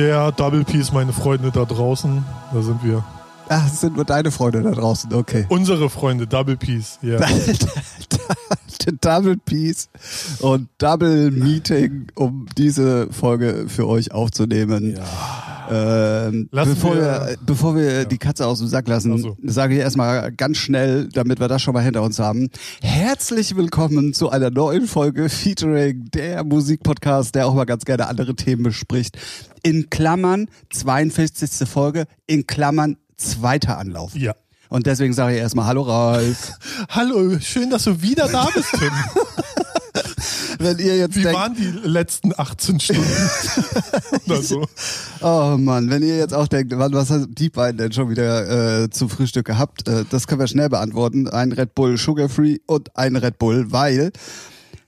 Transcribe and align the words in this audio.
Yeah, 0.00 0.30
Double 0.30 0.64
Peace, 0.64 0.92
meine 0.92 1.12
Freunde 1.12 1.50
da 1.50 1.66
draußen. 1.66 2.24
Da 2.54 2.62
sind 2.62 2.82
wir. 2.82 3.04
Ach, 3.50 3.66
es 3.66 3.82
sind 3.82 3.96
nur 3.96 4.06
deine 4.06 4.30
Freunde 4.30 4.62
da 4.62 4.70
draußen, 4.70 5.12
okay. 5.12 5.44
Unsere 5.50 5.90
Freunde, 5.90 6.26
Double 6.26 6.56
Peace. 6.56 6.98
Yeah. 7.02 7.20
Double 9.02 9.36
Peace 9.36 9.90
und 10.40 10.68
Double 10.78 11.30
Meeting, 11.30 12.06
um 12.14 12.46
diese 12.56 13.12
Folge 13.12 13.66
für 13.68 13.86
euch 13.86 14.12
aufzunehmen. 14.12 14.96
Ja. 14.96 15.49
Ähm, 15.70 16.48
bevor 16.50 16.94
wir, 16.96 17.00
wir- 17.02 17.36
bevor 17.46 17.76
wir 17.76 17.92
Ja. 18.00 18.04
die 18.04 18.18
Katze 18.18 18.46
aus 18.46 18.58
dem 18.58 18.68
Sack 18.68 18.88
lassen, 18.88 19.16
so. 19.18 19.36
sage 19.44 19.74
ich 19.74 19.80
erstmal 19.80 20.32
ganz 20.32 20.58
schnell, 20.58 21.08
damit 21.12 21.38
wir 21.40 21.48
das 21.48 21.62
schon 21.62 21.74
mal 21.74 21.82
hinter 21.84 22.02
uns 22.02 22.18
haben. 22.18 22.48
Herzlich 22.82 23.56
willkommen 23.56 24.12
zu 24.12 24.30
einer 24.30 24.50
neuen 24.50 24.86
Folge 24.86 25.28
featuring 25.28 26.06
der 26.12 26.42
Musikpodcast, 26.44 27.34
der 27.34 27.46
auch 27.46 27.54
mal 27.54 27.66
ganz 27.66 27.84
gerne 27.84 28.08
andere 28.08 28.34
Themen 28.34 28.62
bespricht. 28.64 29.16
In 29.62 29.90
Klammern 29.90 30.48
42. 30.72 31.68
Folge, 31.68 32.06
in 32.26 32.46
Klammern 32.46 32.96
zweiter 33.16 33.78
Anlauf. 33.78 34.16
ja. 34.16 34.34
Und 34.70 34.86
deswegen 34.86 35.12
sage 35.12 35.34
ich 35.34 35.40
erstmal 35.40 35.66
Hallo 35.66 35.82
Ralf. 35.82 36.52
Hallo, 36.88 37.38
schön, 37.40 37.70
dass 37.70 37.84
du 37.84 38.00
wieder 38.02 38.28
da 38.28 38.48
bist, 38.54 38.68
Tim. 38.78 38.92
Wenn 40.60 40.78
ihr 40.78 40.96
jetzt 40.96 41.16
Wie 41.16 41.22
denkt, 41.22 41.36
waren 41.36 41.54
die 41.54 41.88
letzten 41.88 42.32
18 42.36 42.78
Stunden? 42.78 43.02
Oder 44.26 44.42
so. 44.42 44.64
Oh 45.22 45.56
Mann, 45.58 45.88
wenn 45.88 46.02
ihr 46.02 46.18
jetzt 46.18 46.34
auch 46.34 46.46
denkt, 46.48 46.72
wann, 46.76 46.92
was 46.92 47.10
hat 47.10 47.28
die 47.30 47.48
beiden 47.48 47.78
denn 47.78 47.92
schon 47.92 48.10
wieder 48.10 48.82
äh, 48.82 48.90
zum 48.90 49.08
Frühstück 49.08 49.46
gehabt? 49.46 49.88
Äh, 49.88 50.04
das 50.10 50.26
können 50.26 50.40
wir 50.40 50.46
schnell 50.46 50.68
beantworten. 50.68 51.28
Ein 51.28 51.52
Red 51.52 51.74
Bull 51.74 51.96
Sugar 51.96 52.28
Free 52.28 52.58
und 52.66 52.94
ein 52.96 53.16
Red 53.16 53.38
Bull, 53.38 53.72
weil 53.72 54.12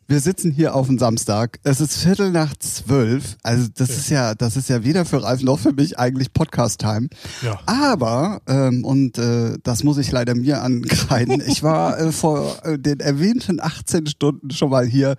wir 0.08 0.20
sitzen 0.20 0.50
hier 0.50 0.75
auf 0.75 0.89
dem 0.89 0.98
Samstag. 0.98 1.58
Es 1.62 1.81
ist 1.81 1.97
Viertel 1.97 2.31
nach 2.31 2.55
zwölf. 2.56 3.36
Also 3.42 3.69
das 3.75 3.91
ist 3.91 4.11
ja, 4.11 4.34
das 4.34 4.56
ist 4.56 4.69
ja 4.69 4.84
weder 4.84 5.05
für 5.05 5.22
Ralf 5.22 5.42
noch 5.42 5.58
für 5.58 5.72
mich 5.72 5.98
eigentlich 5.98 6.33
Podcast-Time. 6.33 7.08
Ja. 7.42 7.61
Aber, 7.67 8.42
ähm, 8.47 8.84
und 8.84 9.19
äh, 9.19 9.56
das 9.62 9.84
muss 9.84 9.98
ich 9.98 10.11
leider 10.11 10.34
mir 10.34 10.62
ankreiden, 10.62 11.42
ich 11.47 11.62
war 11.62 11.98
äh, 11.98 12.12
vor 12.12 12.64
äh, 12.64 12.78
den 12.78 13.00
erwähnten 13.00 13.61
18 13.61 14.06
Stunden 14.06 14.50
schon 14.50 14.70
mal 14.70 14.86
hier. 14.86 15.17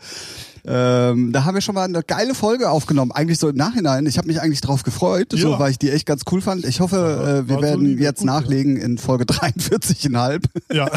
Ähm, 0.65 1.33
da 1.33 1.43
haben 1.43 1.55
wir 1.55 1.61
schon 1.61 1.75
mal 1.75 1.83
eine 1.83 2.03
geile 2.03 2.33
Folge 2.33 2.69
aufgenommen. 2.69 3.11
Eigentlich 3.11 3.37
so 3.37 3.49
im 3.49 3.55
Nachhinein. 3.57 4.05
Ich 4.05 4.17
habe 4.17 4.27
mich 4.27 4.39
eigentlich 4.41 4.61
drauf 4.61 4.83
gefreut, 4.83 5.33
so, 5.33 5.51
Ja. 5.51 5.59
weil 5.59 5.71
ich 5.71 5.77
die 5.79 5.89
echt 5.91 6.05
ganz 6.05 6.21
cool 6.31 6.39
fand. 6.41 6.63
Ich 6.65 6.79
hoffe, 6.79 6.95
Ja, 6.95 7.37
äh, 7.39 7.49
wir 7.49 7.61
werden 7.61 7.97
jetzt 7.99 8.19
gut, 8.19 8.27
ja. 8.27 8.33
nachlegen 8.39 8.77
in 8.77 8.97
Folge 8.97 9.25
43,5. 9.27 10.43
Ja. 10.71 10.89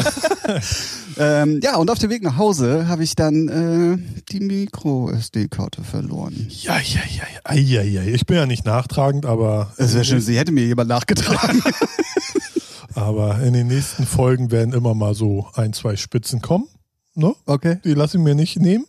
ähm, 1.17 1.59
ja, 1.61 1.75
und 1.75 1.89
auf 1.91 1.99
dem 1.99 2.09
Weg 2.09 2.23
nach 2.23 2.37
Hause 2.37 2.87
habe 2.87 3.03
ich 3.03 3.15
dann 3.15 3.47
äh, 3.49 4.21
die 4.31 4.39
Micro-SD-Karte 4.39 5.83
verloren. 5.83 6.47
Ja, 6.49 6.77
ja, 6.77 7.01
ja, 7.09 7.23
ja. 7.33 7.39
Ei, 7.43 7.79
ei. 7.79 8.11
Ich 8.13 8.25
bin 8.25 8.37
ja 8.37 8.45
nicht 8.45 8.65
nachtragend, 8.65 9.25
aber, 9.25 9.73
Es 9.77 9.93
wäre 9.93 10.05
schön, 10.05 10.21
sie 10.21 10.37
hätte 10.37 10.51
mir 10.53 10.65
jemand 10.65 10.87
nachgetragen. 10.89 11.61
aber 12.95 13.41
in 13.41 13.53
den 13.53 13.67
nächsten 13.67 14.05
Folgen 14.05 14.51
werden 14.51 14.73
immer 14.73 14.93
mal 14.93 15.13
so 15.13 15.47
ein, 15.55 15.73
zwei 15.73 15.95
Spitzen 15.95 16.41
kommen. 16.41 16.67
Ne? 17.15 17.33
Okay. 17.45 17.79
Die 17.83 17.93
lasse 17.93 18.17
ich 18.17 18.23
mir 18.23 18.35
nicht 18.35 18.59
nehmen. 18.59 18.85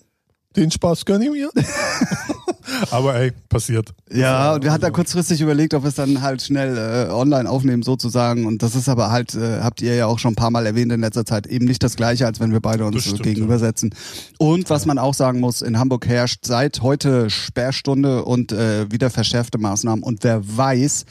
Den 0.58 0.72
Spaß 0.72 1.04
gönne 1.04 1.26
ich 1.26 1.30
mir. 1.30 1.50
aber 2.90 3.14
ey, 3.14 3.32
passiert. 3.48 3.90
Ja, 4.12 4.54
und 4.54 4.64
wir 4.64 4.72
hatten 4.72 4.82
da 4.82 4.90
kurzfristig 4.90 5.40
überlegt, 5.40 5.72
ob 5.72 5.84
wir 5.84 5.88
es 5.88 5.94
dann 5.94 6.20
halt 6.20 6.42
schnell 6.42 6.76
äh, 6.76 7.12
online 7.12 7.48
aufnehmen 7.48 7.84
sozusagen. 7.84 8.44
Und 8.44 8.60
das 8.62 8.74
ist 8.74 8.88
aber 8.88 9.12
halt, 9.12 9.36
äh, 9.36 9.60
habt 9.60 9.80
ihr 9.82 9.94
ja 9.94 10.06
auch 10.06 10.18
schon 10.18 10.32
ein 10.32 10.36
paar 10.36 10.50
Mal 10.50 10.66
erwähnt 10.66 10.90
in 10.90 11.00
letzter 11.00 11.24
Zeit, 11.24 11.46
eben 11.46 11.66
nicht 11.66 11.84
das 11.84 11.94
Gleiche, 11.94 12.26
als 12.26 12.40
wenn 12.40 12.52
wir 12.52 12.60
beide 12.60 12.84
uns 12.84 13.04
stimmt, 13.04 13.22
gegenübersetzen. 13.22 13.94
Und 14.38 14.68
was 14.68 14.84
man 14.84 14.98
auch 14.98 15.14
sagen 15.14 15.38
muss, 15.38 15.62
in 15.62 15.78
Hamburg 15.78 16.08
herrscht 16.08 16.44
seit 16.44 16.82
heute 16.82 17.30
Sperrstunde 17.30 18.24
und 18.24 18.50
äh, 18.50 18.90
wieder 18.90 19.10
verschärfte 19.10 19.58
Maßnahmen. 19.58 20.02
Und 20.02 20.24
wer 20.24 20.42
weiß, 20.44 21.04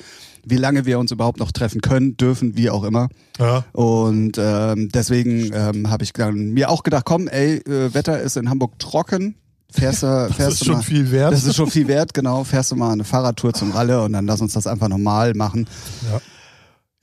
wie 0.50 0.57
lange 0.57 0.85
wir 0.85 0.97
uns 0.97 1.11
überhaupt 1.11 1.39
noch 1.39 1.51
treffen 1.51 1.81
können, 1.81 2.16
dürfen, 2.16 2.55
wie 2.55 2.69
auch 2.69 2.83
immer. 2.83 3.09
Ja. 3.38 3.66
Und 3.73 4.38
ähm, 4.38 4.89
deswegen 4.94 5.51
ähm, 5.53 5.89
habe 5.89 6.03
ich 6.03 6.13
dann 6.13 6.51
mir 6.51 6.69
auch 6.69 6.83
gedacht, 6.83 7.03
komm, 7.05 7.27
ey, 7.27 7.57
äh, 7.57 7.94
Wetter 7.94 8.21
ist 8.21 8.38
in 8.38 8.50
Hamburg 8.50 8.79
trocken. 8.79 9.35
Fährst 9.72 10.03
du, 10.03 10.07
Das 10.07 10.35
fährst 10.35 10.51
ist 10.53 10.61
du 10.61 10.66
schon 10.66 10.75
mal, 10.75 10.81
viel 10.83 11.11
wert. 11.11 11.33
das 11.33 11.44
ist 11.45 11.55
schon 11.55 11.69
viel 11.69 11.88
wert, 11.88 12.13
genau. 12.13 12.44
Fährst 12.44 12.72
du 12.72 12.75
mal 12.75 12.91
eine 12.91 13.03
Fahrradtour 13.03 13.53
zum 13.53 13.72
Ralle 13.72 14.01
und 14.03 14.13
dann 14.13 14.25
lass 14.25 14.41
uns 14.41 14.53
das 14.53 14.66
einfach 14.67 14.88
normal 14.88 15.33
machen. 15.33 15.67
Ja. 16.11 16.19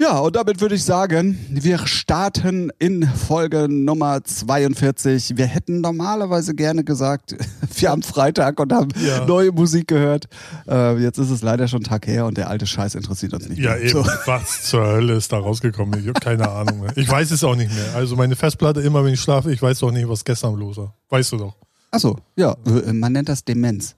Ja, 0.01 0.19
und 0.19 0.35
damit 0.35 0.61
würde 0.61 0.75
ich 0.75 0.83
sagen, 0.83 1.39
wir 1.51 1.87
starten 1.87 2.73
in 2.81 3.07
Folge 3.09 3.69
Nummer 3.71 4.25
42. 4.25 5.35
Wir 5.37 5.47
hätten 5.47 5.81
normalerweise 5.83 6.53
gerne 6.57 6.83
gesagt, 6.83 7.37
wir 7.77 7.91
haben 7.91 8.03
Freitag 8.03 8.59
und 8.59 8.73
haben 8.73 8.89
Ja. 8.99 9.25
neue 9.25 9.53
Musik 9.53 9.87
gehört. 9.87 10.25
Äh, 10.69 10.99
jetzt 11.01 11.19
ist 11.19 11.31
es 11.31 11.43
leider 11.43 11.69
schon 11.69 11.85
Tag 11.85 12.09
her 12.09 12.27
und 12.27 12.37
der 12.37 12.51
alte 12.51 12.67
Scheiß 12.67 12.97
interessiert 12.97 13.35
uns 13.35 13.49
nicht 13.49 13.61
Ja, 13.61 13.71
mehr. 13.77 13.83
eben. 13.83 13.91
So. 13.91 14.05
Was 14.27 14.65
zur 14.65 14.85
Hölle 14.85 15.15
ist 15.15 15.31
da 15.33 15.39
rausgekommen? 15.39 16.01
Ich 16.01 16.09
habe 16.09 16.19
keine 16.19 16.51
Ahnung 16.51 16.81
mehr. 16.81 16.91
Ich 16.97 17.09
weiß 17.09 17.31
es 17.31 17.45
auch 17.45 17.55
nicht 17.55 17.73
mehr. 17.73 17.95
Also 17.95 18.17
meine 18.17 18.35
Festplatte, 18.35 18.81
immer 18.81 19.05
wenn 19.05 19.15
ich 19.15 19.21
schlafe, 19.21 19.53
ich 19.53 19.63
weiß 19.63 19.79
doch 19.79 19.93
nicht, 19.93 20.09
was 20.09 20.25
gestern 20.25 20.57
los 20.57 20.77
war. 20.77 20.93
Weißt 21.09 21.31
du 21.33 21.37
doch. 21.37 21.55
Achso, 21.95 22.17
ja, 22.37 22.57
äh, 22.67 22.93
man 22.93 23.13
nennt 23.13 23.29
das 23.29 23.45
Demenz. 23.45 23.95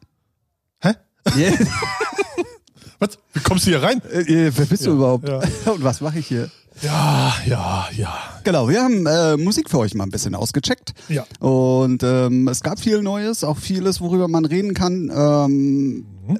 Hä? 0.83 0.93
Yeah. 1.35 1.55
Was? 2.99 3.19
Wie 3.33 3.41
kommst 3.41 3.65
du 3.67 3.71
hier 3.71 3.83
rein? 3.83 4.03
Äh, 4.13 4.51
wer 4.55 4.67
bist 4.67 4.85
du 4.85 4.91
Ja, 4.91 4.97
überhaupt? 4.97 5.27
ja. 5.29 5.39
Und 5.73 5.83
was 5.83 6.03
mache 6.03 6.19
ich 6.19 6.27
hier? 6.27 6.51
Ja, 6.83 7.35
ja, 7.47 7.89
ja. 7.97 8.15
Genau, 8.45 8.69
wir 8.69 8.83
haben 8.83 9.07
äh, 9.07 9.39
Musik 9.39 9.71
für 9.71 9.79
euch 9.79 9.95
mal 9.95 10.05
ein 10.05 10.11
bisschen 10.11 10.35
ausgecheckt. 10.35 10.93
Ja. 11.09 11.25
Und 11.41 12.03
ähm, 12.03 12.49
es 12.49 12.63
gab 12.63 12.79
viel 12.81 13.01
Neues, 13.03 13.45
auch 13.45 13.57
vieles, 13.57 14.03
worüber 14.03 14.29
man 14.29 14.45
reden 14.45 14.75
kann. 14.75 15.11
Ähm, 15.15 16.07
Mhm. 16.27 16.39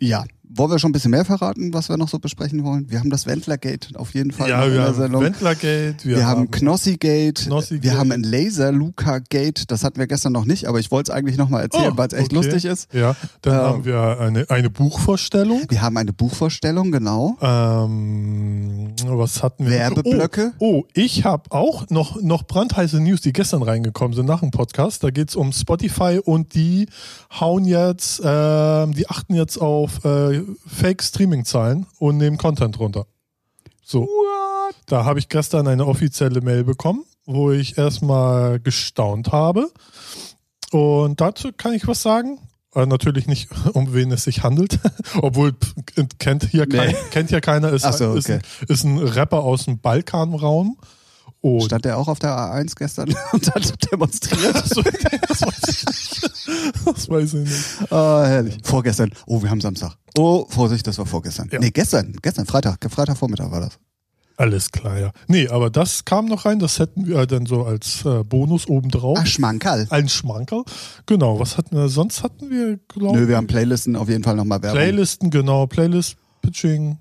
Ja, 0.00 0.24
wollen 0.58 0.70
wir 0.70 0.78
schon 0.78 0.90
ein 0.90 0.92
bisschen 0.92 1.10
mehr 1.12 1.24
verraten, 1.24 1.72
was 1.72 1.88
wir 1.88 1.96
noch 1.96 2.08
so 2.08 2.18
besprechen 2.18 2.64
wollen? 2.64 2.90
Wir 2.90 2.98
haben 2.98 3.10
das 3.10 3.26
Wendlergate 3.26 3.90
auf 3.98 4.12
jeden 4.14 4.32
Fall 4.32 4.48
Ja, 4.50 4.64
in 4.64 4.72
wir 4.72 4.78
der 4.78 4.86
haben 4.88 4.94
Sendung. 4.96 5.22
Wendlergate, 5.22 5.96
wir, 6.04 6.16
Wir, 6.16 6.26
haben 6.26 6.50
Knossi-Gate, 6.50 7.46
Knossi-Gate. 7.46 7.82
wir 7.84 7.96
haben 7.98 8.12
ein 8.12 8.22
Laser-Luca-Gate, 8.22 9.70
das 9.70 9.84
hatten 9.84 9.98
wir 9.98 10.06
gestern 10.06 10.32
noch 10.32 10.44
nicht, 10.44 10.66
aber 10.66 10.78
ich 10.80 10.90
wollte 10.90 11.12
es 11.12 11.16
eigentlich 11.16 11.36
nochmal 11.38 11.62
erzählen, 11.62 11.92
Oh, 11.94 11.96
weil 11.96 12.08
es 12.08 12.12
echt 12.14 12.26
okay. 12.26 12.34
lustig 12.34 12.64
ist. 12.64 12.92
Ja, 12.92 13.14
dann 13.42 13.54
Ähm, 13.54 13.60
haben 13.60 13.84
wir 13.84 14.20
eine, 14.20 14.50
eine 14.50 14.70
Buchvorstellung. 14.70 15.62
Wir 15.68 15.80
haben 15.82 15.96
eine 15.96 16.12
Buchvorstellung, 16.12 16.90
genau. 16.92 17.36
Ähm, 17.40 18.88
was 19.06 19.42
hatten 19.42 19.64
wir? 19.64 19.72
Werbeblöcke. 19.78 20.52
Oh, 20.58 20.80
oh 20.80 20.84
ich 20.94 21.24
habe 21.24 21.44
auch 21.50 21.88
noch, 21.90 22.20
noch 22.20 22.42
brandheiße 22.44 23.00
News, 23.00 23.20
die 23.20 23.32
gestern 23.32 23.62
reingekommen 23.62 24.14
sind 24.14 24.26
nach 24.26 24.40
dem 24.40 24.50
Podcast. 24.50 25.02
Da 25.04 25.10
geht's 25.10 25.36
um 25.36 25.52
Spotify 25.52 26.20
und 26.24 26.54
die 26.54 26.88
hauen 27.38 27.64
jetzt, 27.64 28.20
ähm, 28.24 28.92
die 28.94 29.08
achten 29.08 29.34
jetzt 29.34 29.58
auf 29.60 30.04
äh, 30.04 30.40
Fake-Streaming-Zahlen 30.66 31.86
und 31.98 32.16
nehmen 32.16 32.38
Content 32.38 32.78
runter. 32.78 33.06
So. 33.82 34.08
Da 34.86 35.04
habe 35.04 35.18
ich 35.18 35.28
gestern 35.28 35.66
eine 35.66 35.86
offizielle 35.86 36.40
Mail 36.40 36.64
bekommen, 36.64 37.04
wo 37.26 37.50
ich 37.50 37.78
erstmal 37.78 38.60
gestaunt 38.60 39.32
habe. 39.32 39.70
Und 40.70 41.20
dazu 41.20 41.50
kann 41.56 41.72
ich 41.72 41.86
was 41.86 42.02
sagen. 42.02 42.38
Äh, 42.74 42.86
natürlich 42.86 43.26
nicht, 43.26 43.48
um 43.72 43.94
wen 43.94 44.10
es 44.12 44.24
sich 44.24 44.42
handelt. 44.42 44.78
Obwohl 45.22 45.54
kennt 46.18 46.44
hier, 46.44 46.66
kein, 46.66 46.90
Nee. 46.90 46.96
kennt 47.10 47.30
hier 47.30 47.40
keiner. 47.40 47.72
Ist, 47.72 47.82
so, 47.82 48.14
ist, 48.14 48.26
okay. 48.26 48.40
ein, 48.60 48.66
ist 48.68 48.84
ein 48.84 48.98
Rapper 48.98 49.42
aus 49.42 49.64
dem 49.64 49.78
Balkanraum. 49.78 50.78
Und 51.40 51.64
Stand 51.64 51.84
der 51.84 51.98
auch 51.98 52.08
auf 52.08 52.18
der 52.18 52.30
A1 52.30 52.74
gestern 52.76 53.14
und 53.32 53.54
hat 53.54 53.92
demonstriert? 53.92 54.54
Das 55.28 55.42
weiß 55.46 55.68
ich 55.68 55.86
nicht. 55.86 56.86
Das 56.86 57.08
weiß 57.08 57.34
ich 57.34 57.48
nicht. 57.48 57.92
Ah, 57.92 58.24
herrlich. 58.26 58.58
Vorgestern. 58.62 59.10
Oh, 59.26 59.42
wir 59.42 59.50
haben 59.50 59.60
Samstag. 59.60 59.96
Oh, 60.16 60.46
Vorsicht, 60.48 60.86
das 60.86 60.98
war 60.98 61.06
vorgestern. 61.06 61.48
Ja. 61.52 61.60
Nee, 61.60 61.70
gestern. 61.70 62.16
Gestern, 62.22 62.46
Freitag. 62.46 62.78
Freitagvormittag 62.90 63.50
war 63.50 63.60
das. 63.60 63.78
Alles 64.38 64.70
klar, 64.70 64.98
ja. 64.98 65.10
Nee, 65.26 65.48
aber 65.48 65.68
das 65.68 66.04
kam 66.04 66.26
noch 66.26 66.44
rein. 66.44 66.60
Das 66.60 66.78
hätten 66.78 67.06
wir 67.06 67.26
dann 67.26 67.44
so 67.44 67.64
als 67.64 68.04
äh, 68.04 68.22
Bonus 68.22 68.68
obendrauf. 68.68 69.18
Ach, 69.20 69.26
Schmankerl. 69.26 69.88
Ein 69.90 70.08
Schmankerl. 70.08 70.62
Genau, 71.06 71.40
was 71.40 71.58
hatten 71.58 71.76
wir? 71.76 71.88
Sonst 71.88 72.22
hatten 72.22 72.48
wir, 72.48 72.78
glaube 72.86 73.18
Nö, 73.18 73.28
wir 73.28 73.36
haben 73.36 73.48
Playlisten 73.48 73.96
auf 73.96 74.08
jeden 74.08 74.22
Fall 74.22 74.36
nochmal 74.36 74.62
Werbung. 74.62 74.78
Playlisten, 74.78 75.30
genau. 75.30 75.66
Playlist-Pitching, 75.66 76.98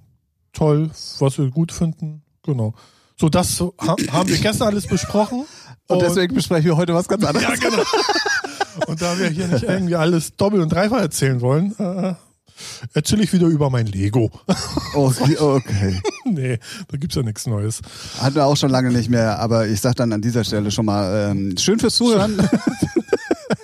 toll, 0.51 0.89
was 1.19 1.37
wir 1.37 1.49
gut 1.51 1.71
finden. 1.71 2.23
Genau. 2.41 2.73
So, 3.19 3.29
das 3.29 3.59
ha, 3.59 3.95
haben 4.11 4.29
wir 4.29 4.37
gestern 4.37 4.67
alles 4.67 4.85
besprochen. 4.85 5.45
und 5.87 6.01
deswegen 6.01 6.35
besprechen 6.35 6.65
wir 6.65 6.77
heute 6.77 6.93
was 6.93 7.07
ganz 7.07 7.23
anderes. 7.25 7.47
Ja, 7.47 7.55
genau. 7.55 7.83
Und 8.85 9.01
da 9.01 9.17
wir 9.17 9.29
hier 9.29 9.47
nicht 9.47 9.63
irgendwie 9.67 9.95
alles 9.95 10.35
doppelt 10.35 10.61
und 10.61 10.69
dreifach 10.71 10.99
erzählen 10.99 11.41
wollen, 11.41 11.75
äh, 11.79 12.13
erzähle 12.93 13.23
ich 13.23 13.33
wieder 13.33 13.47
über 13.47 13.71
mein 13.71 13.87
Lego. 13.87 14.29
Okay, 14.93 15.37
okay. 15.37 16.01
nee, 16.25 16.59
da 16.89 16.97
gibt's 16.97 17.15
ja 17.15 17.23
nichts 17.23 17.47
Neues. 17.47 17.81
Hatten 18.19 18.35
wir 18.35 18.45
auch 18.45 18.57
schon 18.57 18.69
lange 18.69 18.91
nicht 18.91 19.09
mehr, 19.09 19.39
aber 19.39 19.67
ich 19.67 19.81
sag 19.81 19.95
dann 19.95 20.13
an 20.13 20.21
dieser 20.21 20.43
Stelle 20.43 20.69
schon 20.69 20.85
mal 20.85 21.31
ähm, 21.31 21.57
schön 21.57 21.79
fürs 21.79 21.95
Zuhören. 21.95 22.37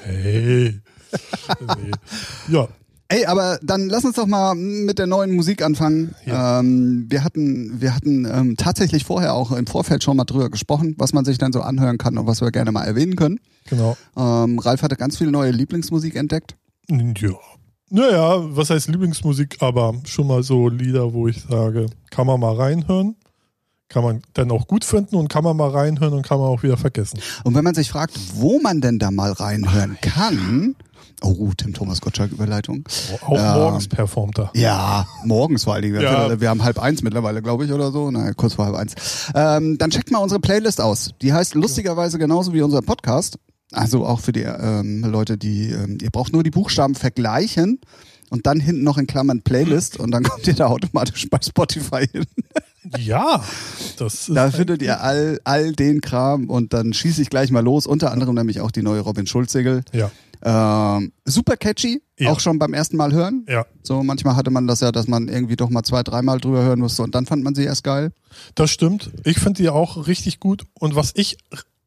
Hey. 0.05 0.81
nee. 1.61 1.91
Ja, 2.49 2.67
Ey, 3.13 3.27
aber 3.27 3.59
dann 3.61 3.89
lass 3.89 4.05
uns 4.05 4.15
doch 4.15 4.25
mal 4.25 4.55
mit 4.55 4.97
der 4.97 5.05
neuen 5.05 5.35
Musik 5.35 5.61
anfangen. 5.61 6.15
Ja. 6.25 6.61
Ähm, 6.61 7.05
wir 7.09 7.23
hatten, 7.23 7.79
wir 7.79 7.93
hatten 7.93 8.25
ähm, 8.25 8.57
tatsächlich 8.57 9.05
vorher 9.05 9.35
auch 9.35 9.51
im 9.51 9.67
Vorfeld 9.67 10.03
schon 10.03 10.17
mal 10.17 10.23
drüber 10.23 10.49
gesprochen, 10.49 10.95
was 10.97 11.13
man 11.13 11.23
sich 11.23 11.37
dann 11.37 11.53
so 11.53 11.61
anhören 11.61 11.99
kann 11.99 12.17
und 12.17 12.25
was 12.25 12.41
wir 12.41 12.49
gerne 12.49 12.71
mal 12.71 12.85
erwähnen 12.85 13.15
können. 13.15 13.39
genau. 13.69 13.95
Ähm, 14.17 14.57
Ralf 14.57 14.81
hatte 14.81 14.95
ganz 14.95 15.19
viel 15.19 15.29
neue 15.29 15.51
Lieblingsmusik 15.51 16.15
entdeckt. 16.15 16.55
Ja. 16.89 17.35
Naja, 17.91 18.39
was 18.55 18.71
heißt 18.71 18.87
Lieblingsmusik, 18.87 19.57
aber 19.59 19.93
schon 20.05 20.25
mal 20.25 20.41
so 20.41 20.67
Lieder, 20.67 21.13
wo 21.13 21.27
ich 21.27 21.43
sage, 21.43 21.85
kann 22.09 22.25
man 22.25 22.39
mal 22.39 22.55
reinhören, 22.55 23.15
kann 23.89 24.03
man 24.03 24.21
dann 24.33 24.49
auch 24.49 24.65
gut 24.65 24.83
finden 24.83 25.17
und 25.17 25.27
kann 25.27 25.43
man 25.43 25.55
mal 25.55 25.69
reinhören 25.69 26.15
und 26.15 26.25
kann 26.25 26.39
man 26.39 26.47
auch 26.47 26.63
wieder 26.63 26.77
vergessen. 26.77 27.19
Und 27.43 27.53
wenn 27.53 27.63
man 27.63 27.75
sich 27.75 27.91
fragt, 27.91 28.17
wo 28.33 28.59
man 28.59 28.81
denn 28.81 28.97
da 28.97 29.11
mal 29.11 29.33
reinhören 29.33 29.99
kann, 30.01 30.75
oh, 31.23 31.51
Tim 31.57 31.73
Thomas 31.73 32.01
Gottschalk 32.01 32.31
Überleitung. 32.31 32.83
Auch 33.21 33.37
Ähm, 33.37 33.59
morgens 33.59 33.87
performt 33.87 34.37
er. 34.39 34.51
Ja, 34.55 35.07
morgens 35.25 35.63
vor 35.63 35.73
allen 35.73 35.83
Dingen. 35.83 36.01
Ja. 36.01 36.39
Wir 36.39 36.49
haben 36.49 36.63
halb 36.63 36.79
eins 36.79 37.01
mittlerweile, 37.01 37.41
glaube 37.41 37.65
ich, 37.65 37.71
oder 37.71 37.91
so. 37.91 38.11
Naja, 38.11 38.33
kurz 38.33 38.53
vor 38.55 38.65
halb 38.65 38.75
eins. 38.75 38.93
Ähm, 39.33 39.77
dann 39.77 39.89
checkt 39.89 40.11
mal 40.11 40.19
unsere 40.19 40.39
Playlist 40.39 40.81
aus. 40.81 41.11
Die 41.21 41.33
heißt 41.33 41.55
lustigerweise 41.55 42.19
genauso 42.19 42.53
wie 42.53 42.61
unser 42.61 42.81
Podcast. 42.81 43.37
Also 43.71 44.05
auch 44.05 44.19
für 44.19 44.31
die 44.33 44.41
ähm, 44.43 45.03
Leute, 45.03 45.37
die, 45.37 45.69
ähm, 45.71 45.97
ihr 46.01 46.11
braucht 46.11 46.31
nur 46.33 46.43
die 46.43 46.51
Buchstaben 46.51 46.93
vergleichen 46.93 47.79
und 48.29 48.45
dann 48.45 48.59
hinten 48.59 48.83
noch 48.83 48.97
in 48.99 49.07
Klammern 49.07 49.41
Playlist 49.41 49.97
und 49.99 50.11
dann 50.11 50.23
kommt 50.23 50.45
ihr 50.47 50.53
da 50.53 50.67
automatisch 50.67 51.27
bei 51.29 51.39
Spotify 51.41 52.05
hin. 52.11 52.25
Ja, 52.99 53.41
das 53.97 54.27
ist 54.27 54.35
Da 54.35 54.51
findet 54.51 54.81
ihr 54.81 54.99
all, 55.01 55.39
all 55.45 55.71
den 55.71 56.01
Kram 56.01 56.49
und 56.49 56.73
dann 56.73 56.91
schieße 56.91 57.21
ich 57.21 57.29
gleich 57.29 57.49
mal 57.49 57.63
los. 57.63 57.87
Unter 57.87 58.11
anderem 58.11 58.35
nämlich 58.35 58.59
auch 58.59 58.71
die 58.71 58.81
neue 58.81 58.99
Robin 58.99 59.25
Schulz-Single. 59.25 59.83
ja, 59.93 60.11
Ähm, 60.45 61.13
super 61.25 61.55
catchy, 61.57 62.01
Ja. 62.19 62.31
auch 62.31 62.39
schon 62.41 62.59
beim 62.59 62.73
ersten 62.73 62.97
Mal 62.97 63.13
hören. 63.13 63.45
ja, 63.47 63.65
So 63.81 64.03
manchmal 64.03 64.35
hatte 64.35 64.51
man 64.51 64.67
das 64.67 64.81
ja, 64.81 64.91
dass 64.91 65.07
man 65.07 65.27
irgendwie 65.29 65.55
doch 65.55 65.69
mal 65.69 65.83
zwei, 65.83 66.03
dreimal 66.03 66.39
drüber 66.39 66.61
hören 66.63 66.79
musste 66.79 67.03
und 67.03 67.15
dann 67.15 67.25
fand 67.25 67.43
man 67.43 67.55
sie 67.55 67.63
erst 67.63 67.83
geil. 67.83 68.11
das 68.55 68.69
stimmt. 68.71 69.11
Ich 69.23 69.37
finde 69.39 69.61
die 69.61 69.69
auch 69.69 70.07
richtig 70.07 70.39
gut. 70.39 70.63
Und 70.79 70.95
was 70.95 71.11
ich 71.15 71.37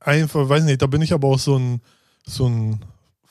einfach, 0.01 0.49
weiß 0.49 0.65
nicht, 0.65 0.81
da 0.81 0.87
bin 0.87 1.03
ich 1.03 1.13
aber 1.13 1.29
auch 1.29 1.39
so 1.39 1.59
ein, 1.59 1.81
so 2.27 2.47
ein, 2.49 2.81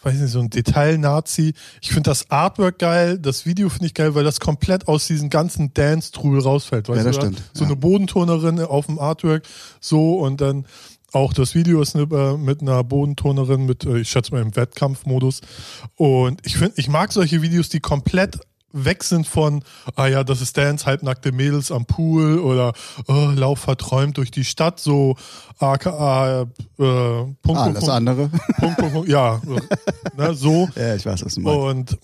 weiß 0.04 0.14
nicht, 0.20 0.30
so 0.32 0.40
ein 0.40 0.52
Detail-Nazi. 0.52 1.54
Ich 1.82 1.88
finde 1.90 2.12
das 2.12 2.30
Artwork 2.30 2.78
geil, 2.78 3.18
das 3.18 3.48
Video 3.48 3.70
finde 3.70 3.88
ich 3.88 3.94
geil, 3.96 4.14
weil 4.14 4.24
das 4.24 4.40
komplett 4.40 4.88
aus 4.88 5.08
diesem 5.08 5.32
ganzen 5.32 5.74
Dance-Trubel 5.74 6.42
rausfällt. 6.42 6.88
Weißt 6.88 6.98
Ja, 7.00 7.04
das 7.04 7.16
du, 7.16 7.22
stimmt, 7.22 7.42
So 7.54 7.64
ja. 7.64 7.70
eine 7.72 7.76
Bodenturnerin 7.78 8.60
auf 8.60 8.86
dem 8.86 9.00
Artwork, 9.00 9.44
so 9.82 10.20
und 10.20 10.42
dann 10.42 10.66
auch 11.16 11.34
das 11.34 11.56
Video 11.56 11.82
ist 11.82 11.96
eine, 11.96 12.04
äh, 12.14 12.38
mit 12.38 12.62
einer 12.62 12.84
Bodenturnerin 12.84 13.66
mit, 13.66 13.86
äh, 13.86 14.00
ich 14.00 14.10
schätze 14.10 14.34
mal 14.34 14.42
im 14.42 14.56
Wettkampfmodus. 14.56 15.42
Und 15.96 16.46
ich 16.46 16.58
finde, 16.58 16.74
ich 16.76 16.90
mag 16.90 17.14
solche 17.14 17.42
Videos, 17.42 17.70
die 17.70 17.80
komplett 17.80 18.40
weg 18.74 19.06
sind 19.06 19.26
von, 19.26 19.64
ah 19.96 20.08
ja, 20.08 20.26
das 20.26 20.42
ist 20.42 20.58
Dance, 20.58 20.86
halbnackte 20.86 21.32
Mädels 21.32 21.72
am 21.72 21.86
Pool 21.86 22.40
oder 22.40 22.74
oh, 23.08 23.32
Lauf 23.34 23.60
verträumt 23.60 24.18
durch 24.18 24.32
die 24.32 24.44
Stadt, 24.44 24.82
so 24.82 25.16
aka 25.60 26.42
äh, 26.42 26.46
Punkt, 26.76 27.42
Punkt, 27.42 27.62
Alles 27.62 27.80
Punkt, 27.80 27.90
andere. 27.90 28.30
Punkt, 28.60 28.78
Punkt, 28.78 28.94
Punkt, 28.94 29.10
ja, 29.10 29.42
ne, 30.18 30.34
so. 30.34 30.68
ja, 30.76 30.96
ich 30.96 31.06
weiß, 31.06 31.24
was 31.24 31.36
du 31.36 31.42
meinst. 31.42 31.94
Und 31.94 32.00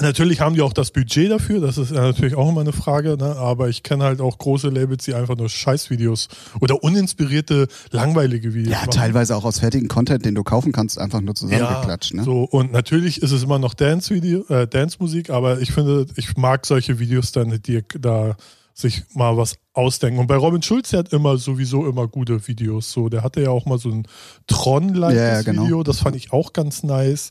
natürlich 0.00 0.40
haben 0.40 0.54
die 0.54 0.62
auch 0.62 0.72
das 0.72 0.90
Budget 0.90 1.30
dafür, 1.30 1.60
das 1.60 1.78
ist 1.78 1.90
ja 1.92 2.02
natürlich 2.02 2.34
auch 2.34 2.48
immer 2.48 2.60
eine 2.60 2.72
Frage, 2.72 3.16
ne? 3.16 3.36
aber 3.36 3.68
ich 3.68 3.82
kenne 3.82 4.04
halt 4.04 4.20
auch 4.20 4.38
große 4.38 4.68
Labels, 4.68 5.04
die 5.04 5.14
einfach 5.14 5.36
nur 5.36 5.48
Scheißvideos 5.48 6.28
oder 6.60 6.82
uninspirierte, 6.82 7.68
langweilige 7.90 8.54
Videos 8.54 8.72
Ja, 8.72 8.80
machen. 8.80 8.90
teilweise 8.92 9.36
auch 9.36 9.44
aus 9.44 9.58
fertigen 9.60 9.88
Content, 9.88 10.24
den 10.24 10.34
du 10.34 10.44
kaufen 10.44 10.72
kannst, 10.72 10.98
einfach 10.98 11.20
nur 11.20 11.34
zusammengeklatscht. 11.34 12.14
Ne? 12.14 12.24
So, 12.24 12.42
und 12.44 12.72
natürlich 12.72 13.22
ist 13.22 13.32
es 13.32 13.42
immer 13.42 13.58
noch 13.58 13.74
Dance-Video, 13.74 14.44
äh, 14.48 14.66
Dance-Musik, 14.66 15.30
aber 15.30 15.60
ich 15.60 15.72
finde, 15.72 16.06
ich 16.16 16.36
mag 16.36 16.66
solche 16.66 16.98
Videos 16.98 17.32
dann, 17.32 17.60
die 17.62 17.82
da 18.00 18.36
sich 18.80 19.02
mal 19.12 19.36
was 19.36 19.56
ausdenken. 19.72 20.20
Und 20.20 20.28
bei 20.28 20.36
Robin 20.36 20.62
Schulz, 20.62 20.90
der 20.90 21.00
hat 21.00 21.12
immer 21.12 21.36
sowieso 21.36 21.86
immer 21.86 22.06
gute 22.06 22.46
Videos. 22.46 22.92
So, 22.92 23.08
der 23.08 23.24
hatte 23.24 23.42
ja 23.42 23.50
auch 23.50 23.66
mal 23.66 23.78
so 23.78 23.90
ein 23.90 24.06
tron 24.46 24.94
Ja, 24.94 25.10
ja, 25.10 25.42
genau. 25.42 25.64
Video, 25.64 25.82
das 25.82 25.98
fand 25.98 26.14
ich 26.14 26.32
auch 26.32 26.52
ganz 26.52 26.84
nice. 26.84 27.30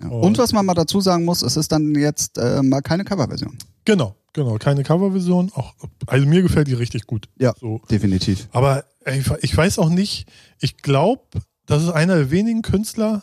Ja. 0.00 0.08
Und 0.08 0.38
was 0.38 0.52
man 0.52 0.64
mal 0.64 0.74
dazu 0.74 1.00
sagen 1.02 1.26
muss, 1.26 1.42
es 1.42 1.56
ist 1.56 1.70
dann 1.70 1.94
jetzt 1.94 2.38
äh, 2.38 2.62
mal 2.62 2.80
keine 2.80 3.04
Coverversion. 3.04 3.58
Genau, 3.84 4.14
genau, 4.32 4.56
keine 4.56 4.82
Coverversion. 4.82 5.52
Auch, 5.54 5.74
also 6.06 6.26
mir 6.26 6.40
gefällt 6.40 6.68
die 6.68 6.74
richtig 6.74 7.06
gut. 7.06 7.28
Ja, 7.38 7.52
So. 7.60 7.82
definitiv. 7.90 8.48
Aber 8.52 8.84
ey, 9.04 9.22
ich 9.42 9.54
weiß 9.54 9.78
auch 9.78 9.90
nicht, 9.90 10.28
ich 10.60 10.78
glaube, 10.78 11.22
das 11.66 11.82
ist 11.82 11.90
einer 11.90 12.16
der 12.16 12.30
wenigen 12.30 12.62
Künstler, 12.62 13.22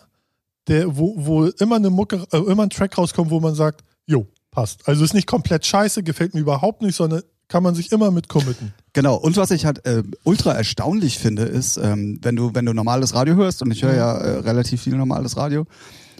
der, 0.67 0.95
wo, 0.95 1.15
wo 1.17 1.45
immer 1.45 1.77
eine 1.77 1.89
Mucke, 1.89 2.23
äh, 2.31 2.37
immer 2.37 2.63
ein 2.63 2.69
Track 2.69 2.97
rauskommt, 2.99 3.31
wo 3.31 3.39
man 3.39 3.55
sagt, 3.55 3.83
jo, 4.05 4.27
passt. 4.51 4.87
Also 4.87 5.03
ist 5.03 5.15
nicht 5.15 5.27
komplett 5.27 5.65
scheiße, 5.65 6.03
gefällt 6.03 6.35
mir 6.35 6.41
überhaupt 6.41 6.83
nicht, 6.83 6.95
sondern 6.95 7.23
kann 7.47 7.63
man 7.63 7.75
sich 7.75 7.91
immer 7.91 8.11
mit 8.11 8.27
committen. 8.27 8.73
Genau. 8.93 9.15
Und 9.15 9.37
was 9.37 9.51
ich 9.51 9.65
halt 9.65 9.85
äh, 9.85 10.03
ultra 10.23 10.53
erstaunlich 10.53 11.17
finde, 11.17 11.43
ist, 11.43 11.77
ähm, 11.77 12.19
wenn 12.21 12.35
du 12.35 12.53
wenn 12.53 12.65
du 12.65 12.73
normales 12.73 13.13
Radio 13.13 13.35
hörst 13.35 13.61
und 13.61 13.71
ich 13.71 13.83
höre 13.83 13.95
ja 13.95 14.17
äh, 14.17 14.39
relativ 14.39 14.81
viel 14.81 14.95
normales 14.95 15.37
Radio, 15.37 15.65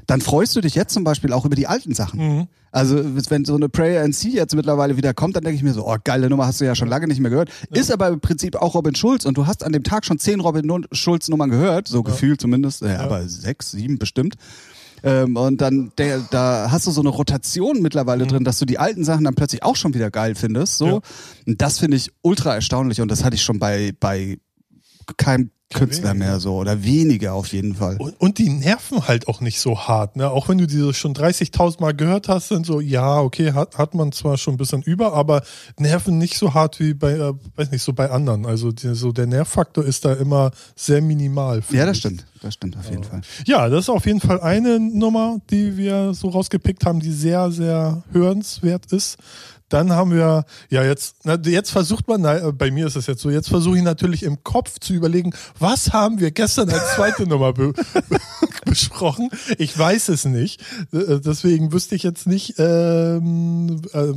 dann 0.06 0.22
freust 0.22 0.56
du 0.56 0.62
dich 0.62 0.76
jetzt 0.76 0.94
zum 0.94 1.04
Beispiel 1.04 1.34
auch 1.34 1.46
über 1.46 1.56
die 1.56 1.68
alten 1.68 1.94
Sachen. 1.94 2.20
Mhm. 2.20 2.48
Also 2.72 2.98
wenn 3.30 3.46
so 3.46 3.56
eine 3.56 3.70
Prayer 3.70 4.04
and 4.04 4.16
See 4.16 4.30
jetzt 4.30 4.56
mittlerweile 4.56 4.98
wieder 4.98 5.14
kommt, 5.14 5.36
dann 5.36 5.44
denke 5.44 5.58
ich 5.58 5.64
mir 5.64 5.74
so, 5.74 5.88
oh 5.88 5.96
geile 6.04 6.30
Nummer, 6.30 6.46
hast 6.46 6.62
du 6.62 6.66
ja 6.66 6.76
schon 6.76 6.88
lange 6.88 7.08
nicht 7.08 7.20
mehr 7.20 7.32
gehört. 7.32 7.50
Ist 7.72 7.92
aber 7.92 8.10
im 8.10 8.20
Prinzip 8.20 8.56
auch 8.56 8.76
Robin 8.76 8.94
Schulz 8.94 9.26
und 9.26 9.38
du 9.38 9.48
hast 9.48 9.64
an 9.64 9.74
dem 9.74 9.84
Tag 9.84 10.06
schon 10.06 10.20
zehn 10.20 10.40
Robin 10.40 10.86
Schulz 10.92 11.28
Nummern 11.28 11.50
gehört, 11.50 11.88
so 11.88 12.04
gefühlt 12.04 12.40
zumindest, 12.40 12.84
äh, 12.84 12.96
aber 12.96 13.28
sechs, 13.28 13.72
sieben 13.72 13.98
bestimmt. 13.98 14.36
Ähm, 15.04 15.36
und 15.36 15.62
dann 15.62 15.92
der, 15.98 16.20
da 16.32 16.70
hast 16.72 16.88
du 16.88 16.92
so 16.92 17.02
eine 17.02 17.10
Rotation 17.10 17.82
mittlerweile 17.82 18.26
drin, 18.26 18.44
dass 18.44 18.60
du 18.60 18.66
die 18.66 18.80
alten 18.80 19.04
Sachen 19.04 19.26
dann 19.26 19.36
plötzlich 19.36 19.64
auch 19.64 19.76
schon 19.76 19.94
wieder 19.94 20.10
geil 20.12 20.36
findest. 20.36 20.78
So. 20.78 20.86
Mhm. 20.86 20.92
Ja. 20.92 21.00
Und 21.48 21.62
das 21.62 21.80
finde 21.80 21.98
ich 21.98 22.12
ultra 22.22 22.56
erstaunlich 22.56 23.02
und 23.02 23.10
das 23.10 23.24
hatte 23.24 23.36
ich 23.36 23.44
schon 23.44 23.60
bei, 23.60 23.94
bei 24.00 24.38
keinem 25.18 25.52
Künstler 25.74 26.14
mehr 26.14 26.40
so 26.40 26.56
oder 26.56 26.84
wenige 26.84 27.34
auf 27.34 27.48
jeden 27.52 27.76
Fall. 27.76 27.98
Und, 27.98 28.20
und 28.22 28.38
die 28.38 28.50
nerven 28.50 29.06
halt 29.08 29.28
auch 29.28 29.42
nicht 29.42 29.60
so 29.60 29.78
hart. 29.78 30.16
Ne? 30.16 30.30
Auch 30.30 30.48
wenn 30.48 30.58
du 30.58 30.66
diese 30.66 30.94
schon 30.94 31.14
30.000 31.14 31.82
Mal 31.82 31.94
gehört 31.94 32.30
hast, 32.30 32.48
sind 32.48 32.66
so, 32.66 32.80
ja, 32.80 33.20
okay, 33.20 33.52
hat, 33.52 33.78
hat 33.78 33.94
man 33.94 34.14
zwar 34.14 34.38
schon 34.38 34.54
ein 34.54 34.58
bisschen 34.58 34.82
über, 34.82 35.14
aber 35.14 35.44
nerven 35.78 36.18
nicht 36.18 36.38
so 36.38 36.54
hart 36.54 36.80
wie 36.80 36.94
bei, 36.94 37.14
äh, 37.14 37.34
weiß 37.58 37.72
nicht, 37.72 37.84
so 37.84 37.92
bei 37.92 38.10
anderen. 38.10 38.46
Also 38.46 38.72
die, 38.72 38.96
so 38.96 39.12
der 39.12 39.28
Nervfaktor 39.28 39.84
ist 39.84 40.06
da 40.06 40.14
immer 40.14 40.52
sehr 40.78 41.02
minimal. 41.02 41.62
Ja, 41.72 41.86
das 41.86 41.98
stimmt. 41.98 42.26
Das 42.42 42.54
stimmt 42.54 42.78
auf 42.78 42.90
jeden 42.90 43.04
Fall. 43.04 43.22
Ja, 43.46 43.68
das 43.68 43.86
ist 43.86 43.90
auf 43.90 44.06
jeden 44.06 44.22
Fall 44.22 44.40
eine 44.40 44.80
Nummer, 44.80 45.40
die 45.50 45.76
wir 45.76 46.14
so 46.14 46.30
rausgepickt 46.30 46.86
haben, 46.86 47.00
die 47.00 47.12
sehr, 47.12 47.52
sehr 47.52 48.04
hörenswert 48.12 48.92
ist. 48.94 49.18
Dann 49.70 49.92
haben 49.92 50.12
wir, 50.12 50.46
ja, 50.70 50.84
jetzt, 50.84 51.18
jetzt 51.46 51.72
versucht 51.72 52.08
man, 52.08 52.22
na, 52.22 52.38
äh, 52.38 52.52
bei 52.54 52.72
mir 52.72 52.88
ist 52.88 52.96
es 52.96 53.06
jetzt 53.08 53.22
so, 53.22 53.30
jetzt 53.30 53.50
versuche 53.50 53.78
ich 53.78 53.84
natürlich 53.84 54.24
im 54.24 54.44
Kopf 54.44 54.80
zu 54.80 54.94
überlegen, 54.94 55.34
was 55.60 55.92
haben 55.92 56.20
wir 56.20 56.32
gestern 56.32 56.70
als 56.70 56.96
zweite 56.96 57.24
Nummer 57.28 57.52
be 57.54 57.74
besprochen? 58.66 59.30
Ich 59.58 59.78
weiß 59.78 60.10
es 60.10 60.26
nicht. 60.26 60.62
Äh, 60.94 61.20
Deswegen 61.20 61.72
wüsste 61.74 61.96
ich 61.96 62.04
jetzt 62.04 62.28
nicht, 62.28 62.56
ähm, 62.60 63.82
äh, 63.94 64.14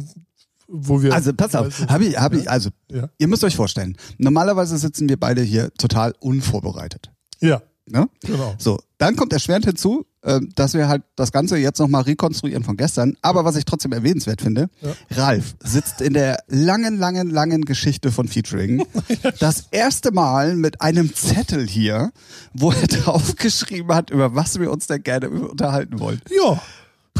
wo 0.68 1.02
wir. 1.02 1.12
Also 1.14 1.32
pass 1.32 1.54
auf, 1.54 1.88
habe 1.88 2.04
ich, 2.04 2.16
habe 2.18 2.36
ich, 2.38 2.48
also 2.50 2.70
Ja. 2.90 3.08
ihr 3.18 3.26
müsst 3.28 3.42
euch 3.44 3.56
vorstellen, 3.56 3.96
normalerweise 4.18 4.78
sitzen 4.78 5.08
wir 5.08 5.18
beide 5.18 5.42
hier 5.42 5.72
total 5.74 6.14
unvorbereitet. 6.20 7.10
Ja, 7.40 7.62
Ne? 7.86 8.08
genau. 8.22 8.54
So, 8.58 8.78
dann 8.98 9.16
kommt 9.16 9.32
erschwerend 9.32 9.64
hinzu, 9.64 10.02
äh, 10.02 10.09
dass 10.54 10.74
wir 10.74 10.88
halt 10.88 11.02
das 11.16 11.32
Ganze 11.32 11.56
jetzt 11.56 11.78
nochmal 11.78 12.02
rekonstruieren 12.02 12.62
von 12.64 12.76
gestern. 12.76 13.16
Aber 13.22 13.44
was 13.44 13.56
ich 13.56 13.64
trotzdem 13.64 13.92
erwähnenswert 13.92 14.42
finde, 14.42 14.68
Ja. 14.82 14.92
Ralf 15.24 15.54
sitzt 15.62 16.00
in 16.00 16.12
der 16.12 16.38
langen, 16.48 16.98
langen, 16.98 17.30
langen 17.30 17.64
Geschichte 17.64 18.12
von 18.12 18.28
Featuring 18.28 18.84
das 19.40 19.64
erste 19.70 20.12
Mal 20.12 20.56
mit 20.56 20.80
einem 20.82 21.14
Zettel 21.14 21.66
hier, 21.66 22.12
wo 22.52 22.70
er 22.70 22.86
draufgeschrieben 22.86 23.94
hat, 23.94 24.10
über 24.10 24.34
was 24.34 24.58
wir 24.60 24.70
uns 24.70 24.86
denn 24.86 25.02
gerne 25.02 25.30
unterhalten 25.30 25.98
wollen. 26.00 26.20
Ja. 26.30 26.60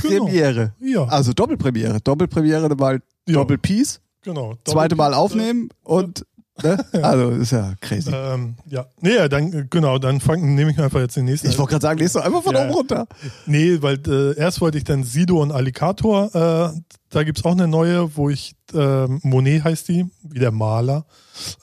Genau. 0.02 0.24
Premiere. 0.26 0.72
Ja. 0.80 1.04
Also 1.04 1.32
Doppelpremiere. 1.32 2.00
Doppelpremiere 2.00 2.74
mal 2.76 3.00
Ja. 3.26 3.34
Doppelpiece, 3.34 4.00
Genau. 4.22 4.56
zweite 4.64 4.94
Mal 4.96 5.10
Doppel- 5.10 5.18
aufnehmen 5.18 5.68
und 5.82 6.24
ne? 6.62 6.84
also 7.02 7.30
ist 7.30 7.52
ja 7.52 7.74
crazy. 7.80 8.10
Ähm, 8.12 8.56
ja, 8.66 8.86
nee, 9.00 9.28
dann, 9.28 9.52
äh, 9.52 9.66
genau, 9.68 9.98
dann 9.98 10.20
fang, 10.20 10.54
nehme 10.54 10.70
ich 10.70 10.76
mir 10.76 10.84
einfach 10.84 11.00
jetzt 11.00 11.16
den 11.16 11.24
nächsten. 11.24 11.48
Ich 11.48 11.58
wollte 11.58 11.72
gerade 11.72 11.82
sagen, 11.82 11.98
lest 11.98 12.16
doch 12.16 12.24
einfach 12.24 12.42
von 12.42 12.54
Ja, 12.54 12.64
oben 12.64 12.74
runter. 12.74 13.06
Nee, 13.46 13.80
weil 13.80 14.00
äh, 14.06 14.38
erst 14.38 14.60
wollte 14.60 14.78
ich 14.78 14.84
dann 14.84 15.04
Sido 15.04 15.40
und 15.40 15.52
Alligator. 15.52 16.34
Äh, 16.34 16.80
da 17.10 17.22
gibt's 17.22 17.44
auch 17.44 17.52
eine 17.52 17.68
neue, 17.68 18.16
wo 18.16 18.30
ich, 18.30 18.54
ähm, 18.72 19.20
Monet 19.22 19.64
heißt 19.64 19.88
die, 19.88 20.06
wie 20.22 20.38
der 20.38 20.52
Maler. 20.52 21.06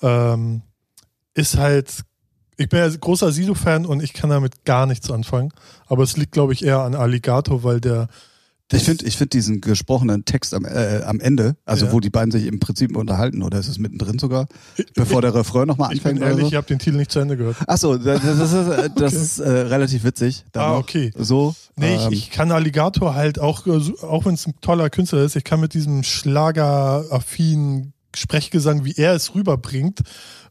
Ähm, 0.02 0.62
ist 1.34 1.58
halt, 1.58 2.04
ich 2.58 2.68
bin 2.70 2.80
ja 2.80 2.90
großer 2.90 3.32
Sido-Fan 3.32 3.86
und 3.86 4.02
ich 4.02 4.14
kann 4.14 4.30
damit 4.30 4.66
gar 4.66 4.86
nichts 4.88 5.10
anfangen. 5.12 5.54
Aber 5.86 6.04
es 6.04 6.18
liegt, 6.18 6.32
glaube 6.32 6.54
ich, 6.54 6.66
eher 6.66 6.80
an 6.80 6.96
Alligator, 6.96 7.64
weil 7.64 7.80
der. 7.80 8.08
Ich 8.74 8.84
finde 8.84 9.06
ich 9.06 9.16
find 9.16 9.32
diesen 9.32 9.62
gesprochenen 9.62 10.26
Text 10.26 10.54
am, 10.54 10.66
äh, 10.66 11.02
am 11.06 11.22
Ende, 11.22 11.56
also 11.64 11.86
Ja. 11.86 11.92
wo 11.94 12.02
die 12.02 12.10
beiden 12.10 12.32
sich 12.32 12.46
im 12.48 12.60
Prinzip 12.60 12.98
unterhalten, 12.98 13.42
oder 13.42 13.60
ist 13.60 13.70
es 13.70 13.78
mittendrin 13.80 14.20
sogar, 14.20 14.48
bevor 14.94 15.22
der 15.22 15.34
Refrain 15.34 15.68
nochmal 15.68 15.94
Ich 15.94 16.04
bin 16.04 16.12
anfängt 16.16 16.22
ehrlich, 16.26 16.38
oder 16.40 16.46
ich 16.48 16.52
so? 16.52 16.58
habe 16.58 16.68
den 16.68 16.80
Titel 16.80 16.98
nicht 16.98 17.10
zu 17.12 17.20
Ende 17.20 17.38
gehört. 17.38 17.56
Achso, 17.66 17.98
das, 17.98 18.22
das 18.22 18.52
ist, 18.52 18.68
äh, 18.68 18.90
das 18.96 19.14
ist 19.14 19.40
äh, 19.40 19.50
relativ 19.50 20.04
witzig. 20.04 20.44
Dann 20.52 20.64
Ah, 20.64 20.78
okay. 20.78 21.12
So. 21.18 21.56
Nee, 21.78 21.96
ähm, 21.96 22.12
ich, 22.12 22.26
ich 22.26 22.32
kann 22.32 22.52
Alligator 22.52 23.16
halt 23.16 23.40
auch, 23.40 23.66
äh, 23.68 23.80
so- 23.80 23.98
auch 24.02 24.26
wenn 24.26 24.34
es 24.34 24.46
ein 24.46 24.54
toller 24.60 24.90
Künstler 24.90 25.24
ist, 25.24 25.38
ich 25.38 25.46
kann 25.46 25.62
mit 25.62 25.74
diesem 25.74 26.04
Schlager-affinen 26.04 27.94
Sprechgesang, 28.16 28.84
wie 28.86 28.94
er 28.96 29.14
es 29.14 29.36
rüberbringt, 29.36 30.02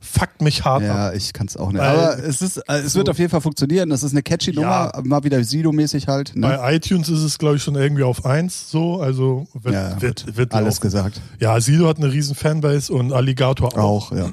fuckt 0.00 0.40
mich 0.40 0.64
hart 0.64 0.82
ab. 0.84 0.88
Ja, 0.88 1.12
ich 1.12 1.32
kann 1.32 1.46
es 1.48 1.56
auch 1.56 1.72
nicht. 1.72 1.80
Weil- 1.80 1.88
Aber 1.98 2.18
es, 2.22 2.40
ist, 2.42 2.58
äh, 2.58 2.78
es 2.78 2.94
wird 2.94 3.06
so- 3.06 3.10
auf 3.12 3.18
jeden 3.18 3.30
Fall 3.30 3.40
funktionieren. 3.40 3.88
Das 3.90 4.02
ist 4.02 4.12
eine 4.12 4.22
catchy 4.22 4.52
Ja. 4.52 4.60
Nummer, 4.92 4.92
mal 5.08 5.24
wieder 5.24 5.42
Sido-mäßig 5.42 6.06
halt. 6.06 6.36
Ne? 6.36 6.42
Bei 6.46 6.74
iTunes 6.76 7.08
ist 7.08 7.22
es, 7.22 7.38
glaube 7.38 7.56
ich, 7.56 7.62
schon 7.62 7.74
irgendwie 7.74 8.02
auf 8.04 8.24
eins 8.24 8.70
so. 8.70 9.00
Also 9.00 9.48
wird, 9.54 9.74
Ja, 9.74 10.00
wird, 10.00 10.36
wird 10.36 10.54
Alles 10.54 10.76
laufen. 10.76 10.80
gesagt. 10.82 11.20
Ja, 11.40 11.60
Sido 11.60 11.88
hat 11.88 11.96
eine 11.96 12.12
riesen 12.12 12.34
Fanbase 12.36 12.92
und 12.92 13.12
Alligator 13.12 13.76
auch. 13.76 14.12
Auch, 14.12 14.12
ja. 14.12 14.30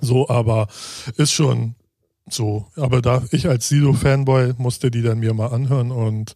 So, 0.00 0.28
aber 0.28 0.66
ist 1.16 1.32
schon 1.32 1.74
so. 2.28 2.66
Aber 2.74 3.02
da 3.02 3.22
ich 3.32 3.48
als 3.48 3.68
Sido-Fanboy 3.68 4.54
musste 4.56 4.90
die 4.90 5.02
dann 5.02 5.18
mir 5.20 5.34
mal 5.34 5.48
anhören 5.48 5.90
und 5.92 6.34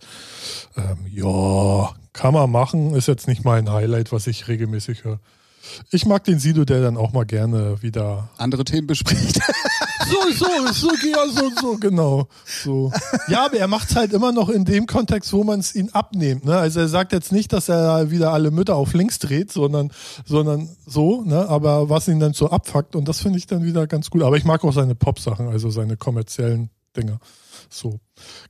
ähm, 0.76 0.98
ja, 1.10 1.90
kann 2.12 2.34
man 2.34 2.50
machen. 2.50 2.94
Ist 2.94 3.08
jetzt 3.08 3.26
nicht 3.26 3.44
mein 3.44 3.70
Highlight, 3.72 4.12
was 4.12 4.26
ich 4.26 4.46
regelmäßig 4.48 5.04
höre. 5.04 5.18
Ich 5.90 6.06
mag 6.06 6.24
den 6.24 6.38
Sido, 6.38 6.64
der 6.64 6.82
dann 6.82 6.96
auch 6.96 7.12
mal 7.12 7.24
gerne 7.24 7.82
wieder 7.82 8.28
Andere 8.36 8.64
Themen 8.64 8.86
bespricht. 8.86 9.36
so, 10.08 10.30
so, 10.32 10.72
so, 10.72 10.90
ja, 11.06 11.28
so, 11.28 11.50
so, 11.60 11.76
genau. 11.78 12.28
So. 12.44 12.92
Ja, 13.28 13.46
aber 13.46 13.58
er 13.58 13.68
macht 13.68 13.94
halt 13.96 14.12
immer 14.12 14.32
noch 14.32 14.48
in 14.48 14.64
dem 14.64 14.86
Kontext, 14.86 15.32
wo 15.32 15.44
man 15.44 15.60
es 15.60 15.74
ihn 15.74 15.90
abnimmt. 15.90 16.44
Ne? 16.44 16.56
Also 16.56 16.80
er 16.80 16.88
sagt 16.88 17.12
jetzt 17.12 17.32
nicht, 17.32 17.52
dass 17.52 17.68
er 17.68 18.10
wieder 18.10 18.32
alle 18.32 18.50
Mütter 18.50 18.76
auf 18.76 18.94
links 18.94 19.18
dreht, 19.18 19.52
sondern, 19.52 19.90
sondern 20.24 20.68
so, 20.86 21.22
ne? 21.22 21.48
aber 21.48 21.88
was 21.88 22.08
ihn 22.08 22.20
dann 22.20 22.32
so 22.32 22.50
abfuckt 22.50 22.96
und 22.96 23.08
das 23.08 23.20
finde 23.20 23.38
ich 23.38 23.46
dann 23.46 23.64
wieder 23.64 23.86
ganz 23.86 24.10
gut. 24.10 24.22
Aber 24.22 24.36
ich 24.36 24.44
mag 24.44 24.64
auch 24.64 24.72
seine 24.72 24.94
Pop-Sachen, 24.94 25.48
also 25.48 25.70
seine 25.70 25.96
kommerziellen 25.96 26.70
Dinger. 26.96 27.18
So. 27.70 28.00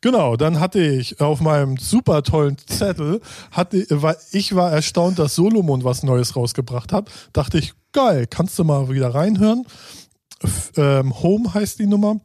Genau, 0.01 0.37
dann 0.37 0.61
hatte 0.61 0.81
ich 0.81 1.21
auf 1.21 1.41
meinem 1.41 1.77
super 1.77 2.23
tollen 2.23 2.57
Zettel, 2.59 3.21
hatte, 3.51 3.87
war, 3.91 4.17
ich 4.33 4.55
war 4.55 4.73
erstaunt, 4.73 5.19
dass 5.19 5.35
Solomon 5.35 5.85
was 5.85 6.03
Neues 6.03 6.37
rausgebracht 6.37 6.93
hat. 6.93 7.11
Dachte 7.33 7.59
ich, 7.59 7.75
geil, 7.93 8.27
kannst 8.29 8.59
du 8.59 8.65
mal 8.65 8.89
wieder 8.89 9.15
reinhören. 9.15 9.65
F 10.43 10.73
ähm, 10.77 11.23
Home 11.23 11.55
heißt 11.55 11.79
die 11.79 11.87
Nummer. 11.87 12.21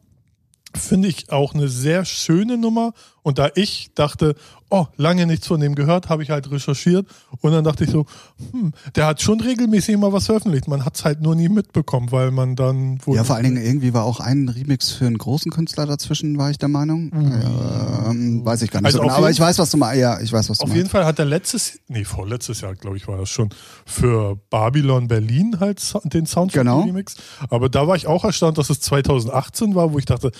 Finde 0.74 1.08
ich 1.08 1.30
auch 1.32 1.54
eine 1.54 1.68
sehr 1.68 2.04
schöne 2.04 2.56
Nummer. 2.56 2.92
Und 3.22 3.38
da 3.38 3.50
ich 3.54 3.90
dachte, 3.94 4.34
oh, 4.70 4.86
lange 4.96 5.26
nichts 5.26 5.46
von 5.46 5.60
dem 5.60 5.74
gehört, 5.74 6.08
habe 6.08 6.22
ich 6.22 6.30
halt 6.30 6.50
recherchiert. 6.50 7.06
Und 7.40 7.52
dann 7.52 7.64
dachte 7.64 7.84
ich 7.84 7.90
so, 7.90 8.06
hm, 8.52 8.72
der 8.94 9.06
hat 9.06 9.20
schon 9.20 9.40
regelmäßig 9.40 9.94
immer 9.94 10.12
was 10.12 10.26
veröffentlicht. 10.26 10.68
Man 10.68 10.84
hat 10.84 10.96
es 10.96 11.04
halt 11.04 11.20
nur 11.20 11.34
nie 11.34 11.48
mitbekommen, 11.48 12.12
weil 12.12 12.30
man 12.30 12.56
dann 12.56 12.98
wohl. 13.04 13.16
Ja, 13.16 13.24
vor 13.24 13.36
allen 13.36 13.44
Dingen 13.44 13.64
irgendwie 13.64 13.92
war 13.94 14.04
auch 14.04 14.20
ein 14.20 14.48
Remix 14.48 14.90
für 14.92 15.06
einen 15.06 15.18
großen 15.18 15.50
Künstler 15.52 15.86
dazwischen, 15.86 16.38
war 16.38 16.50
ich 16.50 16.58
der 16.58 16.68
Meinung. 16.68 17.10
Ähm, 17.12 18.44
weiß 18.44 18.62
ich 18.62 18.70
gar 18.70 18.80
nicht 18.80 18.86
Also 18.86 18.98
so 18.98 19.02
genau, 19.04 19.14
aber 19.14 19.30
ich 19.30 19.40
weiß, 19.40 19.58
was 19.58 19.70
du 19.70 19.76
meinst. 19.76 20.00
Ja, 20.00 20.20
ich 20.20 20.32
weiß, 20.32 20.48
was 20.50 20.58
du 20.58 20.62
Auf 20.64 20.68
meinst. 20.68 20.76
jeden 20.76 20.88
Fall 20.88 21.04
hat 21.04 21.18
er 21.18 21.24
letztes, 21.24 21.80
nee, 21.88 22.04
vorletztes 22.04 22.60
Jahr, 22.60 22.74
glaube 22.74 22.96
ich, 22.96 23.08
war 23.08 23.18
das 23.18 23.28
schon, 23.28 23.50
für 23.86 24.36
Babylon 24.50 25.08
Berlin 25.08 25.56
halt 25.60 25.80
den 26.04 26.26
Soundtrack 26.26 26.60
Genau. 26.60 26.80
Remix. 26.82 27.16
Aber 27.48 27.68
da 27.68 27.86
war 27.86 27.96
ich 27.96 28.06
auch 28.06 28.24
erstaunt, 28.24 28.58
dass 28.58 28.70
es 28.70 28.80
2018 28.80 29.74
war, 29.74 29.92
wo 29.92 29.98
ich 29.98 30.04
dachte, 30.04 30.30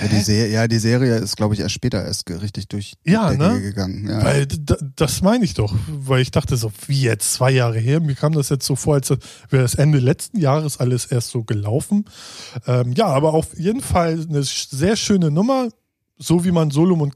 Ja, 0.00 0.08
die, 0.08 0.20
Serie, 0.20 0.52
ja, 0.52 0.66
die 0.66 0.78
Serie 0.78 1.16
ist, 1.16 1.36
glaube 1.36 1.54
ich, 1.54 1.60
erst 1.60 1.74
später 1.74 2.04
erst 2.04 2.28
richtig 2.28 2.66
durch 2.68 2.94
die 3.06 3.12
Ja, 3.12 3.30
Decke 3.30 3.42
ne? 3.42 3.60
gegangen. 3.60 4.08
Ja. 4.08 4.24
Weil 4.24 4.46
das 4.96 5.22
meine 5.22 5.44
ich 5.44 5.54
doch, 5.54 5.72
weil 5.88 6.20
ich 6.20 6.32
dachte 6.32 6.56
so, 6.56 6.72
wie 6.88 7.00
jetzt 7.02 7.32
zwei 7.32 7.52
Jahre 7.52 7.78
her, 7.78 8.00
mir 8.00 8.14
kam 8.16 8.32
das 8.32 8.48
jetzt 8.48 8.66
so 8.66 8.74
vor, 8.74 8.94
als 8.94 9.10
wäre 9.10 9.62
das 9.62 9.76
Ende 9.76 9.98
letzten 9.98 10.38
Jahres 10.38 10.78
alles 10.80 11.06
erst 11.06 11.30
so 11.30 11.44
gelaufen. 11.44 12.06
Ähm, 12.66 12.92
ja, 12.94 13.06
aber 13.06 13.34
auf 13.34 13.56
jeden 13.56 13.82
Fall 13.82 14.26
eine 14.28 14.42
sehr 14.42 14.96
schöne 14.96 15.30
Nummer, 15.30 15.68
so 16.18 16.44
wie 16.44 16.50
man 16.52 16.72
Solomon 16.72 17.12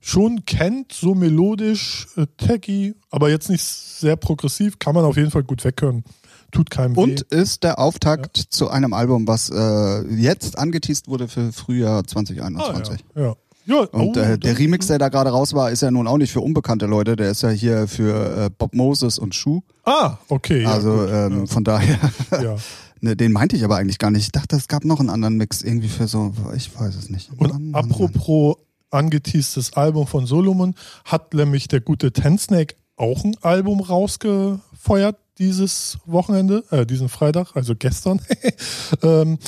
schon 0.00 0.44
kennt, 0.46 0.92
so 0.92 1.14
melodisch, 1.14 2.06
äh, 2.16 2.26
techy, 2.36 2.94
aber 3.10 3.30
jetzt 3.30 3.48
nicht 3.50 3.62
sehr 3.62 4.16
progressiv, 4.16 4.78
kann 4.78 4.94
man 4.94 5.04
auf 5.04 5.16
jeden 5.16 5.30
Fall 5.30 5.42
gut 5.44 5.64
weghören. 5.64 6.04
Tut 6.50 6.70
keinem 6.70 6.96
weh. 6.96 7.00
Und 7.00 7.20
ist 7.22 7.62
der 7.62 7.78
Auftakt 7.78 8.36
zu 8.36 8.70
einem 8.70 8.92
Album, 8.92 9.26
was 9.26 9.50
äh, 9.50 10.02
jetzt 10.14 10.58
angeteased 10.58 11.08
wurde 11.08 11.28
für 11.28 11.52
Frühjahr 11.52 12.04
2021. 12.04 13.04
Ah, 13.14 13.20
ja. 13.20 13.22
ja. 13.22 13.34
ja. 13.66 13.80
Und 13.80 14.16
oh, 14.16 14.20
äh, 14.20 14.38
der 14.38 14.58
Remix, 14.58 14.86
der 14.88 14.98
da 14.98 15.08
gerade 15.08 15.30
raus 15.30 15.54
war, 15.54 15.70
ist 15.70 15.82
ja 15.82 15.90
nun 15.90 16.06
auch 16.06 16.18
nicht 16.18 16.32
für 16.32 16.40
unbekannte 16.40 16.86
Leute. 16.86 17.16
Der 17.16 17.30
ist 17.30 17.42
ja 17.42 17.50
hier 17.50 17.86
für 17.88 18.46
äh, 18.46 18.50
Bob 18.56 18.74
Moses 18.74 19.18
und 19.18 19.34
Schuh. 19.34 19.62
Ah, 19.84 20.16
okay. 20.28 20.62
ja, 20.62 20.72
also 20.72 20.92
gut, 20.92 21.10
ähm, 21.12 21.46
von 21.46 21.64
daher, 21.64 21.98
ja, 22.32 22.42
ja. 22.42 22.56
ne, 23.00 23.16
den 23.16 23.32
meinte 23.32 23.56
ich 23.56 23.64
aber 23.64 23.76
eigentlich 23.76 23.98
gar 23.98 24.10
nicht. 24.10 24.22
Ich 24.22 24.32
dachte, 24.32 24.56
es 24.56 24.68
gab 24.68 24.84
noch 24.84 25.00
einen 25.00 25.10
anderen 25.10 25.36
Mix 25.36 25.62
irgendwie 25.62 25.88
für 25.88 26.08
so, 26.08 26.32
ich 26.56 26.78
weiß 26.78 26.96
es 26.96 27.10
nicht. 27.10 27.30
Und 27.36 27.52
Mann, 27.52 27.70
Mann, 27.70 27.84
apropos 27.84 28.56
angeteastes 28.90 29.74
Album 29.74 30.06
von 30.06 30.26
Solomon, 30.26 30.74
hat 31.04 31.34
nämlich 31.34 31.68
der 31.68 31.80
gute 31.80 32.12
Ten 32.12 32.38
Snake 32.38 32.74
auch 32.96 33.24
ein 33.24 33.36
Album 33.40 33.80
rausgefeuert 33.80 35.16
dieses 35.40 35.98
Wochenende, 36.04 36.62
äh, 36.70 36.84
diesen 36.86 37.08
Freitag, 37.08 37.48
also 37.56 37.74
gestern. 37.74 38.20
ähm, 39.02 39.38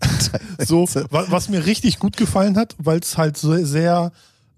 so, 0.64 0.86
wa- 1.10 1.24
was 1.28 1.48
mir 1.48 1.64
richtig 1.66 1.98
gut 1.98 2.16
gefallen 2.16 2.56
hat, 2.56 2.76
weil 2.78 3.00
es 3.00 3.16
halt 3.18 3.36
so 3.36 3.56
sehr 3.64 4.12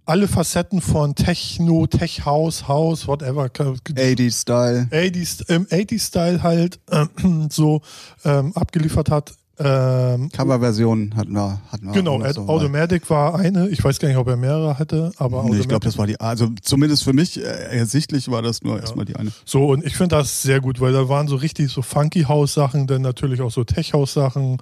alle 0.05 0.27
Facetten 0.27 0.81
von 0.81 1.15
Techno, 1.15 1.87
Tech 1.87 2.25
House, 2.25 2.67
House, 2.67 3.07
whatever, 3.07 3.45
80s 3.47 4.41
Style. 4.43 4.89
80s, 4.91 5.49
im 5.49 5.67
80s-Style 5.67 6.43
halt 6.43 6.81
äh, 6.91 7.07
so 7.51 7.81
ähm, 8.25 8.53
abgeliefert 8.57 9.11
hat. 9.11 9.33
Ähm, 9.59 10.31
Coverversion 10.31 11.15
hatten 11.15 11.33
wir. 11.35 11.61
Hatten 11.71 11.87
wir 11.87 11.93
Genau, 11.93 12.21
so. 12.33 12.49
Automatic 12.49 13.09
war 13.11 13.35
eine. 13.39 13.69
Ich 13.69 13.85
weiß 13.85 13.99
gar 13.99 14.09
nicht, 14.09 14.17
ob 14.17 14.27
er 14.29 14.37
mehrere 14.37 14.79
hatte, 14.79 15.13
aber 15.19 15.45
Nee, 15.45 15.59
ich 15.59 15.69
glaube, 15.69 15.85
das 15.85 15.99
war 15.99 16.07
die, 16.07 16.19
also 16.19 16.49
zumindest 16.63 17.05
für 17.05 17.13
mich 17.13 17.39
äh, 17.39 17.43
ersichtlich 17.79 18.31
war 18.31 18.41
das 18.43 18.63
nur 18.63 18.81
erstmal 18.81 19.05
die 19.05 19.15
eine. 19.17 19.31
So, 19.45 19.67
und 19.67 19.85
ich 19.85 19.97
finde 19.97 20.17
das 20.17 20.43
sehr 20.43 20.61
gut, 20.61 20.81
weil 20.81 20.93
da 20.93 21.09
waren 21.09 21.29
so 21.29 21.37
richtig 21.37 21.71
so 21.71 21.83
Funky 21.83 22.23
House-Sachen, 22.23 22.87
dann 22.87 23.03
natürlich 23.03 23.43
auch 23.43 23.51
so 23.51 23.63
Tech-House-Sachen. 23.65 24.57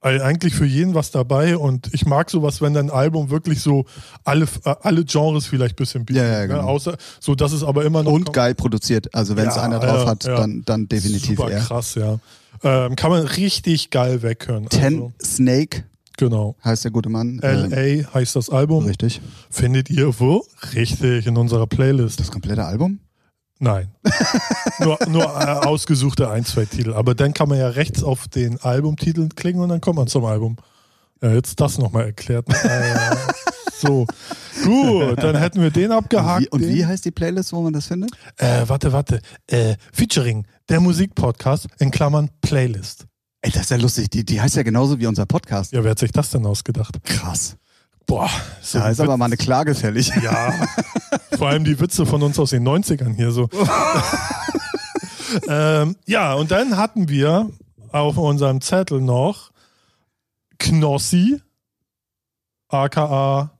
All- 0.00 0.20
Eigentlich 0.20 0.54
für 0.54 0.66
jeden 0.66 0.94
was 0.94 1.10
dabei 1.10 1.56
und 1.56 1.88
ich 1.94 2.06
mag 2.06 2.28
sowas, 2.30 2.60
wenn 2.60 2.74
dann 2.74 2.90
ein 2.90 2.94
Album 2.96 3.30
wirklich 3.30 3.60
so 3.62 3.86
alle, 4.24 4.44
äh, 4.64 4.74
alle 4.82 5.04
Genres 5.04 5.46
vielleicht 5.46 5.74
ein 5.74 5.76
bisschen 5.76 6.04
bietet. 6.04 6.22
Ja, 6.22 6.28
ja, 6.28 6.40
ne? 6.42 6.48
genau. 6.48 6.60
Außer, 6.68 6.96
so 7.18 7.34
dass 7.34 7.52
es 7.52 7.62
aber 7.64 7.84
immer 7.84 8.02
noch. 8.02 8.12
Und 8.12 8.32
geil 8.32 8.54
produziert. 8.54 9.12
Also 9.14 9.36
wenn 9.36 9.48
es 9.48 9.56
Ja, 9.56 9.62
einer 9.62 9.78
drauf 9.80 10.02
ja, 10.04 10.06
hat, 10.06 10.24
ja. 10.24 10.36
dann, 10.36 10.62
dann 10.66 10.86
definitiv 10.88 11.38
Super 11.38 11.50
er. 11.50 11.60
krass, 11.60 11.94
ja. 11.94 12.18
Ähm, 12.62 12.96
kann 12.96 13.10
man 13.10 13.22
richtig 13.26 13.90
geil 13.90 14.22
weghören. 14.22 14.68
Ten 14.68 14.94
Also, 14.94 15.12
Snake 15.22 15.84
genau. 16.16 16.56
heißt 16.64 16.84
der 16.84 16.90
gute 16.90 17.08
Mann. 17.08 17.40
Ähm, 17.42 17.70
LA 17.70 18.12
heißt 18.14 18.36
das 18.36 18.50
Album. 18.50 18.84
richtig. 18.86 19.20
Findet 19.50 19.90
ihr 19.90 20.18
wo? 20.18 20.44
Richtig, 20.74 21.26
in 21.26 21.36
unserer 21.36 21.66
Playlist. 21.66 22.20
Das 22.20 22.30
komplette 22.30 22.64
Album? 22.64 23.00
Nein. 23.58 23.88
nur 24.80 24.98
nur 25.08 25.22
äh, 25.24 25.66
ausgesuchte 25.66 26.30
ein, 26.30 26.44
zwei 26.44 26.66
Titel. 26.66 26.92
Aber 26.92 27.14
dann 27.14 27.32
kann 27.32 27.48
man 27.48 27.58
ja 27.58 27.68
rechts 27.68 28.02
auf 28.02 28.28
den 28.28 28.60
Albumtitel 28.60 29.28
klicken 29.34 29.60
und 29.62 29.70
dann 29.70 29.80
kommt 29.80 29.96
man 29.96 30.06
zum 30.08 30.24
Album. 30.26 30.56
Ja, 31.22 31.32
jetzt 31.32 31.58
das 31.60 31.78
nochmal 31.78 32.04
erklärt. 32.06 32.46
Äh, 32.64 33.16
so. 33.78 34.06
Gut, 34.64 35.22
dann 35.22 35.36
hätten 35.36 35.60
wir 35.60 35.70
den 35.70 35.90
Und 35.90 35.98
abgehakt. 35.98 36.42
wie, 36.44 36.48
und 36.48 36.66
wie 36.66 36.86
heißt 36.86 37.04
die 37.04 37.10
Playlist, 37.10 37.52
wo 37.52 37.60
man 37.60 37.74
das 37.74 37.86
findet? 37.86 38.10
Äh, 38.38 38.62
warte, 38.66 38.90
warte. 38.92 39.20
Äh, 39.46 39.74
Featuring, 39.92 40.46
der 40.68 40.80
Musikpodcast, 40.80 41.68
in 41.78 41.90
Klammern 41.90 42.30
Playlist. 42.40 43.06
Ey, 43.42 43.50
das 43.50 43.62
ist 43.62 43.70
ja 43.70 43.76
lustig. 43.76 44.10
Die, 44.10 44.24
die 44.24 44.40
heißt 44.40 44.56
ja 44.56 44.62
genauso 44.62 44.98
wie 44.98 45.06
unser 45.06 45.26
Podcast. 45.26 45.72
Ja, 45.72 45.84
wer 45.84 45.92
hat 45.92 45.98
sich 45.98 46.12
das 46.12 46.30
denn 46.30 46.44
ausgedacht? 46.46 46.96
Krass. 47.04 47.56
Boah, 48.06 48.30
so 48.62 48.78
Da 48.78 48.88
ist 48.88 49.00
aber 49.00 49.16
mal 49.16 49.26
eine 49.26 49.36
Klage 49.36 49.74
fällig. 49.74 50.12
Ja, 50.22 50.52
vor 51.36 51.48
allem 51.48 51.64
die 51.64 51.78
Witze 51.80 52.06
von 52.06 52.22
uns 52.22 52.38
aus 52.38 52.50
den 52.50 52.66
90ern 52.66 53.14
hier 53.14 53.32
so. 53.32 53.48
ähm, 55.48 55.96
ja, 56.06 56.34
und 56.34 56.50
dann 56.52 56.76
hatten 56.76 57.08
wir 57.08 57.50
auf 57.90 58.16
unserem 58.16 58.60
Zettel 58.60 59.00
noch 59.00 59.50
Knossi, 60.58 61.40
aka 62.68 63.55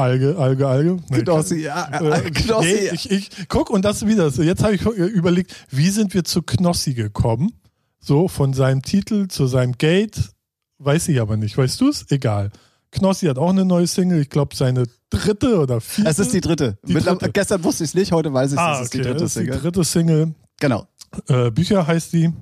Alge, 0.00 0.36
Alge, 0.38 0.66
Alge. 0.66 0.96
Nee, 1.10 1.22
Knossi, 1.22 1.56
ja, 1.62 1.88
äh, 1.92 2.26
äh, 2.26 2.30
Knossi. 2.30 2.66
Nee, 2.66 2.90
ich, 2.94 3.10
ich 3.10 3.30
guck 3.48 3.70
und 3.70 3.84
das 3.84 4.06
wieder. 4.06 4.30
so. 4.30 4.42
Jetzt 4.42 4.62
habe 4.62 4.74
ich 4.74 4.82
überlegt, 4.82 5.54
wie 5.70 5.90
sind 5.90 6.14
wir 6.14 6.24
zu 6.24 6.42
Knossi 6.42 6.94
gekommen? 6.94 7.52
So 8.00 8.28
von 8.28 8.54
seinem 8.54 8.82
Titel 8.82 9.28
zu 9.28 9.46
seinem 9.46 9.72
Gate, 9.76 10.30
weiß 10.78 11.08
ich 11.08 11.20
aber 11.20 11.36
nicht. 11.36 11.56
Weißt 11.58 11.80
du 11.80 11.88
es? 11.90 12.06
Egal. 12.10 12.50
Knossi 12.92 13.26
hat 13.26 13.38
auch 13.38 13.50
eine 13.50 13.64
neue 13.64 13.86
Single, 13.86 14.20
ich 14.22 14.30
glaube 14.30 14.56
seine 14.56 14.84
dritte 15.10 15.60
oder 15.60 15.80
vierte. 15.80 16.10
Es 16.10 16.18
ist 16.18 16.32
die 16.32 16.40
dritte. 16.40 16.78
Die 16.86 16.94
dritte. 16.94 17.30
Gestern 17.30 17.62
wusste 17.62 17.84
ich 17.84 17.90
es 17.90 17.94
nicht, 17.94 18.10
heute 18.12 18.32
weiß 18.32 18.52
ich 18.52 18.58
es. 18.58 18.58
ah, 18.58 18.76
es 18.76 18.82
ist 18.84 18.94
die 18.94 18.98
okay, 19.00 19.08
dritte 19.08 19.22
das 19.22 19.36
ist 19.36 19.36
die 19.36 19.44
Single. 19.44 19.60
dritte 19.60 19.84
Single. 19.84 20.34
Genau. 20.60 20.86
Äh, 21.28 21.50
Bücher 21.50 21.86
heißt 21.86 22.12
die. 22.14 22.32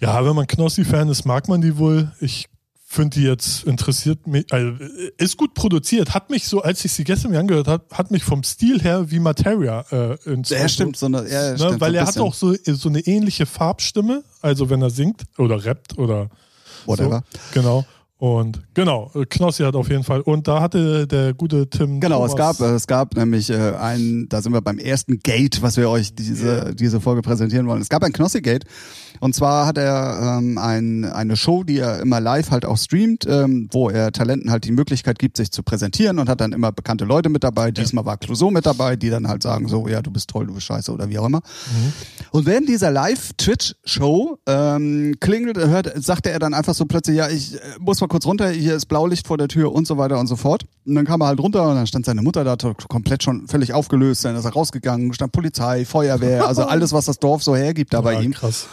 Ja, 0.00 0.24
wenn 0.24 0.34
man 0.34 0.46
Knossi-Fan 0.46 1.08
ist, 1.08 1.24
mag 1.24 1.48
man 1.48 1.60
die 1.60 1.78
wohl. 1.78 2.12
Ich 2.20 2.46
finde 2.96 3.20
die 3.20 3.24
jetzt 3.24 3.64
interessiert 3.64 4.26
mich, 4.26 4.52
also, 4.52 4.68
äh, 4.82 5.12
ist 5.18 5.36
gut 5.36 5.54
produziert, 5.54 6.14
hat 6.14 6.30
mich 6.30 6.46
so, 6.48 6.62
als 6.62 6.84
ich 6.84 6.92
sie 6.92 7.04
gestern 7.04 7.30
mir 7.30 7.38
angehört 7.38 7.68
habe, 7.68 7.84
hat 7.92 8.10
mich 8.10 8.24
vom 8.24 8.42
Stil 8.42 8.82
her 8.82 9.10
wie 9.10 9.20
Materia 9.20 9.84
äh, 9.92 10.16
ins 10.24 10.50
Ja, 10.50 10.68
stimmt. 10.68 10.96
So 10.96 11.06
eine, 11.06 11.28
ja, 11.30 11.52
Ne, 11.52 11.58
stimmt, 11.58 11.80
weil 11.80 11.92
so 11.92 11.98
er 11.98 12.06
hat 12.06 12.18
auch 12.18 12.34
so, 12.34 12.54
so 12.64 12.88
eine 12.88 13.00
ähnliche 13.00 13.46
Farbstimme, 13.46 14.24
also 14.42 14.70
wenn 14.70 14.82
er 14.82 14.90
singt 14.90 15.24
oder 15.38 15.64
rappt 15.64 15.98
oder 15.98 16.30
Whatever. 16.86 17.22
So, 17.30 17.38
genau. 17.52 17.84
Und 18.18 18.62
genau, 18.72 19.10
Knossi 19.28 19.62
hat 19.62 19.76
auf 19.76 19.90
jeden 19.90 20.02
Fall. 20.02 20.22
Und 20.22 20.48
da 20.48 20.62
hatte 20.62 21.06
der 21.06 21.34
gute 21.34 21.68
Tim. 21.68 22.00
Genau, 22.00 22.26
Thomas, 22.26 22.30
es 22.30 22.36
gab, 22.36 22.60
äh, 22.60 22.74
es 22.74 22.86
gab 22.86 23.14
nämlich 23.14 23.50
äh, 23.50 23.74
ein, 23.78 24.26
da 24.30 24.40
sind 24.40 24.54
wir 24.54 24.62
beim 24.62 24.78
ersten 24.78 25.18
Gate, 25.18 25.60
was 25.60 25.76
wir 25.76 25.90
euch 25.90 26.14
diese, 26.14 26.46
Yeah. 26.46 26.72
diese 26.72 27.00
Folge 27.00 27.20
präsentieren 27.20 27.66
wollen. 27.66 27.82
Es 27.82 27.90
gab 27.90 28.02
ein 28.02 28.12
Knossi-Gate. 28.12 28.64
Und 29.20 29.34
zwar 29.34 29.66
hat 29.66 29.78
er 29.78 30.38
ähm, 30.38 30.58
ein, 30.58 31.04
eine 31.04 31.36
Show, 31.36 31.62
die 31.64 31.78
er 31.78 32.00
immer 32.00 32.20
live 32.20 32.50
halt 32.50 32.66
auch 32.66 32.76
streamt, 32.76 33.26
ähm, 33.26 33.68
wo 33.72 33.88
er 33.88 34.12
Talenten 34.12 34.50
halt 34.50 34.64
die 34.64 34.72
Möglichkeit 34.72 35.18
gibt, 35.18 35.38
sich 35.38 35.50
zu 35.50 35.62
präsentieren 35.62 36.18
und 36.18 36.28
hat 36.28 36.40
dann 36.42 36.52
immer 36.52 36.70
bekannte 36.70 37.04
Leute 37.06 37.28
mit 37.30 37.42
dabei. 37.42 37.70
Diesmal 37.70 38.04
war 38.04 38.18
Clouseau 38.18 38.50
mit 38.50 38.66
dabei, 38.66 38.96
die 38.96 39.08
dann 39.08 39.26
halt 39.26 39.42
sagen 39.42 39.68
so, 39.68 39.88
ja, 39.88 40.02
du 40.02 40.10
bist 40.10 40.28
toll, 40.30 40.46
du 40.46 40.54
bist 40.54 40.66
scheiße 40.66 40.92
oder 40.92 41.08
wie 41.08 41.18
auch 41.18 41.26
immer. 41.26 41.40
Und 42.30 42.44
während 42.46 42.68
dieser 42.68 42.90
Live-Twitch-Show 42.90 44.38
ähm, 44.46 45.14
klingelt, 45.20 45.56
hört, 45.56 45.92
sagte 46.02 46.30
er 46.30 46.38
dann 46.38 46.52
einfach 46.54 46.74
so 46.74 46.84
plötzlich, 46.84 47.16
ja, 47.16 47.28
ich 47.28 47.54
äh, 47.54 47.58
muss 47.80 48.00
mal 48.06 48.08
kurz 48.08 48.26
runter, 48.26 48.48
hier 48.50 48.76
ist 48.76 48.86
Blaulicht 48.86 49.26
vor 49.26 49.36
der 49.36 49.48
Tür 49.48 49.72
und 49.72 49.86
so 49.86 49.98
weiter 49.98 50.18
und 50.20 50.26
so 50.28 50.36
fort. 50.36 50.64
Und 50.86 50.94
dann 50.94 51.04
kam 51.04 51.20
er 51.22 51.26
halt 51.26 51.40
runter 51.40 51.68
und 51.68 51.74
dann 51.74 51.86
stand 51.86 52.06
seine 52.06 52.22
Mutter 52.22 52.44
da 52.44 52.56
komplett 52.88 53.22
schon 53.22 53.48
völlig 53.48 53.72
aufgelöst, 53.72 54.24
dann 54.24 54.36
ist 54.36 54.44
er 54.44 54.52
rausgegangen, 54.52 55.12
stand 55.12 55.32
Polizei, 55.32 55.84
Feuerwehr, 55.84 56.46
also 56.46 56.62
alles, 56.66 56.92
was 56.92 57.06
das 57.06 57.18
Dorf 57.18 57.42
so 57.42 57.56
hergibt 57.56 57.92
da 57.92 58.00
bei 58.00 58.14
ja, 58.14 58.20
ihm. 58.20 58.32
krass. 58.32 58.66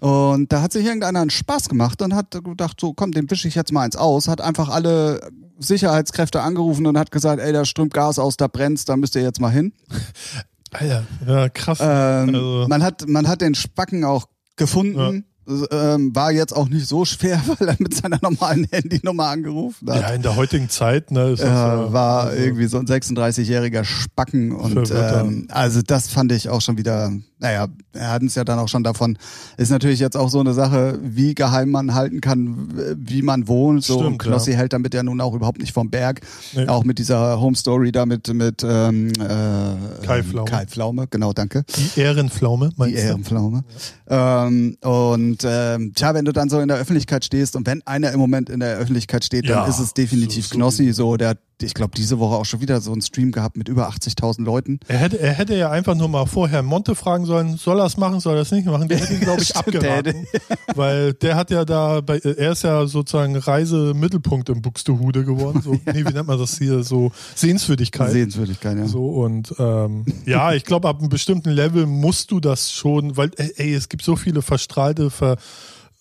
Und 0.00 0.52
da 0.52 0.60
hat 0.60 0.72
sich 0.72 0.84
irgendeiner 0.84 1.20
einen 1.22 1.30
Spaß 1.30 1.68
gemacht 1.68 2.02
und 2.02 2.14
hat 2.14 2.32
gedacht, 2.32 2.78
so 2.78 2.92
komm, 2.92 3.12
dem 3.12 3.30
wische 3.30 3.48
ich 3.48 3.54
jetzt 3.54 3.72
mal 3.72 3.82
eins 3.82 3.96
aus, 3.96 4.28
hat 4.28 4.42
einfach 4.42 4.68
alle 4.68 5.30
Sicherheitskräfte 5.58 6.42
angerufen 6.42 6.86
und 6.86 6.98
hat 6.98 7.10
gesagt, 7.10 7.40
ey, 7.40 7.52
da 7.52 7.64
strömt 7.64 7.94
Gas 7.94 8.18
aus, 8.18 8.36
da 8.36 8.48
brennt's, 8.48 8.84
da 8.84 8.96
müsst 8.96 9.14
ihr 9.16 9.22
jetzt 9.22 9.40
mal 9.40 9.50
hin. 9.50 9.72
Alter, 10.72 11.04
ja, 11.26 11.48
krass. 11.48 11.78
Ähm, 11.80 12.34
Also- 12.34 12.66
man, 12.68 12.82
hat, 12.82 13.08
man 13.08 13.28
hat 13.28 13.40
den 13.40 13.54
Spacken 13.54 14.04
auch 14.04 14.26
gefunden. 14.56 15.24
Ähm, 15.70 16.14
war 16.14 16.32
jetzt 16.32 16.56
auch 16.56 16.68
nicht 16.68 16.86
so 16.86 17.04
schwer, 17.04 17.40
weil 17.58 17.68
er 17.68 17.76
mit 17.78 17.94
seiner 17.94 18.18
normalen 18.22 18.66
Handynummer 18.70 19.28
angerufen 19.28 19.90
hat. 19.90 20.00
ja, 20.00 20.08
in 20.08 20.22
der 20.22 20.36
heutigen 20.36 20.68
Zeit, 20.68 21.10
ne, 21.10 21.30
ist 21.30 21.40
Äh, 21.40 21.44
das 21.44 21.54
ja, 21.54 21.92
war 21.92 22.24
also, 22.24 22.42
irgendwie 22.42 22.66
so 22.66 22.78
ein 22.78 22.86
36-jähriger 22.86 23.84
Spacken 23.84 24.52
und 24.52 24.90
ähm, 24.90 25.48
also 25.50 25.82
das 25.82 26.08
fand 26.08 26.32
ich 26.32 26.48
auch 26.48 26.60
schon 26.60 26.78
wieder, 26.78 27.12
naja, 27.44 27.68
er 27.92 28.10
hat 28.10 28.22
uns 28.22 28.34
ja 28.34 28.42
dann 28.42 28.58
auch 28.58 28.68
schon 28.68 28.82
davon, 28.82 29.18
ist 29.58 29.70
natürlich 29.70 30.00
jetzt 30.00 30.16
auch 30.16 30.30
so 30.30 30.40
eine 30.40 30.54
Sache, 30.54 30.98
wie 31.02 31.34
geheim 31.34 31.70
man 31.70 31.92
halten 31.94 32.22
kann, 32.22 32.68
wie 32.96 33.20
man 33.20 33.46
wohnt, 33.48 33.84
so 33.84 33.94
Stimmt, 33.98 34.12
und 34.12 34.18
Knossi 34.18 34.52
ja. 34.52 34.56
hält 34.56 34.72
damit 34.72 34.94
ja 34.94 35.02
nun 35.02 35.20
auch 35.20 35.34
überhaupt 35.34 35.58
nicht 35.60 35.72
vom 35.74 35.90
Berg, 35.90 36.22
Nee. 36.54 36.66
auch 36.68 36.84
mit 36.84 36.98
dieser 36.98 37.38
Home 37.40 37.54
Story 37.54 37.92
da 37.92 38.06
mit, 38.06 38.32
mit 38.32 38.64
ähm, 38.66 39.08
äh, 39.20 40.06
Kai 40.06 40.22
Pflaume. 40.22 40.50
Kai 40.50 40.64
Pflaume, 40.66 41.06
genau, 41.08 41.32
danke. 41.34 41.64
Die 41.76 42.00
Ehrenpflaume, 42.00 42.70
Die 42.70 42.74
meinst 42.78 42.96
du? 42.96 43.00
Ehrenpflaume. 43.02 43.64
Ähm, 44.08 44.76
und 44.82 45.38
ähm, 45.44 45.92
tja, 45.94 46.14
wenn 46.14 46.24
du 46.24 46.32
dann 46.32 46.48
so 46.48 46.60
in 46.60 46.68
der 46.68 46.78
Öffentlichkeit 46.78 47.24
stehst 47.24 47.56
und 47.56 47.66
wenn 47.66 47.86
einer 47.86 48.10
im 48.12 48.20
Moment 48.20 48.48
in 48.48 48.60
der 48.60 48.76
Öffentlichkeit 48.78 49.24
steht, 49.24 49.44
dann 49.44 49.58
Ja, 49.58 49.66
ist 49.66 49.78
es 49.80 49.92
definitiv 49.94 50.46
so- 50.46 50.52
so- 50.54 50.56
Knossi. 50.56 50.92
So, 50.92 51.16
der 51.16 51.36
ich 51.64 51.74
glaube, 51.74 51.92
diese 51.96 52.18
Woche 52.18 52.36
auch 52.36 52.44
schon 52.44 52.60
wieder 52.60 52.80
so 52.80 52.92
einen 52.92 53.02
Stream 53.02 53.32
gehabt 53.32 53.56
mit 53.56 53.68
über 53.68 53.88
80.000 53.88 54.42
Leuten. 54.44 54.80
Er 54.88 54.98
hätte, 54.98 55.18
er 55.18 55.32
hätte 55.32 55.56
ja 55.56 55.70
einfach 55.70 55.94
nur 55.94 56.08
mal 56.08 56.26
vorher 56.26 56.62
Monte 56.62 56.94
fragen 56.94 57.26
sollen, 57.26 57.56
soll 57.56 57.80
er 57.80 57.86
es 57.86 57.96
machen, 57.96 58.20
soll 58.20 58.36
er 58.36 58.42
es 58.42 58.52
nicht 58.52 58.66
machen. 58.66 58.88
Der 58.88 58.98
hätte 58.98 59.14
ihn, 59.14 59.20
glaube 59.20 59.42
ich, 59.42 59.56
abgeraten. 59.56 60.26
Weil 60.74 61.14
der 61.14 61.36
hat 61.36 61.50
ja 61.50 61.64
da, 61.64 62.00
bei, 62.00 62.18
er 62.18 62.52
ist 62.52 62.64
ja 62.64 62.86
sozusagen 62.86 63.36
Reisemittelpunkt 63.36 64.48
im 64.48 64.62
Buxtehude 64.62 65.24
geworden. 65.24 65.60
So, 65.62 65.72
Nee, 65.86 66.04
wie 66.04 66.12
nennt 66.12 66.26
man 66.26 66.38
das 66.38 66.58
hier? 66.58 66.82
So 66.82 67.12
Sehenswürdigkeit. 67.34 68.10
Sehenswürdigkeit, 68.10 68.78
ja. 68.78 68.86
So 68.86 69.06
und 69.08 69.54
ähm, 69.58 70.04
ja, 70.26 70.52
ich 70.52 70.64
glaube, 70.64 70.88
ab 70.88 71.00
einem 71.00 71.08
bestimmten 71.08 71.50
Level 71.50 71.86
musst 71.86 72.30
du 72.30 72.40
das 72.40 72.72
schon, 72.72 73.16
weil 73.16 73.30
ey, 73.36 73.52
ey, 73.56 73.74
es 73.74 73.88
gibt 73.88 74.02
so 74.02 74.16
viele 74.16 74.42
verstrahlte, 74.42 75.10
ver, 75.10 75.36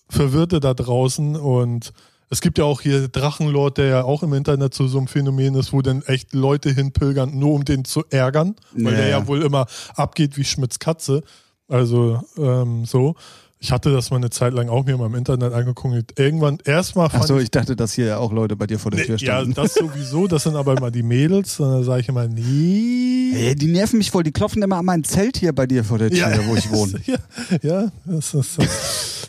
Verwirrte 0.09 0.59
da 0.59 0.73
draußen 0.73 1.35
und 1.35 1.93
es 2.33 2.41
gibt 2.41 2.57
ja 2.57 2.65
auch 2.65 2.81
hier 2.81 3.07
Drachenlord, 3.07 3.77
der 3.77 3.85
ja 3.85 4.03
auch 4.03 4.23
im 4.23 4.33
Internet 4.33 4.73
zu 4.73 4.87
so 4.87 4.97
einem 4.97 5.07
Phänomen 5.07 5.55
ist, 5.55 5.71
wo 5.71 5.81
dann 5.81 6.01
echt 6.03 6.33
Leute 6.33 6.69
hinpilgern, 6.71 7.37
nur 7.39 7.53
um 7.53 7.63
den 7.63 7.85
zu 7.85 8.03
ärgern, 8.09 8.55
weil 8.73 8.91
Ja, 8.93 8.99
der 8.99 9.07
ja 9.07 9.19
ja. 9.19 9.27
wohl 9.27 9.41
immer 9.43 9.65
abgeht 9.95 10.35
wie 10.37 10.43
Schmitz 10.43 10.79
Katze. 10.79 11.21
Also 11.69 12.21
ähm, 12.37 12.85
so. 12.85 13.15
Ich 13.59 13.71
hatte 13.71 13.93
das 13.93 14.09
mal 14.11 14.17
eine 14.17 14.29
Zeit 14.29 14.51
lang 14.53 14.67
auch 14.67 14.83
mir 14.83 14.97
mal 14.97 15.05
im 15.05 15.15
Internet 15.15 15.53
angeguckt. 15.53 16.19
Irgendwann 16.19 16.57
erstmal 16.65 17.09
fand 17.09 17.23
Achso, 17.23 17.37
ich 17.37 17.43
ich 17.43 17.51
dachte, 17.51 17.77
dass 17.77 17.93
hier 17.93 18.19
auch 18.19 18.33
Leute 18.33 18.57
bei 18.57 18.67
dir 18.67 18.77
vor 18.77 18.91
der 18.91 18.99
Nee, 18.99 19.05
Tür 19.05 19.15
ja, 19.19 19.35
standen. 19.39 19.53
das 19.53 19.75
sowieso, 19.75 20.27
das 20.27 20.43
sind 20.43 20.57
aber 20.57 20.75
immer 20.75 20.91
die 20.91 21.01
Mädels. 21.01 21.61
Und 21.61 21.71
dann 21.71 21.83
sage 21.85 22.01
ich 22.01 22.09
immer, 22.09 22.27
nee. 22.27 23.31
Ey, 23.33 23.55
die 23.55 23.67
nerven 23.67 23.99
mich 23.99 24.11
voll, 24.11 24.23
die 24.23 24.33
klopfen 24.33 24.61
immer 24.61 24.75
an 24.79 24.83
mein 24.85 25.05
Zelt 25.05 25.37
hier 25.37 25.53
bei 25.53 25.65
dir 25.65 25.85
vor 25.85 25.97
der 25.97 26.09
Tür, 26.11 26.41
wo 26.47 26.55
ich 26.57 26.69
wohne. 26.71 26.99
Ja, 27.05 27.17
ja, 27.61 27.91
das 28.05 28.33
ist, 28.33 28.57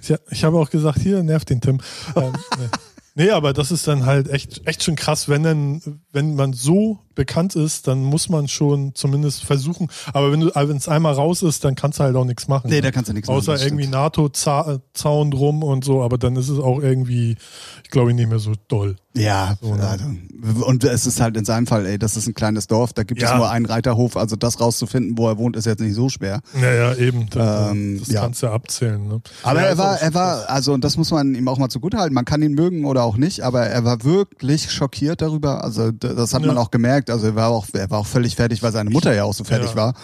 ja, 0.09 0.17
ich 0.31 0.43
habe 0.43 0.59
auch 0.59 0.69
gesagt, 0.69 0.99
hier 0.99 1.23
nervt 1.23 1.51
den 1.51 1.61
Tim. 1.61 1.81
Ähm, 2.17 2.33
nee. 2.59 2.67
Nee, 3.15 3.31
aber 3.31 3.53
das 3.53 3.71
ist 3.71 3.87
dann 3.87 4.07
halt 4.07 4.29
echt, 4.29 4.67
echt 4.67 4.83
schon 4.83 4.97
krass, 4.97 5.29
wenn 5.29 5.43
dann, 5.43 6.01
wenn 6.13 6.35
man 6.35 6.53
so 6.53 6.99
bekannt 7.15 7.57
ist, 7.57 7.87
dann 7.89 8.03
muss 8.05 8.29
man 8.29 8.49
schon 8.49 8.95
zumindest 8.95 9.45
versuchen. 9.45 9.89
Aber 10.13 10.33
wenn 10.33 10.45
wenn 10.55 10.77
es 10.77 10.89
einmal 10.89 11.15
raus 11.15 11.43
ist, 11.43 11.65
dann 11.65 11.75
kannst 11.75 11.99
du 11.99 12.05
halt 12.05 12.17
auch 12.17 12.25
nichts 12.25 12.49
machen. 12.49 12.69
Nee, 12.71 12.81
da 12.81 12.91
kannst 12.91 13.09
du 13.09 13.13
nichts 13.15 13.29
machen, 13.29 13.39
Außer 13.39 13.63
irgendwie. 13.63 13.87
NATO-Zaun 13.87 15.31
drum 15.31 15.63
und 15.63 15.85
so, 15.85 16.03
aber 16.03 16.19
dann 16.19 16.37
ist 16.37 16.49
es 16.49 16.59
auch 16.59 16.81
irgendwie, 16.81 17.37
ich 17.83 17.91
glaube, 17.91 18.13
nicht 18.15 18.29
mehr 18.29 18.39
so 18.39 18.53
doll. 18.69 18.97
Ja, 19.17 19.55
So, 19.63 19.77
ne? 19.77 19.87
also, 19.87 20.67
und 20.67 20.83
es 20.83 21.07
ist 21.07 21.21
halt 21.21 21.37
in 21.37 21.45
seinem 21.45 21.69
Fall, 21.69 21.87
ey, 21.87 22.01
das 22.01 22.17
ist 22.17 22.27
ein 22.27 22.35
kleines 22.35 22.67
Dorf, 22.67 22.93
da 22.93 23.05
gibt 23.05 23.23
es 23.23 23.31
Ja. 23.31 23.37
nur 23.37 23.49
einen 23.49 23.65
Reiterhof, 23.65 24.17
also 24.17 24.35
das 24.35 24.59
rauszufinden, 24.61 25.17
wo 25.17 25.29
er 25.29 25.39
wohnt, 25.39 25.55
ist 25.55 25.67
jetzt 25.67 25.79
nicht 25.81 25.95
so 25.95 26.09
schwer. 26.09 26.41
Naja, 26.53 26.95
eben. 26.97 27.29
Das, 27.31 27.71
Ähm, 27.71 27.99
das 28.01 28.09
ja. 28.09 28.23
kannst 28.23 28.43
du 28.43 28.49
abzählen. 28.49 29.07
Ne? 29.07 29.21
Aber 29.45 29.61
ja, 29.61 29.67
er 29.69 29.79
war, 29.79 30.01
er 30.01 30.15
war, 30.15 30.51
also 30.51 30.73
und 30.73 30.83
das 30.83 30.97
muss 30.97 31.13
man 31.13 31.33
ihm 31.37 31.47
auch 31.47 31.59
mal 31.59 31.69
zugutehalten. 31.69 32.13
Man 32.13 32.25
kann 32.25 32.43
ihn 32.43 32.55
mögen 32.55 32.85
oder 32.87 33.05
auch 33.05 33.17
nicht, 33.17 33.43
aber 33.43 33.65
er 33.67 33.85
war 33.85 34.03
wirklich 34.03 34.73
schockiert 34.73 35.23
darüber. 35.23 35.63
Also 35.63 35.93
das 35.93 36.35
hat 36.35 36.45
man 36.45 36.59
auch 36.59 36.73
gemerkt. 36.73 37.04
Also 37.11 37.27
er 37.27 37.35
war 37.35 37.49
auch, 37.49 37.67
er 37.73 37.91
war 37.91 37.99
auch 38.01 38.07
völlig 38.07 38.37
fertig, 38.37 38.63
weil 38.63 38.73
seine 38.73 38.91
Mutter 38.91 39.15
ja 39.15 39.25
auch 39.25 39.35
so 39.35 39.45
fertig 39.45 39.71
Ja. 39.71 39.77
war. 39.77 39.95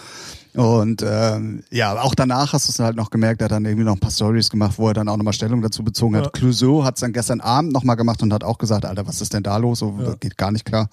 Und 0.53 1.01
ähm, 1.07 1.63
ja, 1.71 2.01
auch 2.01 2.13
danach 2.13 2.51
hast 2.51 2.67
du 2.67 2.71
es 2.73 2.79
halt 2.79 2.97
noch 2.97 3.09
gemerkt, 3.09 3.39
er 3.41 3.45
hat 3.45 3.51
dann 3.53 3.63
irgendwie 3.63 3.85
noch 3.85 3.93
ein 3.93 3.99
paar 4.01 4.11
Stories 4.11 4.49
gemacht, 4.49 4.73
wo 4.77 4.89
er 4.89 4.93
dann 4.93 5.07
auch 5.07 5.15
nochmal 5.15 5.31
Stellung 5.33 5.61
dazu 5.61 5.81
bezogen 5.81 6.17
hat. 6.17 6.25
Ja. 6.25 6.29
Clouseau 6.31 6.83
hat 6.83 6.95
es 6.97 7.01
dann 7.01 7.13
gestern 7.13 7.39
Abend 7.39 7.71
nochmal 7.71 7.95
gemacht 7.95 8.21
und 8.21 8.33
hat 8.33 8.43
auch 8.43 8.57
gesagt, 8.57 8.83
Alter, 8.85 9.07
was 9.07 9.21
ist 9.21 9.33
denn 9.33 9.43
da 9.43 9.55
los? 9.55 9.79
So, 9.79 9.95
Ja. 9.97 10.07
Das 10.07 10.19
geht 10.19 10.37
gar 10.37 10.51
nicht 10.51 10.65
klar. 10.65 10.89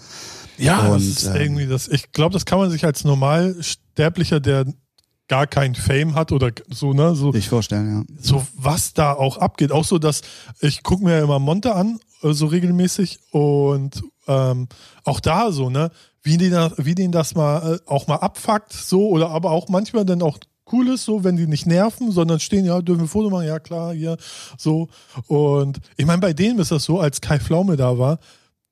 Ja, 0.58 0.86
Und, 0.86 0.94
das 0.94 1.02
ist 1.02 1.24
ähm, 1.26 1.36
irgendwie 1.36 1.66
das. 1.66 1.88
Ich 1.88 2.12
glaube, 2.12 2.34
das 2.34 2.44
kann 2.44 2.58
man 2.60 2.70
sich 2.70 2.84
als 2.84 3.02
Normalsterblicher, 3.04 4.38
der 4.40 4.64
gar 5.28 5.46
kein 5.46 5.74
Fame 5.74 6.14
hat 6.14 6.32
oder 6.32 6.50
so, 6.70 6.92
ne, 6.94 7.14
so, 7.14 7.32
Sich 7.32 7.48
vorstellen, 7.48 8.06
ja. 8.08 8.14
so 8.22 8.46
was 8.56 8.94
da 8.94 9.12
auch 9.12 9.36
abgeht. 9.38 9.72
Auch 9.72 9.84
so, 9.84 9.98
dass 9.98 10.22
ich 10.60 10.82
gucke 10.82 11.04
mir 11.04 11.18
ja 11.18 11.24
immer 11.24 11.38
Monte 11.38 11.74
an, 11.74 11.98
so 12.22 12.46
regelmäßig 12.46 13.18
und 13.32 14.02
ähm, 14.26 14.68
auch 15.04 15.20
da 15.20 15.52
so, 15.52 15.70
ne, 15.70 15.90
wie 16.22 16.36
den, 16.36 16.52
wie 16.76 16.94
den 16.94 17.12
das 17.12 17.34
mal 17.34 17.74
äh, 17.76 17.78
auch 17.90 18.06
mal 18.06 18.16
abfuckt, 18.16 18.72
so 18.72 19.08
oder 19.08 19.30
aber 19.30 19.50
auch 19.50 19.68
manchmal 19.68 20.04
dann 20.04 20.22
auch 20.22 20.38
cool 20.72 20.88
ist, 20.88 21.04
so 21.06 21.24
wenn 21.24 21.36
die 21.36 21.46
nicht 21.46 21.64
nerven, 21.66 22.10
sondern 22.10 22.40
stehen, 22.40 22.66
ja, 22.66 22.82
dürfen 22.82 23.02
wir 23.02 23.08
Foto 23.08 23.30
machen, 23.30 23.46
ja 23.46 23.58
klar, 23.58 23.94
hier, 23.94 24.18
so. 24.58 24.88
Und 25.26 25.78
ich 25.96 26.04
meine, 26.04 26.20
bei 26.20 26.34
denen 26.34 26.58
ist 26.58 26.70
das 26.70 26.84
so, 26.84 27.00
als 27.00 27.20
Kai 27.22 27.38
Pflaume 27.40 27.76
da 27.76 27.96
war, 27.98 28.18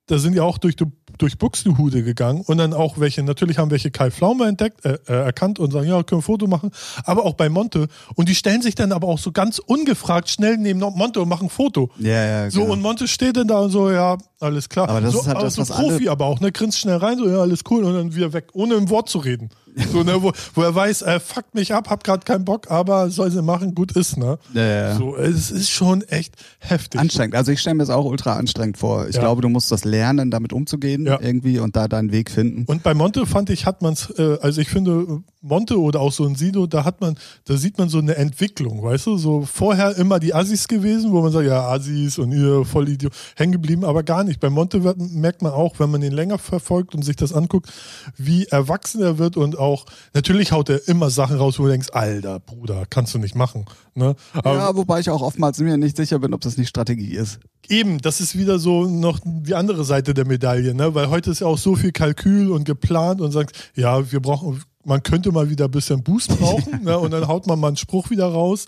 da 0.07 0.19
sind 0.19 0.35
ja 0.37 0.43
auch 0.43 0.59
durch, 0.59 0.77
die- 0.77 0.85
durch 1.19 1.39
Buxtehude 1.39 2.03
gegangen 2.03 2.43
und 2.47 2.59
dann 2.59 2.73
auch 2.73 2.99
welche, 2.99 3.23
natürlich 3.23 3.59
haben 3.59 3.71
welche 3.71 3.91
Kai 3.91 4.11
Pflaume 4.11 4.47
entdeckt, 4.47 4.85
äh, 4.85 4.99
äh, 5.07 5.13
erkannt 5.13 5.59
und 5.59 5.73
sagen, 5.73 5.89
ja, 5.89 6.03
können 6.03 6.19
wir 6.19 6.19
ein 6.19 6.23
Foto 6.23 6.47
machen, 6.47 6.71
aber 7.05 7.25
auch 7.25 7.35
bei 7.35 7.49
Monte. 7.49 7.89
Und 8.15 8.29
die 8.29 8.35
stellen 8.35 8.63
sich 8.63 8.75
dann 8.75 8.93
aber 8.93 9.09
auch 9.09 9.19
so 9.19 9.33
ganz 9.33 9.59
ungefragt 9.59 10.29
schnell 10.29 10.57
neben 10.57 10.81
Monte 10.81 11.21
und 11.21 11.29
machen 11.29 11.47
ein 11.47 11.51
Foto. 11.51 11.91
Ja, 11.99 12.25
ja, 12.25 12.51
So, 12.51 12.61
genau. 12.61 12.73
und 12.73 12.83
Monte 12.83 13.09
steht 13.09 13.37
dann 13.37 13.49
da 13.49 13.59
und 13.61 13.71
so, 13.71 13.91
ja, 13.91 14.17
alles 14.41 14.69
klar. 14.69 14.89
Aber 14.89 15.01
das 15.01 15.13
so, 15.13 15.21
ist 15.21 15.27
halt 15.27 15.43
das, 15.43 15.55
so 15.55 15.63
was 15.63 15.71
Profi 15.71 16.09
aber 16.09 16.27
auch, 16.27 16.41
ne, 16.41 16.53
grinst 16.53 16.79
schnell 16.79 16.97
rein, 16.97 17.19
so, 17.19 17.29
ja, 17.29 17.39
alles 17.39 17.61
cool, 17.71 17.85
und 17.85 17.95
dann 17.95 18.15
wieder 18.15 18.33
weg, 18.33 18.49
ohne 18.53 18.77
ein 18.77 18.91
Wort 18.91 19.09
zu 19.09 19.19
reden. 19.19 19.51
So, 19.93 20.03
ne, 20.03 20.23
wo, 20.23 20.33
wo 20.55 20.63
er 20.63 20.75
weiß, 20.75 21.03
er 21.03 21.21
fuckt 21.21 21.55
mich 21.55 21.75
ab, 21.75 21.91
hab 21.91 22.03
grad 22.03 22.25
keinen 22.25 22.45
Bock, 22.45 22.71
aber 22.71 23.11
soll 23.11 23.31
sie 23.31 23.43
machen, 23.43 23.75
gut 23.75 23.93
ist, 23.93 24.17
ne? 24.17 24.39
Ja, 24.55 24.63
ja. 24.63 24.95
So, 24.97 25.17
es 25.17 25.51
ist 25.51 25.69
schon 25.71 26.03
echt 26.03 26.35
heftig. 26.61 26.99
Anstrengend. 27.01 27.35
Also 27.35 27.53
ich 27.53 27.61
stelle 27.61 27.75
mir 27.75 27.83
das 27.83 27.91
auch 27.91 28.05
ultra 28.07 28.37
anstrengend 28.37 28.79
vor. 28.79 29.07
Ich 29.09 29.17
Ja. 29.17 29.21
glaube, 29.23 29.43
du 29.43 29.49
musst 29.51 29.71
das 29.71 29.85
lernen, 29.85 30.31
damit 30.31 30.53
umzugehen 30.55 31.05
Ja. 31.07 31.19
irgendwie 31.21 31.59
und 31.59 31.77
da 31.77 31.89
deinen 31.89 32.11
Weg 32.11 32.31
finden. 32.31 32.65
Und 32.67 32.83
bei 32.83 32.95
Monte 32.95 33.27
fand 33.27 33.51
ich, 33.51 33.67
hat 33.67 33.83
man 33.83 33.93
es, 33.93 34.09
äh, 34.19 34.39
also 34.41 34.61
ich 34.63 34.69
finde, 34.69 35.21
Monte 35.43 35.79
oder 35.81 36.01
auch 36.01 36.11
so 36.13 36.25
ein 36.27 36.35
Sido, 36.35 36.67
da 36.67 36.85
hat 36.85 37.01
man, 37.01 37.17
da 37.45 37.57
sieht 37.57 37.79
man 37.79 37.89
so 37.89 37.99
eine 37.99 38.17
Entwicklung, 38.17 38.83
weißt 38.83 39.07
du? 39.07 39.17
So 39.19 39.43
vorher 39.43 39.97
immer 39.97 40.19
die 40.19 40.35
Assis 40.35 40.67
gewesen, 40.69 41.13
wo 41.13 41.21
man 41.23 41.31
sagt, 41.31 41.47
ja, 41.47 41.69
Assis 41.69 42.19
und 42.19 42.33
ihr 42.33 42.65
voll 42.65 42.89
Idiot, 42.89 43.13
hängen 43.37 43.53
geblieben, 43.53 43.85
aber 43.85 44.03
gar 44.03 44.25
nicht. 44.25 44.41
Bei 44.41 44.51
Monte 44.51 44.83
wird, 44.83 44.97
merkt 44.99 45.43
man 45.43 45.53
auch, 45.53 45.79
wenn 45.79 45.91
man 45.91 46.01
den 46.01 46.13
länger 46.13 46.39
verfolgt 46.39 46.95
und 46.95 47.05
sich 47.05 47.15
das 47.17 47.33
anguckt, 47.33 47.71
wie 48.17 48.47
erwachsen 48.47 49.03
er 49.03 49.19
wird 49.19 49.37
und 49.37 49.57
auch, 49.59 49.66
natürlich 50.15 50.53
haut 50.53 50.69
er 50.69 50.87
immer 50.89 51.11
Sachen 51.11 51.37
raus, 51.37 51.59
wo 51.59 51.65
du 51.65 51.71
denkst, 51.71 51.89
Alter, 51.93 52.41
Bruder, 52.41 52.85
kannst 52.89 53.15
du 53.15 53.19
nicht 53.19 53.35
machen. 53.35 53.65
Ne? 53.95 54.15
Aber 54.33 54.55
ja, 54.55 54.77
wobei 54.77 55.01
ich 55.01 55.11
auch 55.11 55.23
oftmals 55.23 55.59
mir 55.59 55.77
nicht 55.77 55.97
sicher 55.97 56.19
bin, 56.19 56.35
ob 56.35 56.41
das 56.41 56.57
nicht 56.57 56.69
Strategie 56.69 57.15
ist. 57.15 57.41
Eben, 57.69 57.99
das 57.99 58.21
ist 58.21 58.37
wieder 58.37 58.59
so 58.59 58.85
noch 58.85 59.19
die 59.25 59.55
andere 59.55 59.85
Seite 59.85 60.15
der 60.15 60.27
Medaille, 60.27 60.75
ne? 60.75 60.95
Weil 60.95 61.11
heute 61.11 61.31
ist 61.31 61.41
ja 61.41 61.47
auch 61.47 61.59
so 61.59 61.75
viel 61.75 61.93
Kalkül 61.93 62.51
und 62.51 62.65
geplant 62.65 63.21
und 63.21 63.33
sagt, 63.33 63.73
ja, 63.75 64.11
wir 64.13 64.21
brauchen, 64.21 64.63
man 64.85 65.03
könnte 65.03 65.33
mal 65.33 65.51
wieder 65.51 65.65
ein 65.65 65.71
bisschen 65.71 66.03
Boost 66.03 66.39
brauchen, 66.39 66.81
ne? 66.85 66.99
Und 66.99 67.11
dann 67.11 67.27
haut 67.27 67.47
man 67.47 67.59
mal 67.59 67.69
einen 67.69 67.77
Spruch 67.77 68.11
wieder 68.11 68.27
raus. 68.27 68.67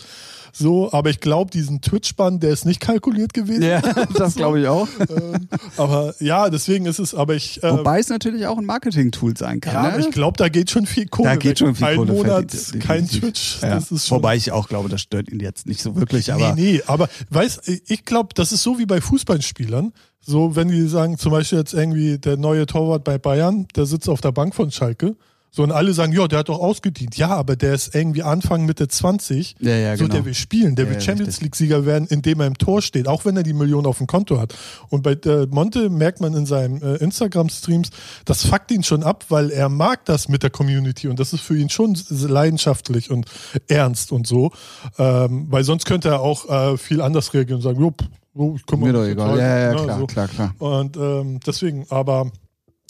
So, 0.53 0.93
aber 0.93 1.11
ich 1.11 1.21
glaube, 1.21 1.51
diesen 1.51 1.81
Twitch-Bann, 1.81 2.41
der 2.41 2.51
ist 2.51 2.65
nicht 2.65 2.81
kalkuliert 2.81 3.33
gewesen. 3.35 3.63
Ja, 3.63 3.81
das 4.15 4.35
glaube 4.35 4.61
ich 4.61 4.69
auch. 4.69 4.89
Ähm, 5.09 5.49
aber 5.77 6.15
ja, 6.21 6.51
deswegen 6.51 6.85
ist 6.85 6.99
es, 6.99 7.15
aber 7.15 7.35
ich. 7.35 7.63
Äh, 7.63 7.73
Wobei 7.79 7.99
es 7.99 8.09
natürlich 8.09 8.47
auch 8.47 8.59
ein 8.59 8.67
Marketing-Tool 8.67 9.37
sein 9.37 9.61
kann. 9.61 9.73
ja, 9.73 9.97
ne? 9.97 10.01
ich 10.01 10.11
glaube, 10.11 10.37
da 10.37 10.49
geht 10.49 10.71
schon 10.71 10.87
viel 10.87 11.07
Kohle. 11.07 11.31
da 11.31 11.37
geht 11.37 11.53
weg. 11.53 11.59
schon 11.59 11.75
viel 11.75 11.87
Ein 11.87 11.97
Kohle 11.97 12.13
Monat 12.13 12.51
verdient, 12.51 12.85
kein 12.85 13.03
definitiv. 13.05 13.21
Twitch. 13.21 13.63
Ja. 13.63 13.71
Das 13.77 13.91
ist 13.91 14.07
schon, 14.07 14.19
Wobei 14.19 14.37
ich 14.37 14.53
auch 14.53 14.69
glaube, 14.69 14.89
das 14.89 15.01
stört 15.01 15.31
ihn 15.31 15.41
jetzt 15.41 15.67
nicht 15.67 15.81
so 15.81 15.97
wirklich, 15.97 16.33
aber 16.33 16.55
nee, 16.55 16.73
nee, 16.73 16.83
aber 16.87 17.09
weiß, 17.31 17.63
ich 17.87 18.05
glaube, 18.05 18.31
das 18.35 18.53
ist 18.53 18.63
so 18.63 18.79
wie 18.79 18.87
bei 18.87 19.01
Fußballspielern. 19.01 19.93
So, 20.21 20.57
wenn 20.57 20.69
die 20.69 20.87
sagen, 20.89 21.17
zum 21.17 21.33
Beispiel 21.33 21.59
jetzt 21.59 21.73
irgendwie 21.73 22.19
der 22.19 22.37
neue 22.37 22.67
Torwart 22.67 23.03
bei 23.05 23.17
Bayern, 23.17 23.67
der 23.77 23.87
sitzt 23.87 24.09
auf 24.09 24.21
der 24.21 24.33
Bank 24.33 24.55
von 24.55 24.71
Schalke. 24.71 25.17
So, 25.51 25.63
und 25.63 25.73
alle 25.73 25.93
sagen, 25.95 26.13
ja, 26.13 26.29
der 26.29 26.41
hat 26.41 26.49
doch 26.51 26.59
ausgedient. 26.61 27.17
Ja, 27.17 27.31
aber 27.31 27.57
der 27.57 27.75
ist 27.75 27.95
irgendwie 27.95 28.23
Anfang, 28.23 28.67
Mitte 28.67 28.87
20. 28.87 29.57
Ja, 29.61 29.71
ja, 29.77 29.97
so, 29.97 30.05
genau. 30.05 30.15
der 30.17 30.25
will 30.27 30.35
spielen, 30.35 30.77
der 30.77 30.85
Ja, 30.87 30.91
will 30.93 31.01
Champions. 31.01 31.41
League-Sieger 31.41 31.87
werden, 31.87 32.07
indem 32.09 32.41
er 32.41 32.47
im 32.47 32.59
Tor 32.59 32.83
steht, 32.83 33.09
auch 33.09 33.25
wenn 33.25 33.37
er 33.37 33.43
die 33.43 33.55
Million 33.55 33.87
auf 33.87 33.99
dem 33.99 34.07
Konto 34.07 34.39
hat. 34.39 34.55
Und 34.91 35.03
bei 35.03 35.13
äh, 35.13 35.47
Monte 35.47 35.89
merkt 35.91 36.21
man 36.21 36.35
in 36.35 36.45
seinen 36.47 36.83
äh, 36.83 36.97
Instagram-Streams, 36.97 37.91
das 38.25 38.45
fuckt 38.47 38.71
ihn 38.71 38.83
schon 38.85 39.03
ab, 39.03 39.25
weil 39.31 39.51
er 39.51 39.69
mag 39.69 40.05
das 40.05 40.29
mit 40.29 40.43
der 40.43 40.51
Community 40.51 41.09
und 41.09 41.19
das 41.19 41.33
ist 41.33 41.41
für 41.41 41.57
ihn 41.57 41.71
schon 41.71 41.97
leidenschaftlich 42.11 43.11
und 43.11 43.27
ernst 43.69 44.13
und 44.13 44.27
so. 44.27 44.53
Ähm, 44.99 45.47
weil 45.51 45.65
sonst 45.65 45.87
könnte 45.87 46.09
er 46.09 46.21
auch 46.21 46.49
äh, 46.49 46.77
viel 46.79 47.01
anders 47.01 47.33
reagieren 47.35 47.57
und 47.57 47.63
sagen, 47.63 47.81
jo, 47.81 47.95
so, 48.35 48.55
ich 48.57 48.67
kümmere 48.67 48.87
mir 48.89 48.93
doch 48.93 49.05
egal. 49.05 49.31
total. 49.31 49.39
Ja, 49.39 49.59
ja, 49.59 49.73
Ne, 49.75 49.83
klar, 49.85 49.99
so. 49.99 50.07
klar, 50.07 50.29
klar. 50.29 50.55
Und 50.59 50.97
ähm, 50.97 51.41
deswegen, 51.47 51.87
aber 51.89 52.31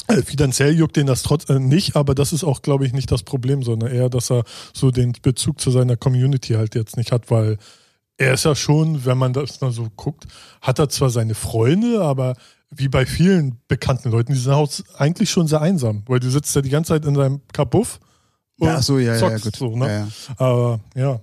äh, 0.09 0.23
finanziell 0.23 0.75
juckt 0.75 0.97
den 0.97 1.07
das 1.07 1.23
trotz 1.23 1.49
äh, 1.49 1.59
nicht, 1.59 1.97
aber 1.97 2.15
das 2.15 2.33
ist 2.33 2.45
auch, 2.45 2.63
glaube 2.63 2.87
ich, 2.87 2.93
nicht 2.93 3.11
das 3.11 3.23
Problem, 3.23 3.63
sondern 3.63 3.91
eher, 3.91 4.09
dass 4.09 4.31
er 4.31 4.45
so 4.73 4.91
den 4.91 5.13
Bezug 5.23 5.61
zu 5.61 5.71
seiner 5.71 5.97
Community 5.97 6.55
halt 6.55 6.75
jetzt 6.75 6.97
nicht 6.97 7.13
hat, 7.13 7.31
weil 7.31 7.59
er 8.17 8.35
ist 8.35 8.45
ja 8.45 8.55
schon, 8.55 9.05
wenn 9.05 9.17
man 9.19 9.33
das 9.33 9.61
mal 9.61 9.71
so 9.71 9.89
guckt, 9.97 10.27
hat 10.61 10.79
er 10.79 10.89
zwar 10.89 11.11
seine 11.11 11.35
Freunde, 11.35 12.03
aber 12.03 12.35
wie 12.71 12.89
bei 12.89 13.07
vielen 13.07 13.59
bekannten 13.69 14.11
Leuten, 14.11 14.33
die 14.33 14.39
sind 14.39 14.53
auch 14.53 14.71
eigentlich 14.97 15.31
schon 15.31 15.47
sehr 15.47 15.63
einsam, 15.63 16.03
weil 16.07 16.21
du 16.21 16.31
sitzt 16.31 16.55
ja 16.55 16.63
die 16.63 16.69
ganze 16.69 16.89
Zeit 16.95 17.05
in 17.05 17.15
deinem 17.15 17.41
Kabuff 17.53 18.01
und 18.59 18.67
Ja, 18.67 18.83
so, 18.83 18.99
ja, 18.99 19.15
ja, 19.15 19.19
zockst 19.19 19.45
gut. 19.45 19.57
so, 19.57 19.77
ne? 19.77 19.87
Ja, 19.87 19.99
ja. 19.99 20.09
Aber 20.37 20.81
ja. 20.95 21.21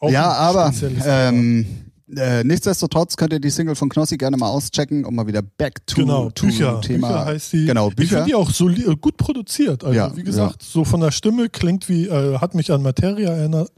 Auch 0.00 0.10
ja, 0.10 0.32
aber 0.32 0.72
ähm, 1.04 1.89
äh, 2.16 2.42
nichtsdestotrotz 2.44 3.16
könnt 3.16 3.32
ihr 3.32 3.40
die 3.40 3.50
Single 3.50 3.74
von 3.74 3.88
Knossi 3.88 4.16
gerne 4.16 4.36
mal 4.36 4.48
auschecken, 4.48 5.04
um 5.04 5.14
mal 5.14 5.26
wieder 5.26 5.42
back 5.42 5.86
to, 5.86 5.96
Genau, 5.96 6.30
to 6.30 6.46
Bücher. 6.46 6.80
Thema. 6.80 7.08
Bücher 7.08 7.24
heißt 7.26 7.52
die. 7.52 7.66
Genau, 7.66 7.88
Ich 7.90 7.96
Bücher. 7.96 8.08
finde 8.16 8.24
die 8.26 8.34
auch 8.34 8.50
soli- 8.50 8.84
äh, 8.90 8.96
gut 8.96 9.16
produziert. 9.16 9.84
Also, 9.84 9.96
Ja, 9.96 10.16
wie 10.16 10.22
gesagt, 10.22 10.62
so 10.62 10.84
von 10.84 11.00
der 11.00 11.10
Stimme 11.10 11.48
klingt 11.48 11.88
wie, 11.88 12.06
äh, 12.06 12.38
hat 12.38 12.54
mich 12.54 12.72
an 12.72 12.82
Materia 12.82 13.30
erinnert. 13.30 13.70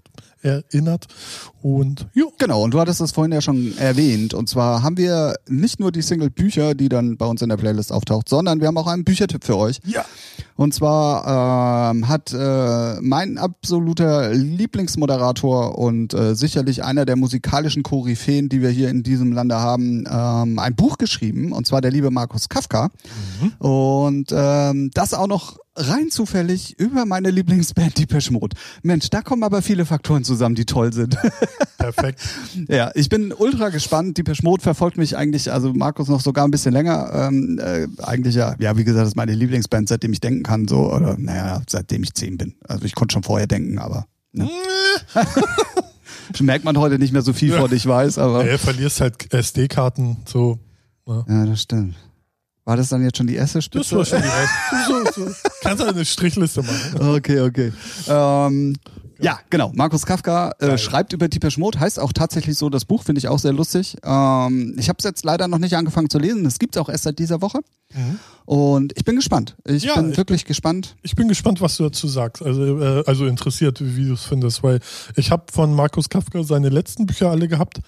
erinnert. 0.45 1.07
Und 1.62 2.09
jo. 2.12 2.33
Genau, 2.38 2.62
und 2.62 2.75
du 2.75 2.81
hattest 2.81 3.01
es 3.01 3.12
vorhin 3.12 3.33
ja 3.33 3.40
schon 3.40 3.77
erwähnt. 3.79 4.35
Und 4.35 4.48
zwar 4.48 4.83
haben 4.83 4.96
wir 4.96 5.37
nicht 5.48 5.79
nur 5.79 5.92
die 5.92 6.03
Single 6.03 6.29
Bücher, 6.29 6.75
die 6.75 6.88
dann 6.88 7.16
bei 7.16 7.27
uns 7.27 7.40
in 7.40 7.48
der 7.48 7.57
Playlist 7.57 7.92
auftaucht, 7.92 8.29
sondern 8.29 8.61
wir 8.61 8.66
haben 8.66 8.77
auch 8.77 8.88
einen 8.88 9.05
Büchertipp 9.05 9.44
für 9.44 9.57
euch. 9.57 9.79
Ja. 9.85 10.05
Und 10.57 10.75
zwar 10.75 11.92
ähm, 11.92 12.09
hat 12.09 12.33
äh, 12.33 13.01
mein 13.01 13.38
absoluter 13.38 14.35
Lieblingsmoderator 14.35 15.79
und 15.79 16.14
äh, 16.14 16.35
sicherlich 16.35 16.83
einer 16.85 17.05
der 17.05 17.16
musikalischen 17.16 17.83
Koryphäen, 17.83 18.48
die 18.48 18.61
wir 18.61 18.70
hier 18.70 18.90
in 18.90 19.03
diesem 19.03 19.33
Lande 19.33 19.57
haben, 19.57 20.05
ähm, 20.11 20.59
ein 20.59 20.75
Buch 20.75 20.98
geschrieben. 20.98 21.53
Und 21.53 21.66
zwar 21.66 21.81
der 21.81 21.92
liebe 21.92 22.11
Markus 22.11 22.48
Kafka. 22.48 22.90
Und 23.59 24.33
ähm, 24.33 24.90
das 24.94 25.14
auch 25.14 25.29
noch 25.29 25.59
rein 25.75 26.11
zufällig 26.11 26.79
über 26.79 27.07
meine 27.07 27.31
Lieblingsband 27.31 27.98
Depeche 27.98 28.33
Mode. 28.33 28.57
Mensch, 28.83 29.09
da 29.11 29.22
kommen 29.22 29.42
aber 29.42 29.62
viele 29.62 29.87
Faktoren 29.87 30.25
zusammen, 30.25 30.55
die 30.55 30.66
toll 30.66 30.92
sind. 30.92 31.16
Perfekt. 31.79 32.21
Ja, 32.69 32.91
ich 32.95 33.09
bin 33.09 33.33
ultra 33.33 33.71
gespannt. 33.71 34.19
Die 34.19 34.25
Mode 34.43 34.62
verfolgt 34.62 34.97
mich 34.99 35.17
eigentlich, 35.17 35.51
also 35.53 35.73
Markus 35.73 36.09
noch 36.09 36.21
sogar 36.21 36.45
ein 36.45 36.51
bisschen 36.51 36.73
länger. 36.73 37.11
Ähm, 37.12 37.59
äh, 37.62 37.87
eigentlich 38.03 38.35
ja, 38.35 38.55
ja, 38.59 38.77
wie 38.77 38.85
gesagt, 38.85 39.03
das 39.03 39.09
ist 39.11 39.17
meine 39.17 39.35
Lieblingsband, 39.35 39.88
seitdem 39.88 40.12
ich 40.12 40.21
denken 40.21 40.43
kann, 40.43 40.69
so, 40.69 40.93
oder 40.93 41.17
naja, 41.19 41.62
seitdem 41.69 42.03
ich 42.03 42.15
zehn 42.15 42.37
bin. 42.38 42.55
Also 42.69 42.85
ich 42.85 42.95
konnte 42.95 43.15
schon 43.15 43.23
vorher 43.23 43.47
denken, 43.47 43.79
aber. 43.79 44.07
Ne? 44.33 44.49
Merkt 46.41 46.65
man 46.65 46.79
heute 46.79 46.99
nicht 46.99 47.12
mehr 47.12 47.23
so 47.23 47.33
viel 47.33 47.51
Ja. 47.53 47.61
von, 47.61 47.73
ich 47.73 47.87
weiß, 47.87 48.19
aber. 48.19 48.45
Er 48.45 48.59
verlierst 48.59 49.01
halt 49.01 49.33
SD-Karten, 49.33 50.19
so. 50.27 50.59
Ja, 51.07 51.45
das 51.47 51.62
stimmt. 51.62 51.95
War 52.65 52.77
das 52.77 52.88
dann 52.91 53.03
jetzt 53.03 53.17
schon 53.19 53.27
die 53.27 53.35
erste 53.35 53.59
Das 53.59 53.65
Spitze? 53.65 53.97
war 53.97 54.05
schon 54.05 54.23
die 54.23 54.29
erste. 54.29 55.12
so, 55.15 55.25
so. 55.27 55.31
Kannst 55.62 55.85
halt 55.85 55.95
eine 55.97 56.05
Strichliste 56.05 56.62
machen. 56.62 56.77
Okay, 57.17 57.41
okay. 57.41 57.73
Ähm, 58.09 58.77
ja, 59.23 59.39
genau. 59.51 59.73
Markus 59.75 60.05
Kafka 60.05 60.53
äh, 60.59 60.77
schreibt 60.77 61.13
über 61.13 61.29
Depeche 61.29 61.59
Mode, 61.61 61.81
heißt 61.81 61.99
auch 61.99 62.13
tatsächlich 62.13 62.57
so 62.59 62.69
das 62.69 62.85
Buch, 62.85 63.03
finde 63.05 63.21
ich 63.21 63.29
auch 63.29 63.39
sehr 63.39 63.53
lustig. 63.53 63.97
Ähm, 64.05 64.75
ich 64.79 64.89
habe 64.89 64.97
es 64.99 65.05
jetzt 65.05 65.25
leider 65.25 65.49
noch 65.49 65.59
nicht 65.59 65.75
angefangen 65.75 66.11
zu 66.11 66.19
lesen. 66.19 66.45
Das 66.45 66.59
gibt's 66.59 66.77
auch 66.77 66.89
erst 66.89 67.05
seit 67.05 67.19
dieser 67.19 67.41
Woche. 67.41 67.61
Und 68.47 68.93
ich 68.97 69.05
bin 69.05 69.17
gespannt. 69.17 69.55
Ich 69.65 69.85
Ja, 69.85 69.97
bin 69.97 70.13
ich 70.13 70.17
wirklich 70.17 70.45
gespannt. 70.45 70.97
Ich 71.03 71.15
bin 71.15 71.29
gespannt, 71.29 71.61
was 71.61 71.77
du 71.77 71.85
dazu 71.85 72.09
sagst. 72.09 72.43
Also, 72.43 72.81
äh, 72.81 73.05
also 73.07 73.27
interessiert, 73.27 73.79
wie 73.81 74.07
du 74.07 74.15
es 74.15 74.25
findest, 74.25 74.63
weil 74.63 74.81
ich 75.17 75.31
habe 75.31 75.45
von 75.53 75.75
Markus 75.75 76.09
Kafka 76.09 76.43
seine 76.43 76.69
letzten 76.71 77.07
Bücher 77.07 77.31
alle 77.31 77.49
gehabt. 77.49 77.81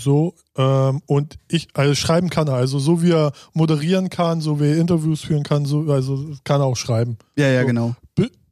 So, 0.00 0.34
ähm, 0.56 1.02
und 1.06 1.38
ich, 1.48 1.68
also 1.74 1.94
schreiben 1.94 2.30
kann 2.30 2.48
er, 2.48 2.54
also 2.54 2.78
so 2.78 3.02
wie 3.02 3.10
er 3.10 3.32
moderieren 3.52 4.08
kann, 4.08 4.40
so 4.40 4.60
wie 4.60 4.64
er 4.70 4.78
Interviews 4.78 5.20
führen 5.20 5.42
kann, 5.42 5.66
so, 5.66 5.92
also 5.92 6.32
kann 6.44 6.60
er 6.60 6.64
auch 6.64 6.76
schreiben. 6.76 7.18
Ja, 7.36 7.48
ja, 7.48 7.60
So. 7.60 7.66
genau. 7.66 7.94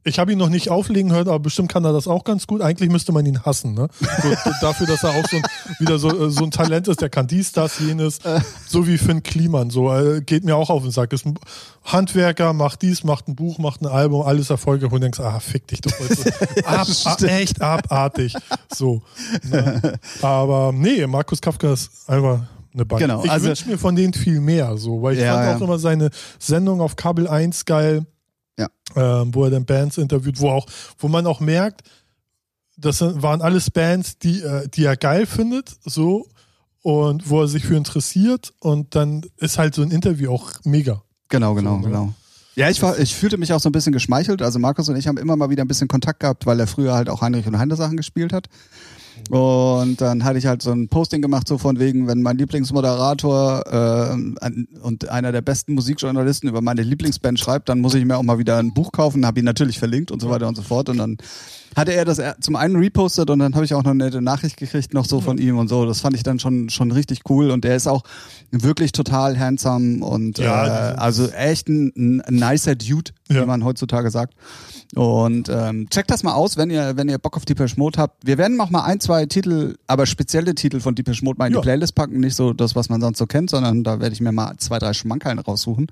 Ich 0.07 0.19
habe 0.19 0.31
ihn 0.31 0.37
noch 0.37 0.49
nicht 0.49 0.69
auflegen 0.69 1.11
hören, 1.11 1.27
aber 1.27 1.39
bestimmt 1.39 1.69
kann 1.71 1.83
er 1.83 1.91
das 1.91 2.07
auch 2.07 2.23
ganz 2.23 2.47
gut. 2.47 2.61
Eigentlich 2.61 2.89
müsste 2.89 3.11
man 3.11 3.25
ihn 3.25 3.43
hassen, 3.43 3.73
ne? 3.73 3.89
So, 3.99 4.29
dafür, 4.61 4.87
dass 4.87 5.03
er 5.03 5.09
auch 5.11 5.27
so 5.29 5.35
ein, 5.37 5.43
wieder 5.79 5.99
so, 5.99 6.27
äh, 6.27 6.29
so 6.31 6.45
ein 6.45 6.51
Talent 6.51 6.87
ist, 6.87 7.01
der 7.01 7.09
kann 7.09 7.27
dies, 7.27 7.51
das, 7.51 7.79
jenes. 7.79 8.19
So 8.67 8.87
wie 8.87 8.97
Finn 8.97 9.21
Kliman, 9.21 9.69
so 9.69 9.93
äh, 9.93 10.21
geht 10.21 10.45
mir 10.45 10.55
auch 10.55 10.69
auf 10.69 10.83
den 10.83 10.91
Sack. 10.91 11.11
Ist 11.11 11.25
ein 11.25 11.37
Handwerker, 11.83 12.53
macht 12.53 12.81
dies, 12.81 13.03
macht 13.03 13.27
ein 13.27 13.35
Buch, 13.35 13.57
macht 13.59 13.81
ein 13.81 13.87
Album, 13.87 14.21
alles 14.21 14.49
Erfolge 14.49 14.87
und 14.87 15.01
denkst, 15.01 15.19
ah, 15.19 15.39
fick 15.39 15.67
dich 15.67 15.81
doch 15.81 15.91
heute. 15.99 16.33
Ab, 16.65 16.87
ab, 17.05 17.21
echt 17.23 17.61
abartig. 17.61 18.33
So. 18.73 19.01
Ne? 19.43 19.99
Aber 20.21 20.71
nee, 20.73 21.05
Markus 21.05 21.41
Kafka 21.41 21.73
ist 21.73 21.91
einfach 22.09 22.41
eine 22.73 22.85
Bank. 22.85 23.01
Genau, 23.01 23.23
ich 23.23 23.31
also- 23.31 23.47
wünsche 23.47 23.67
mir 23.69 23.77
von 23.77 23.95
denen 23.95 24.13
viel 24.13 24.39
mehr, 24.39 24.77
so, 24.77 25.01
weil 25.01 25.15
ich 25.15 25.21
Ja, 25.21 25.33
fand 25.33 25.45
ja. 25.47 25.57
auch 25.57 25.61
immer 25.61 25.79
seine 25.79 26.09
Sendung 26.39 26.79
auf 26.81 26.95
Kabel 26.95 27.27
1 27.27 27.65
geil 27.65 28.05
Ja. 28.57 28.69
ähm, 28.95 29.33
wo 29.33 29.43
er 29.45 29.51
dann 29.51 29.65
Bands 29.65 29.97
interviewt, 29.97 30.39
wo 30.39 30.49
auch, 30.49 30.65
wo 30.97 31.07
man 31.07 31.27
auch 31.27 31.39
merkt, 31.39 31.81
das 32.77 33.01
waren 33.01 33.41
alles 33.41 33.71
Bands, 33.71 34.17
die, 34.19 34.43
die 34.73 34.85
er 34.85 34.95
geil 34.97 35.25
findet, 35.25 35.75
so 35.83 36.27
und 36.83 37.29
wo 37.29 37.41
er 37.41 37.47
sich 37.47 37.65
für 37.65 37.75
interessiert 37.75 38.53
und 38.59 38.95
dann 38.95 39.25
ist 39.37 39.57
halt 39.57 39.75
so 39.75 39.81
ein 39.81 39.91
Interview 39.91 40.31
auch 40.31 40.51
mega. 40.63 41.01
Genau, 41.29 41.53
genau, 41.55 41.71
So, 41.71 41.77
ne? 41.79 41.87
genau. 41.87 42.13
Ja, 42.55 42.69
ich, 42.69 42.81
war, 42.81 42.97
ich 42.97 43.13
fühlte 43.15 43.37
mich 43.37 43.53
auch 43.53 43.59
so 43.59 43.69
ein 43.69 43.71
bisschen 43.71 43.93
geschmeichelt. 43.93 44.41
Also 44.41 44.57
Markus 44.57 44.89
und 44.89 44.95
ich 44.95 45.07
haben 45.07 45.17
immer 45.17 45.35
mal 45.35 45.51
wieder 45.51 45.63
ein 45.63 45.67
bisschen 45.67 45.87
Kontakt 45.87 46.21
gehabt, 46.21 46.47
weil 46.47 46.59
er 46.59 46.65
früher 46.65 46.95
halt 46.95 47.07
auch 47.07 47.21
Heinrich 47.21 47.45
und 47.45 47.57
Heine 47.59 47.75
Sachen 47.75 47.97
gespielt 47.97 48.33
hat. 48.33 48.47
Und 49.29 50.01
dann 50.01 50.23
hatte 50.23 50.37
ich 50.39 50.45
halt 50.45 50.61
so 50.61 50.71
ein 50.71 50.87
Posting 50.87 51.21
gemacht, 51.21 51.47
so 51.47 51.57
von 51.57 51.79
wegen, 51.79 52.07
wenn 52.07 52.21
mein 52.21 52.37
Lieblingsmoderator 52.37 54.11
äh, 54.11 54.79
und 54.81 55.09
einer 55.09 55.31
der 55.31 55.41
besten 55.41 55.73
Musikjournalisten 55.73 56.47
über 56.49 56.61
meine 56.61 56.81
Lieblingsband 56.83 57.39
schreibt, 57.39 57.69
dann 57.69 57.79
muss 57.79 57.93
ich 57.93 58.05
mir 58.05 58.17
auch 58.17 58.23
mal 58.23 58.37
wieder 58.39 58.57
ein 58.57 58.73
Buch 58.73 58.91
kaufen, 58.91 59.25
habe 59.25 59.39
ihn 59.39 59.45
natürlich 59.45 59.79
verlinkt 59.79 60.11
und 60.11 60.21
so 60.21 60.29
weiter 60.29 60.47
und 60.47 60.55
so 60.55 60.61
fort. 60.61 60.89
Und 60.89 60.97
dann 60.97 61.17
hatte 61.75 61.93
er 61.93 62.05
das 62.05 62.19
zum 62.41 62.55
einen 62.55 62.75
repostet 62.77 63.29
und 63.29 63.39
dann 63.39 63.53
habe 63.53 63.65
ich 63.65 63.73
auch 63.73 63.83
noch 63.83 63.91
eine 63.91 64.05
nette 64.05 64.21
Nachricht 64.21 64.57
gekriegt 64.57 64.93
noch 64.93 65.05
so 65.05 65.21
von 65.21 65.37
ihm 65.37 65.57
und 65.59 65.67
so. 65.67 65.85
Das 65.85 65.99
fand 66.01 66.15
ich 66.15 66.23
dann 66.23 66.39
schon 66.39 66.69
schon 66.69 66.91
richtig 66.91 67.21
cool 67.29 67.51
und 67.51 67.63
der 67.63 67.75
ist 67.75 67.87
auch 67.87 68.03
wirklich 68.51 68.91
total 68.93 69.37
handsome 69.37 70.03
und 70.03 70.39
Ja, 70.39 70.93
äh, 70.93 70.95
also 70.95 71.27
echt 71.29 71.67
ein, 71.69 72.21
ein 72.25 72.35
nicer 72.35 72.75
Dude, 72.75 73.11
Ja. 73.29 73.41
wie 73.41 73.45
man 73.45 73.63
heutzutage 73.63 74.09
sagt. 74.09 74.33
Und 74.95 75.49
ähm, 75.49 75.89
checkt 75.89 76.09
das 76.09 76.23
mal 76.23 76.33
aus, 76.33 76.55
wenn 76.57 76.69
ihr 76.69 76.95
wenn 76.95 77.09
ihr 77.09 77.17
Bock 77.17 77.35
auf 77.35 77.45
Depeche 77.45 77.77
Mode 77.77 77.99
habt. 77.99 78.25
Wir 78.25 78.37
werden 78.37 78.59
auch 78.61 78.69
mal 78.69 78.83
ein, 78.83 78.99
zwei 78.99 79.25
Titel, 79.25 79.75
aber 79.85 80.05
spezielle 80.05 80.55
Titel 80.55 80.79
von 80.79 80.95
Depeche 80.95 81.23
Mode 81.25 81.37
mal 81.37 81.47
in 81.47 81.53
Ja. 81.53 81.59
die 81.59 81.65
Playlist 81.65 81.93
packen, 81.93 82.19
nicht 82.21 82.35
so 82.35 82.53
das, 82.53 82.75
was 82.75 82.87
man 82.89 83.01
sonst 83.01 83.17
so 83.17 83.25
kennt, 83.25 83.49
sondern 83.49 83.83
da 83.83 83.99
werde 83.99 84.13
ich 84.13 84.21
mir 84.21 84.31
mal 84.31 84.55
zwei, 84.57 84.79
drei 84.79 84.93
Schmankerln 84.93 85.39
raussuchen. 85.39 85.87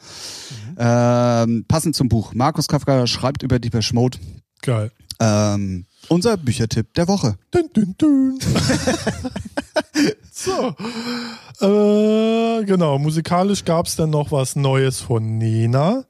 Mhm. 0.71 0.75
Ähm, 0.77 1.65
passend 1.67 1.95
zum 1.95 2.07
Buch. 2.09 2.33
Markus 2.33 2.67
Kafka 2.67 3.05
schreibt 3.07 3.43
über 3.43 3.59
Depeche 3.59 3.93
Mode. 3.93 4.17
Geil. 4.61 4.91
Ähm, 5.19 5.85
unser 6.09 6.37
Büchertipp 6.37 6.93
der 6.93 7.07
Woche. 7.07 7.35
Dün, 7.53 7.69
dün, 7.75 7.95
dün. 7.97 8.39
so. 10.31 10.75
Äh, 11.61 12.65
genau, 12.65 12.99
musikalisch 12.99 13.63
gab 13.65 13.87
es 13.87 13.95
dann 13.95 14.09
noch 14.09 14.31
was 14.31 14.55
Neues 14.55 14.99
von 15.01 15.37
Nena. 15.37 16.03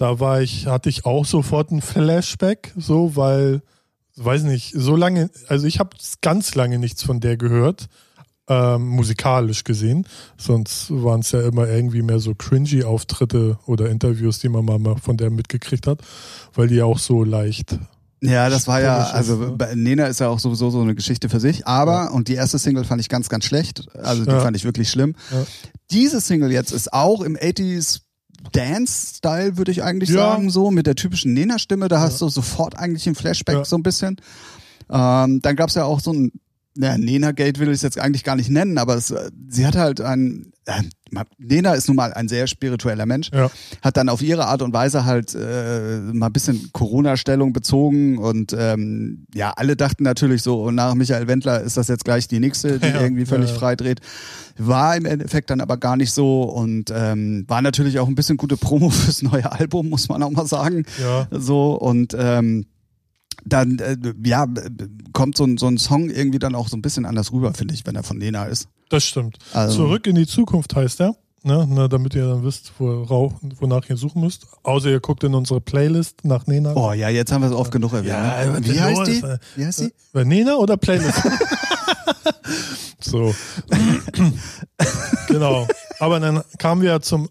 Da 0.00 0.18
war 0.18 0.40
ich, 0.40 0.66
hatte 0.66 0.88
ich 0.88 1.04
auch 1.04 1.26
sofort 1.26 1.70
ein 1.70 1.82
Flashback, 1.82 2.72
so, 2.74 3.16
weil, 3.16 3.60
weiß 4.16 4.44
nicht, 4.44 4.72
so 4.74 4.96
lange, 4.96 5.28
also 5.46 5.66
ich 5.66 5.78
habe 5.78 5.90
ganz 6.22 6.54
lange 6.54 6.78
nichts 6.78 7.02
von 7.02 7.20
der 7.20 7.36
gehört, 7.36 7.88
ähm, 8.48 8.88
musikalisch 8.88 9.62
gesehen. 9.62 10.06
Sonst 10.38 10.86
waren 10.90 11.20
es 11.20 11.32
ja 11.32 11.42
immer 11.42 11.68
irgendwie 11.68 12.00
mehr 12.00 12.18
so 12.18 12.34
cringy 12.34 12.82
Auftritte 12.82 13.58
oder 13.66 13.90
Interviews, 13.90 14.38
die 14.38 14.48
man 14.48 14.64
mal 14.64 14.96
von 14.96 15.18
der 15.18 15.28
mitgekriegt 15.28 15.86
hat, 15.86 16.00
weil 16.54 16.68
die 16.68 16.76
ja 16.76 16.86
auch 16.86 16.98
so 16.98 17.22
leicht 17.22 17.78
Ja, 18.22 18.48
das 18.48 18.66
war 18.68 18.80
ja, 18.80 19.02
ist, 19.02 19.12
also 19.12 19.36
ne? 19.36 19.50
bei 19.50 19.74
Nena 19.74 20.06
ist 20.06 20.20
ja 20.20 20.28
auch 20.28 20.38
sowieso 20.38 20.70
so 20.70 20.80
eine 20.80 20.94
Geschichte 20.94 21.28
für 21.28 21.40
sich. 21.40 21.66
Aber, 21.66 22.12
und 22.14 22.28
die 22.28 22.36
erste 22.36 22.58
Single 22.58 22.84
fand 22.84 23.02
ich 23.02 23.10
ganz, 23.10 23.28
ganz 23.28 23.44
schlecht. 23.44 23.86
Also 23.98 24.24
die 24.24 24.30
Ja. 24.30 24.40
fand 24.40 24.56
ich 24.56 24.64
wirklich 24.64 24.88
schlimm. 24.88 25.14
Ja. 25.30 25.44
Diese 25.90 26.22
Single 26.22 26.50
jetzt 26.52 26.72
ist 26.72 26.90
auch 26.94 27.20
im 27.20 27.36
80s 27.36 28.00
Dance-Style, 28.52 29.56
würde 29.56 29.70
ich 29.70 29.82
eigentlich 29.82 30.10
Ja. 30.10 30.30
sagen, 30.32 30.50
so 30.50 30.70
mit 30.70 30.86
der 30.86 30.94
typischen 30.94 31.32
Nena-Stimme. 31.34 31.88
Da 31.88 32.00
hast 32.00 32.20
du 32.20 32.28
sofort 32.28 32.76
eigentlich 32.76 33.06
ein 33.06 33.14
Flashback 33.14 33.56
Ja. 33.56 33.64
so 33.64 33.76
ein 33.76 33.82
bisschen. 33.82 34.16
Ähm, 34.90 35.40
dann 35.42 35.56
gab's 35.56 35.74
ja 35.74 35.84
auch 35.84 36.00
so 36.00 36.12
ein, 36.12 36.32
naja, 36.76 36.98
Nena-Gate 36.98 37.58
will 37.58 37.68
ich 37.68 37.74
es 37.74 37.82
jetzt 37.82 37.98
eigentlich 37.98 38.22
gar 38.24 38.36
nicht 38.36 38.48
nennen, 38.50 38.78
aber 38.78 38.94
es, 38.94 39.10
äh, 39.10 39.30
sie 39.48 39.66
hat 39.66 39.74
halt 39.76 40.00
ein, 40.00 40.52
äh, 40.66 40.82
Nena 41.38 41.74
ist 41.74 41.88
nun 41.88 41.96
mal 41.96 42.12
ein 42.12 42.28
sehr 42.28 42.46
spiritueller 42.46 43.04
Mensch 43.04 43.30
Ja. 43.34 43.50
hat 43.82 43.96
dann 43.96 44.08
auf 44.08 44.22
ihre 44.22 44.46
Art 44.46 44.62
und 44.62 44.72
Weise 44.72 45.04
halt 45.04 45.34
äh, 45.34 45.98
mal 46.12 46.26
ein 46.26 46.32
bisschen 46.32 46.70
Corona-Stellung 46.72 47.52
bezogen 47.52 48.18
und 48.18 48.54
ähm, 48.56 49.26
ja, 49.34 49.50
alle 49.56 49.74
dachten 49.74 50.04
natürlich 50.04 50.42
so, 50.42 50.62
und 50.62 50.76
nach 50.76 50.94
Michael 50.94 51.26
Wendler 51.26 51.60
ist 51.60 51.76
das 51.76 51.88
jetzt 51.88 52.04
gleich 52.04 52.28
die 52.28 52.38
nächste, 52.38 52.78
die 52.78 52.86
Ja, 52.94 53.00
irgendwie 53.00 53.26
völlig 53.26 53.48
ja, 53.48 53.54
ja. 53.54 53.58
frei 53.60 53.74
dreht. 53.76 54.00
War 54.56 54.96
im 54.96 55.06
Endeffekt 55.06 55.50
dann 55.50 55.60
aber 55.60 55.76
gar 55.76 55.96
nicht 55.96 56.12
so 56.12 56.44
und 56.44 56.92
ähm, 56.94 57.44
war 57.48 57.62
natürlich 57.62 57.98
auch 57.98 58.06
ein 58.06 58.14
bisschen 58.14 58.36
gute 58.36 58.56
Promo 58.56 58.90
fürs 58.90 59.22
neue 59.22 59.50
Album, 59.50 59.88
muss 59.88 60.08
man 60.08 60.22
auch 60.22 60.30
mal 60.30 60.46
sagen. 60.46 60.84
Ja. 61.00 61.26
So 61.32 61.72
und 61.72 62.14
ähm, 62.16 62.66
dann 63.44 63.78
äh, 63.78 63.96
ja 64.24 64.46
kommt 65.12 65.36
so 65.36 65.44
ein, 65.44 65.56
so 65.58 65.66
ein 65.66 65.78
Song 65.78 66.10
irgendwie 66.10 66.38
dann 66.38 66.54
auch 66.54 66.68
so 66.68 66.76
ein 66.76 66.82
bisschen 66.82 67.06
anders 67.06 67.32
rüber, 67.32 67.54
finde 67.54 67.74
ich, 67.74 67.86
wenn 67.86 67.96
er 67.96 68.02
von 68.02 68.18
Nena 68.18 68.44
ist. 68.44 68.68
Das 68.88 69.04
stimmt. 69.04 69.38
Also- 69.52 69.76
Zurück 69.76 70.06
in 70.06 70.16
die 70.16 70.26
Zukunft 70.26 70.74
heißt 70.74 71.00
er. 71.00 71.14
Ne, 71.42 71.66
ne, 71.66 71.88
damit 71.88 72.14
ihr 72.14 72.26
dann 72.26 72.44
wisst, 72.44 72.70
wo, 72.78 73.32
wonach 73.60 73.88
ihr 73.88 73.96
suchen 73.96 74.20
müsst. 74.20 74.46
Außer 74.62 74.90
ihr 74.90 75.00
guckt 75.00 75.24
in 75.24 75.34
unsere 75.34 75.58
Playlist 75.58 76.22
nach 76.22 76.46
Nena. 76.46 76.74
Oh 76.76 76.92
ja, 76.92 77.08
jetzt 77.08 77.32
haben 77.32 77.40
wir 77.40 77.48
es 77.48 77.54
oft 77.56 77.72
genug 77.72 77.94
erwähnt. 77.94 78.08
Ja, 78.12 78.58
Wie 78.58 78.72
denn 78.74 78.82
heißt 78.82 79.06
die? 79.06 79.22
Wie 79.56 79.64
heißt 79.64 79.80
die? 79.80 80.24
Nena 80.26 80.56
oder 80.56 80.76
Playlist? 80.76 81.18
so. 83.00 83.34
genau. 85.28 85.66
Aber 85.98 86.20
dann 86.20 86.42
kamen 86.58 86.82
wir 86.82 87.00
zum 87.00 87.30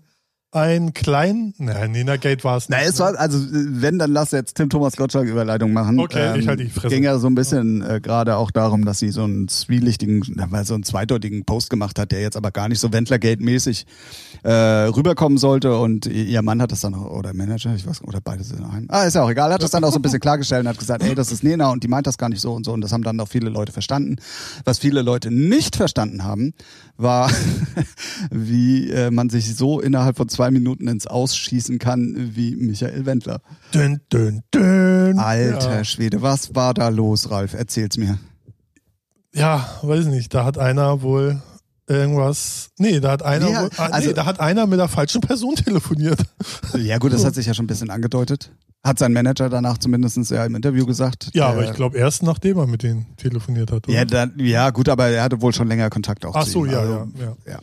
einen 0.52 0.94
kleinen, 0.94 1.54
nein, 1.60 1.92
Nena 1.92 2.18
Gate 2.18 2.44
war 2.44 2.58
es 2.58 2.70
nicht. 2.70 2.80
Na, 2.82 2.88
es 2.88 2.98
war, 3.00 3.16
also 3.20 3.38
wenn, 3.52 4.00
dann 4.00 4.12
lass 4.12 4.32
jetzt 4.32 4.56
Tim 4.56 4.68
Thomas 4.70 4.96
Gottschalk 4.98 5.28
Überleitung 5.28 5.74
machen. 5.74 6.00
Ähm, 6.00 6.06
Okay, 6.06 6.40
ich 6.40 6.48
halte 6.48 6.64
die 6.64 6.72
Fresse. 6.72 6.88
ging 6.88 7.04
ja 7.04 7.20
so 7.20 7.28
ein 7.28 7.36
bisschen 7.36 7.84
äh, 7.84 8.00
gerade 8.02 8.36
auch 8.36 8.50
darum, 8.50 8.84
dass 8.84 8.98
sie 8.98 9.10
so 9.10 9.24
einen 9.24 9.48
zwielichtigen, 9.48 10.24
weil 10.50 10.66
so 10.66 10.74
einen 10.74 10.84
zweideutigen 10.84 11.46
Post 11.46 11.70
gemacht 11.70 12.00
hat, 12.00 12.12
der 12.12 12.22
jetzt 12.22 12.36
aber 12.36 12.50
gar 12.50 12.68
nicht 12.68 12.80
so 12.80 12.88
Wendlergate-mäßig 12.92 13.86
äh, 14.42 14.52
rüberkommen 14.52 15.38
sollte 15.38 15.78
und 15.78 16.08
ihr 16.08 16.42
Mann 16.42 16.62
hat 16.64 16.72
das 16.72 16.82
dann 16.82 16.96
auch, 16.96 17.12
oder 17.12 17.36
Manager, 17.36 17.76
ich 17.76 17.86
weiß 17.86 18.04
oder 18.04 18.20
beide 18.20 18.44
sind 18.44 18.64
ein. 18.64 18.88
Ah, 18.90 19.04
ist 19.04 19.14
ja 19.14 19.22
auch 19.24 19.30
egal, 19.30 19.54
hat 19.54 19.62
das 19.62 19.70
dann 19.72 19.84
auch 19.84 19.92
so 19.92 20.00
ein 20.00 20.02
bisschen 20.02 20.20
klargestellt 20.20 20.62
und 20.64 20.70
hat 20.70 20.80
gesagt, 20.80 21.04
ey, 21.04 21.14
das 21.14 21.32
ist 21.32 21.44
Nena 21.44 21.70
und 21.70 21.84
die 21.84 21.88
meint 21.88 22.08
das 22.08 22.18
gar 22.18 22.30
nicht 22.30 22.42
so 22.42 22.54
und 22.54 22.66
so 22.66 22.72
und 22.74 22.82
das 22.82 22.92
haben 22.92 23.04
dann 23.04 23.20
auch 23.20 23.28
viele 23.28 23.50
Leute 23.52 23.72
verstanden. 23.72 24.16
Was 24.66 24.80
viele 24.80 25.04
Leute 25.04 25.30
nicht 25.30 25.76
verstanden 25.76 26.24
haben, 26.24 26.54
war, 26.98 27.30
wie 28.32 28.90
äh, 28.90 29.12
man 29.12 29.30
sich 29.30 29.56
so 29.56 29.80
innerhalb 29.80 30.18
von 30.18 30.28
zwei 30.28 30.38
Minuten 30.49 30.88
ins 30.88 31.06
Ausschießen 31.08 31.78
kann 31.80 32.32
wie 32.36 32.56
Michael 32.56 33.06
Wendler. 33.06 33.41
Dün, 33.73 33.99
dün, 34.12 34.41
dün. 34.54 35.19
Alter 35.19 35.78
Ja. 35.78 35.84
Schwede, 35.84 36.21
was 36.21 36.56
war 36.56 36.73
da 36.73 36.88
los, 36.89 37.30
Ralf? 37.30 37.54
Erzähl's 37.54 37.97
mir. 37.97 38.17
ja, 39.34 39.67
weiß 39.82 40.06
nicht. 40.06 40.34
Da 40.34 40.45
hat 40.45 40.58
einer 40.58 41.02
wohl 41.02 41.41
irgendwas. 41.88 42.69
Nee, 42.78 42.99
da 42.99 43.12
hat 43.12 43.23
einer, 43.23 43.49
Ja, 43.49 43.62
wohl, 43.63 43.69
ah, 43.78 43.86
also- 43.88 44.08
nee, 44.10 44.13
da 44.13 44.25
hat 44.25 44.39
einer 44.39 44.67
mit 44.67 44.80
der 44.80 44.88
falschen 44.88 45.21
Person 45.21 45.56
telefoniert. 45.56 46.19
Ja 46.78 46.97
gut, 46.97 47.13
das 47.13 47.23
hat 47.25 47.36
sich 47.36 47.45
ja 47.45 47.54
schon 47.54 47.65
ein 47.65 47.67
bisschen 47.67 47.89
angedeutet. 47.89 48.52
Hat 48.82 48.97
sein 48.97 49.12
Manager 49.12 49.49
danach 49.49 49.78
zumindest 49.78 50.17
ja 50.32 50.45
im 50.45 50.56
Interview 50.56 50.86
gesagt. 50.86 51.32
Ja, 51.34 51.47
aber 51.49 51.65
ich 51.65 51.73
glaube 51.73 51.97
erst 51.97 52.23
nachdem 52.23 52.58
er 52.60 52.65
mit 52.67 52.82
denen 52.84 53.08
telefoniert 53.17 53.71
hat. 53.73 53.88
Oder? 53.89 53.97
Ja, 53.97 54.06
dann, 54.06 54.34
ja, 54.38 54.69
gut, 54.69 54.88
aber 54.88 55.08
er 55.10 55.23
hatte 55.23 55.41
wohl 55.41 55.54
schon 55.54 55.67
länger 55.67 55.89
Kontakt 55.89 56.25
auch 56.25 56.34
Ach 56.34 56.45
zu 56.45 56.52
so, 56.52 56.65
ihm. 56.65 56.71
ja, 56.71 56.80
Also, 56.80 56.93
ja, 57.19 57.25
ja. 57.25 57.36
ja. 57.54 57.60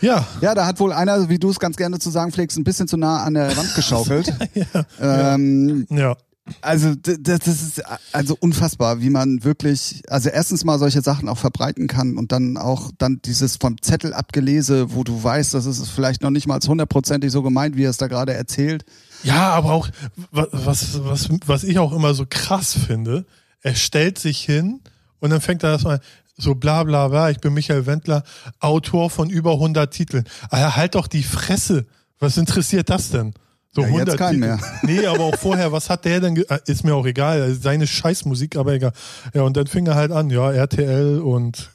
Ja, 0.00 0.26
Ja, 0.40 0.54
da 0.54 0.66
hat 0.66 0.78
wohl 0.80 0.92
einer, 0.92 1.28
wie 1.28 1.38
du 1.38 1.50
es 1.50 1.58
ganz 1.58 1.76
gerne 1.76 1.98
zu 1.98 2.10
sagen 2.10 2.32
pflegst, 2.32 2.56
ein 2.58 2.64
bisschen 2.64 2.86
zu 2.88 2.96
nah 2.96 3.22
an 3.24 3.34
der 3.34 3.56
Wand 3.56 3.74
geschaukelt. 3.74 4.32
ähm, 5.00 5.86
ja. 5.90 6.16
Also 6.60 6.94
das, 6.94 7.16
das 7.40 7.46
ist 7.48 7.82
also 8.12 8.36
unfassbar, 8.38 9.00
wie 9.00 9.10
man 9.10 9.42
wirklich, 9.42 10.02
also 10.08 10.28
erstens 10.28 10.64
mal 10.64 10.78
solche 10.78 11.02
Sachen 11.02 11.28
auch 11.28 11.38
verbreiten 11.38 11.88
kann 11.88 12.16
und 12.16 12.30
dann 12.30 12.56
auch 12.56 12.92
dann 12.98 13.20
dieses 13.24 13.56
vom 13.56 13.82
Zettel 13.82 14.14
abgelese, 14.14 14.94
wo 14.94 15.02
du 15.02 15.20
weißt, 15.24 15.54
das 15.54 15.66
ist 15.66 15.88
vielleicht 15.88 16.22
noch 16.22 16.30
nicht 16.30 16.46
mal 16.46 16.60
hundertprozentig 16.60 17.32
so 17.32 17.42
gemeint, 17.42 17.76
wie 17.76 17.82
er 17.82 17.90
es 17.90 17.96
da 17.96 18.06
gerade 18.06 18.32
erzählt. 18.32 18.84
Ja, 19.24 19.48
aber 19.54 19.72
auch, 19.72 19.88
wa- 20.30 20.46
was, 20.52 21.02
was, 21.04 21.28
was 21.46 21.64
ich 21.64 21.80
auch 21.80 21.92
immer 21.92 22.14
so 22.14 22.26
krass 22.30 22.74
finde, 22.78 23.26
er 23.62 23.74
stellt 23.74 24.16
sich 24.20 24.38
hin 24.38 24.78
und 25.18 25.30
dann 25.30 25.40
fängt 25.40 25.64
er 25.64 25.70
erstmal 25.72 26.00
so 26.36 26.54
bla 26.54 26.84
bla 26.84 27.08
bla, 27.08 27.30
ich 27.30 27.38
bin 27.38 27.54
Michael 27.54 27.86
Wendler, 27.86 28.22
Autor 28.60 29.10
von 29.10 29.30
über 29.30 29.52
100 29.52 29.92
Titeln. 29.92 30.24
Ah, 30.50 30.76
halt 30.76 30.94
doch 30.94 31.06
die 31.06 31.22
Fresse. 31.22 31.86
Was 32.18 32.36
interessiert 32.36 32.90
das 32.90 33.10
denn? 33.10 33.34
So 33.74 33.82
Ja, 33.82 33.88
jetzt 33.88 34.16
keinen 34.16 34.40
Titel. 34.40 34.46
mehr. 34.46 34.58
Nee, 34.82 35.06
aber 35.06 35.24
auch 35.24 35.36
vorher, 35.36 35.70
was 35.70 35.90
hat 35.90 36.04
der 36.06 36.20
denn, 36.20 36.36
äh, 36.36 36.58
ist 36.66 36.82
mir 36.84 36.94
auch 36.94 37.04
egal, 37.06 37.54
seine 37.54 37.86
Scheißmusik, 37.86 38.56
aber 38.56 38.72
egal. 38.72 38.92
Ja, 39.34 39.42
und 39.42 39.56
dann 39.56 39.66
fing 39.66 39.86
er 39.86 39.94
halt 39.96 40.12
an, 40.12 40.30
ja, 40.30 40.50
RTL 40.50 41.20
und 41.20 41.70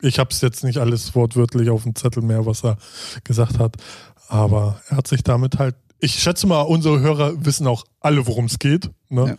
ich 0.00 0.18
hab's 0.18 0.40
jetzt 0.40 0.64
nicht 0.64 0.78
alles 0.78 1.14
wortwörtlich 1.14 1.70
auf 1.70 1.84
dem 1.84 1.94
Zettel 1.94 2.22
mehr, 2.24 2.44
was 2.44 2.64
er 2.64 2.76
gesagt 3.22 3.60
hat, 3.60 3.76
aber 4.28 4.80
er 4.88 4.96
hat 4.96 5.06
sich 5.06 5.22
damit 5.22 5.58
halt, 5.60 5.76
ich 6.04 6.14
schätze 6.20 6.46
mal, 6.48 6.62
unsere 6.62 6.98
Hörer 7.00 7.44
wissen 7.44 7.66
auch 7.66 7.84
alle, 8.00 8.26
worum 8.26 8.46
es 8.46 8.58
geht. 8.58 8.90
Ne? 9.08 9.38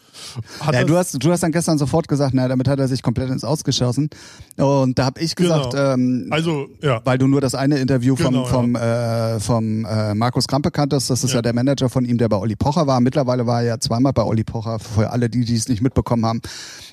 Ja, 0.65 0.71
er- 0.71 0.85
du 0.85 0.95
hast, 0.95 1.21
du 1.21 1.31
hast 1.31 1.43
dann 1.43 1.51
gestern 1.51 1.77
sofort 1.77 2.07
gesagt, 2.07 2.33
na, 2.33 2.47
damit 2.47 2.67
hat 2.69 2.79
er 2.79 2.87
sich 2.87 3.01
komplett 3.03 3.29
ins 3.29 3.43
Ausgeschossen. 3.43 4.09
Und 4.55 4.97
da 4.97 5.05
habe 5.05 5.19
ich 5.19 5.35
gesagt, 5.35 5.71
Genau. 5.71 5.93
ähm, 5.93 6.27
also, 6.31 6.67
ja. 6.81 7.01
weil 7.03 7.17
du 7.17 7.27
nur 7.27 7.41
das 7.41 7.53
eine 7.53 7.79
Interview 7.79 8.15
vom, 8.15 8.27
Genau, 8.33 8.43
ja. 8.45 8.49
vom, 8.49 8.75
äh, 8.75 9.39
vom 9.41 9.85
äh, 9.85 10.15
Markus 10.15 10.47
Krampe 10.47 10.71
kanntest, 10.71 11.09
das 11.09 11.23
ist 11.25 11.31
ja. 11.31 11.37
Ja. 11.37 11.41
der 11.41 11.53
Manager 11.53 11.89
von 11.89 12.05
ihm, 12.05 12.17
der 12.17 12.29
bei 12.29 12.37
Olli 12.37 12.55
Pocher 12.55 12.87
war. 12.87 13.01
Mittlerweile 13.01 13.45
war 13.45 13.61
er 13.61 13.67
ja 13.67 13.79
zweimal 13.79 14.13
bei 14.13 14.23
Olli 14.23 14.45
Pocher, 14.45 14.79
für 14.79 15.09
alle 15.11 15.29
die, 15.29 15.43
die 15.43 15.55
es 15.55 15.67
nicht 15.67 15.81
mitbekommen 15.81 16.25
haben. 16.25 16.41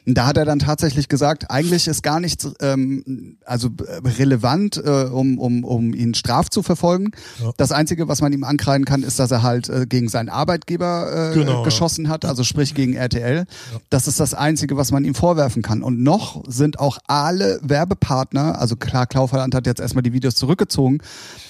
Und 0.06 0.16
da 0.16 0.26
hat 0.26 0.36
er 0.36 0.44
dann 0.44 0.58
tatsächlich 0.58 1.08
gesagt, 1.08 1.50
eigentlich 1.50 1.88
ist 1.88 2.02
gar 2.02 2.20
nichts 2.20 2.48
ähm, 2.60 3.36
also 3.44 3.68
äh, 3.68 4.08
relevant, 4.08 4.76
äh, 4.76 5.04
um, 5.04 5.38
um, 5.38 5.64
um 5.64 5.94
ihn 5.94 6.14
straf 6.14 6.48
zu 6.48 6.62
verfolgen. 6.62 7.10
Ja. 7.42 7.52
Das 7.56 7.72
Einzige, 7.72 8.08
was 8.08 8.20
man 8.20 8.32
ihm 8.32 8.44
ankreiden 8.44 8.84
kann, 8.84 9.02
ist, 9.02 9.18
dass 9.18 9.30
er 9.30 9.42
halt 9.42 9.68
äh, 9.68 9.86
gegen 9.86 10.08
seinen 10.08 10.28
Arbeitgeber 10.28 11.30
äh, 11.32 11.34
Genau, 11.34 11.58
ja. 11.58 11.64
geschossen 11.64 12.08
hat, 12.08 12.24
also 12.24 12.44
sprich 12.44 12.74
gegen 12.74 12.94
RTL. 12.94 13.44
Das 13.90 14.08
ist 14.08 14.20
das 14.20 14.34
Einzige, 14.34 14.76
was 14.76 14.90
man 14.90 15.04
ihm 15.04 15.14
vorwerfen 15.14 15.62
kann. 15.62 15.82
Und 15.82 16.02
noch 16.02 16.42
sind 16.48 16.78
auch 16.78 16.98
alle 17.06 17.60
Werbepartner, 17.62 18.58
also 18.58 18.76
klar, 18.76 19.06
Kaufland 19.06 19.54
hat 19.54 19.66
jetzt 19.66 19.80
erstmal 19.80 20.02
die 20.02 20.12
Videos 20.12 20.34
zurückgezogen, 20.34 20.98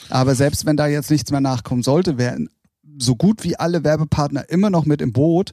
aber 0.09 0.35
selbst 0.35 0.67
wenn 0.67 0.77
da 0.77 0.87
jetzt 0.87 1.11
nichts 1.11 1.31
mehr 1.31 1.41
nachkommen 1.41 1.83
sollte, 1.83 2.19
wären 2.19 2.49
so 2.99 3.17
gut 3.17 3.45
wie 3.45 3.57
alle 3.57 3.85
Werbepartner 3.85 4.49
immer 4.51 4.71
noch 4.71 4.85
mit 4.85 5.01
im 5.01 5.13
Boot, 5.13 5.53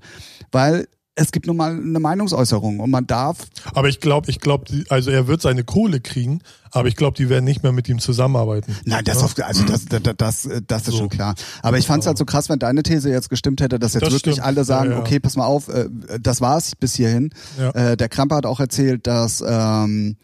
weil 0.52 0.88
es 1.20 1.32
gibt 1.32 1.48
nun 1.48 1.58
mal 1.58 1.72
eine 1.72 2.00
Meinungsäußerung 2.00 2.80
und 2.80 2.92
man 2.92 3.08
darf 3.08 3.38
Aber 3.74 3.90
ich 3.90 4.00
glaube, 4.00 4.30
ich 4.30 4.40
glaube, 4.40 4.66
also 4.90 5.10
er 5.10 5.28
wird 5.28 5.42
seine 5.42 5.64
Kohle 5.64 6.00
kriegen, 6.00 6.42
aber 6.72 6.88
ich 6.88 6.96
glaube, 6.96 7.18
die 7.18 7.28
werden 7.28 7.44
nicht 7.44 7.64
mehr 7.64 7.72
mit 7.72 7.90
ihm 7.90 7.98
zusammenarbeiten. 8.00 8.76
Nein, 8.86 9.04
das, 9.04 9.24
auf, 9.24 9.34
also 9.42 9.64
das, 9.66 9.86
das, 9.86 10.02
das, 10.16 10.50
das 10.68 10.82
ist 10.88 10.92
So. 10.94 10.98
schon 11.00 11.10
klar. 11.10 11.34
Aber 11.64 11.78
ich 11.80 11.88
fand 11.88 12.02
es 12.04 12.08
halt 12.08 12.18
so 12.20 12.26
krass, 12.26 12.50
wenn 12.50 12.60
deine 12.60 12.84
These 12.84 13.10
jetzt 13.10 13.30
gestimmt 13.30 13.62
hätte, 13.62 13.80
dass 13.80 13.94
jetzt 13.96 14.04
Das 14.04 14.14
wirklich 14.14 14.36
stimmt. 14.36 14.46
alle 14.48 14.64
sagen, 14.64 14.92
Ja, 14.92 14.98
ja. 14.98 15.02
okay, 15.02 15.20
pass 15.20 15.36
mal 15.36 15.46
auf, 15.46 15.70
äh, 15.70 15.90
das 16.22 16.40
war's 16.40 16.76
bis 16.76 16.94
hierhin. 16.96 17.32
Ja. 17.60 17.72
Äh, 17.72 17.98
der 17.98 18.10
Krampe 18.10 18.36
hat 18.36 18.46
auch 18.46 18.60
erzählt, 18.60 19.08
dass 19.08 19.44
ähm, 19.46 20.18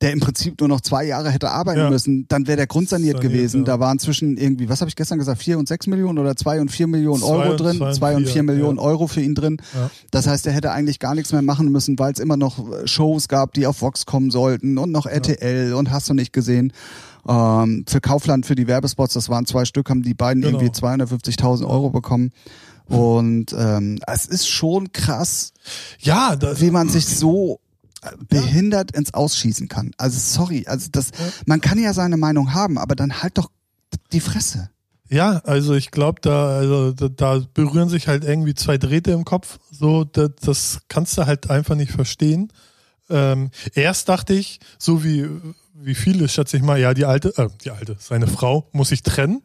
der 0.00 0.12
im 0.12 0.20
Prinzip 0.20 0.58
nur 0.60 0.68
noch 0.68 0.80
zwei 0.80 1.04
Jahre 1.04 1.30
hätte 1.30 1.50
arbeiten 1.50 1.80
Ja. 1.80 1.90
müssen, 1.90 2.24
dann 2.28 2.46
wäre 2.46 2.56
der 2.56 2.66
grundsaniert 2.66 3.18
Saniert, 3.18 3.32
gewesen. 3.34 3.58
ja. 3.60 3.64
Da 3.64 3.80
waren 3.80 3.98
zwischen 3.98 4.36
irgendwie, 4.38 4.68
was 4.68 4.80
habe 4.80 4.88
ich 4.88 4.96
gestern 4.96 5.18
gesagt, 5.18 5.42
vier 5.42 5.58
und 5.58 5.68
sechs 5.68 5.86
Millionen 5.86 6.18
oder 6.18 6.36
zwei 6.36 6.60
und 6.60 6.70
vier 6.70 6.86
Millionen 6.86 7.20
Zwei 7.20 7.28
Euro 7.46 7.56
drin, 7.56 7.76
zwei 7.76 7.86
und 7.88 7.94
zwei 7.94 8.16
und 8.16 8.22
vier, 8.24 8.32
vier 8.32 8.42
Millionen 8.44 8.78
ja. 8.78 8.82
Euro 8.84 9.06
für 9.08 9.20
ihn 9.20 9.34
drin. 9.34 9.58
Das 10.10 10.26
heißt, 10.26 10.46
er 10.46 10.52
hätte 10.54 10.72
eigentlich 10.72 10.98
gar 11.00 11.14
nichts 11.14 11.32
mehr 11.32 11.42
machen 11.42 11.70
müssen, 11.70 11.98
weil 11.98 12.12
es 12.12 12.18
immer 12.18 12.36
noch 12.38 12.58
äh, 12.72 12.86
Shows 12.86 13.28
gab, 13.28 13.52
die 13.54 13.66
auf 13.66 13.82
Vox 13.82 14.06
kommen 14.06 14.30
sollten 14.30 14.78
und 14.78 14.90
noch 14.90 15.04
RTL 15.06 15.74
und 15.74 15.90
hast 15.90 16.08
du 16.08 16.14
nicht 16.14 16.32
gesehen. 16.32 16.72
Ähm, 17.28 17.84
für 17.86 18.00
Kaufland, 18.00 18.46
für 18.46 18.54
die 18.54 18.66
Werbespots, 18.66 19.12
das 19.12 19.28
waren 19.28 19.44
zwei 19.44 19.66
Stück, 19.66 19.90
haben 19.90 20.02
die 20.02 20.14
beiden 20.14 20.42
Genau. 20.42 20.58
irgendwie 20.58 20.72
250.000 20.74 21.68
Euro 21.68 21.90
bekommen. 21.90 22.32
Und 22.88 23.54
ähm, 23.56 23.98
es 24.06 24.24
ist 24.26 24.48
schon 24.48 24.92
krass, 24.92 25.52
Ja, 26.00 26.34
das, 26.36 26.60
wie 26.60 26.70
man 26.70 26.88
sich 26.88 27.06
so 27.06 27.60
behindert 28.28 28.92
ins 28.92 29.14
Ausschießen 29.14 29.68
kann. 29.68 29.92
Also 29.98 30.18
sorry, 30.18 30.64
also 30.66 30.88
das, 30.90 31.10
man 31.46 31.60
kann 31.60 31.78
ja 31.78 31.92
seine 31.92 32.16
Meinung 32.16 32.54
haben, 32.54 32.78
aber 32.78 32.94
dann 32.94 33.22
halt 33.22 33.38
doch 33.38 33.50
die 34.12 34.20
Fresse. 34.20 34.70
Ja, 35.08 35.38
also 35.44 35.74
ich 35.74 35.90
glaube, 35.90 36.20
da, 36.20 36.56
also 36.56 36.92
da, 36.92 37.08
da 37.08 37.44
berühren 37.52 37.88
sich 37.88 38.06
halt 38.06 38.24
irgendwie 38.24 38.54
zwei 38.54 38.78
Drähte 38.78 39.10
im 39.10 39.24
Kopf. 39.24 39.58
So, 39.70 40.04
das, 40.04 40.30
das 40.40 40.80
kannst 40.88 41.18
du 41.18 41.26
halt 41.26 41.50
einfach 41.50 41.74
nicht 41.74 41.90
verstehen. 41.90 42.52
Ähm, 43.08 43.50
erst 43.74 44.08
dachte 44.08 44.34
ich, 44.34 44.60
so 44.78 45.02
wie 45.02 45.28
wie 45.74 45.94
viele, 45.94 46.28
schätze 46.28 46.56
ich 46.56 46.62
mal, 46.62 46.78
ja, 46.78 46.92
die 46.94 47.04
alte, 47.06 47.32
äh, 47.38 47.48
die 47.64 47.70
alte, 47.70 47.96
seine 47.98 48.26
Frau 48.26 48.68
muss 48.72 48.88
sich 48.90 49.02
trennen. 49.02 49.42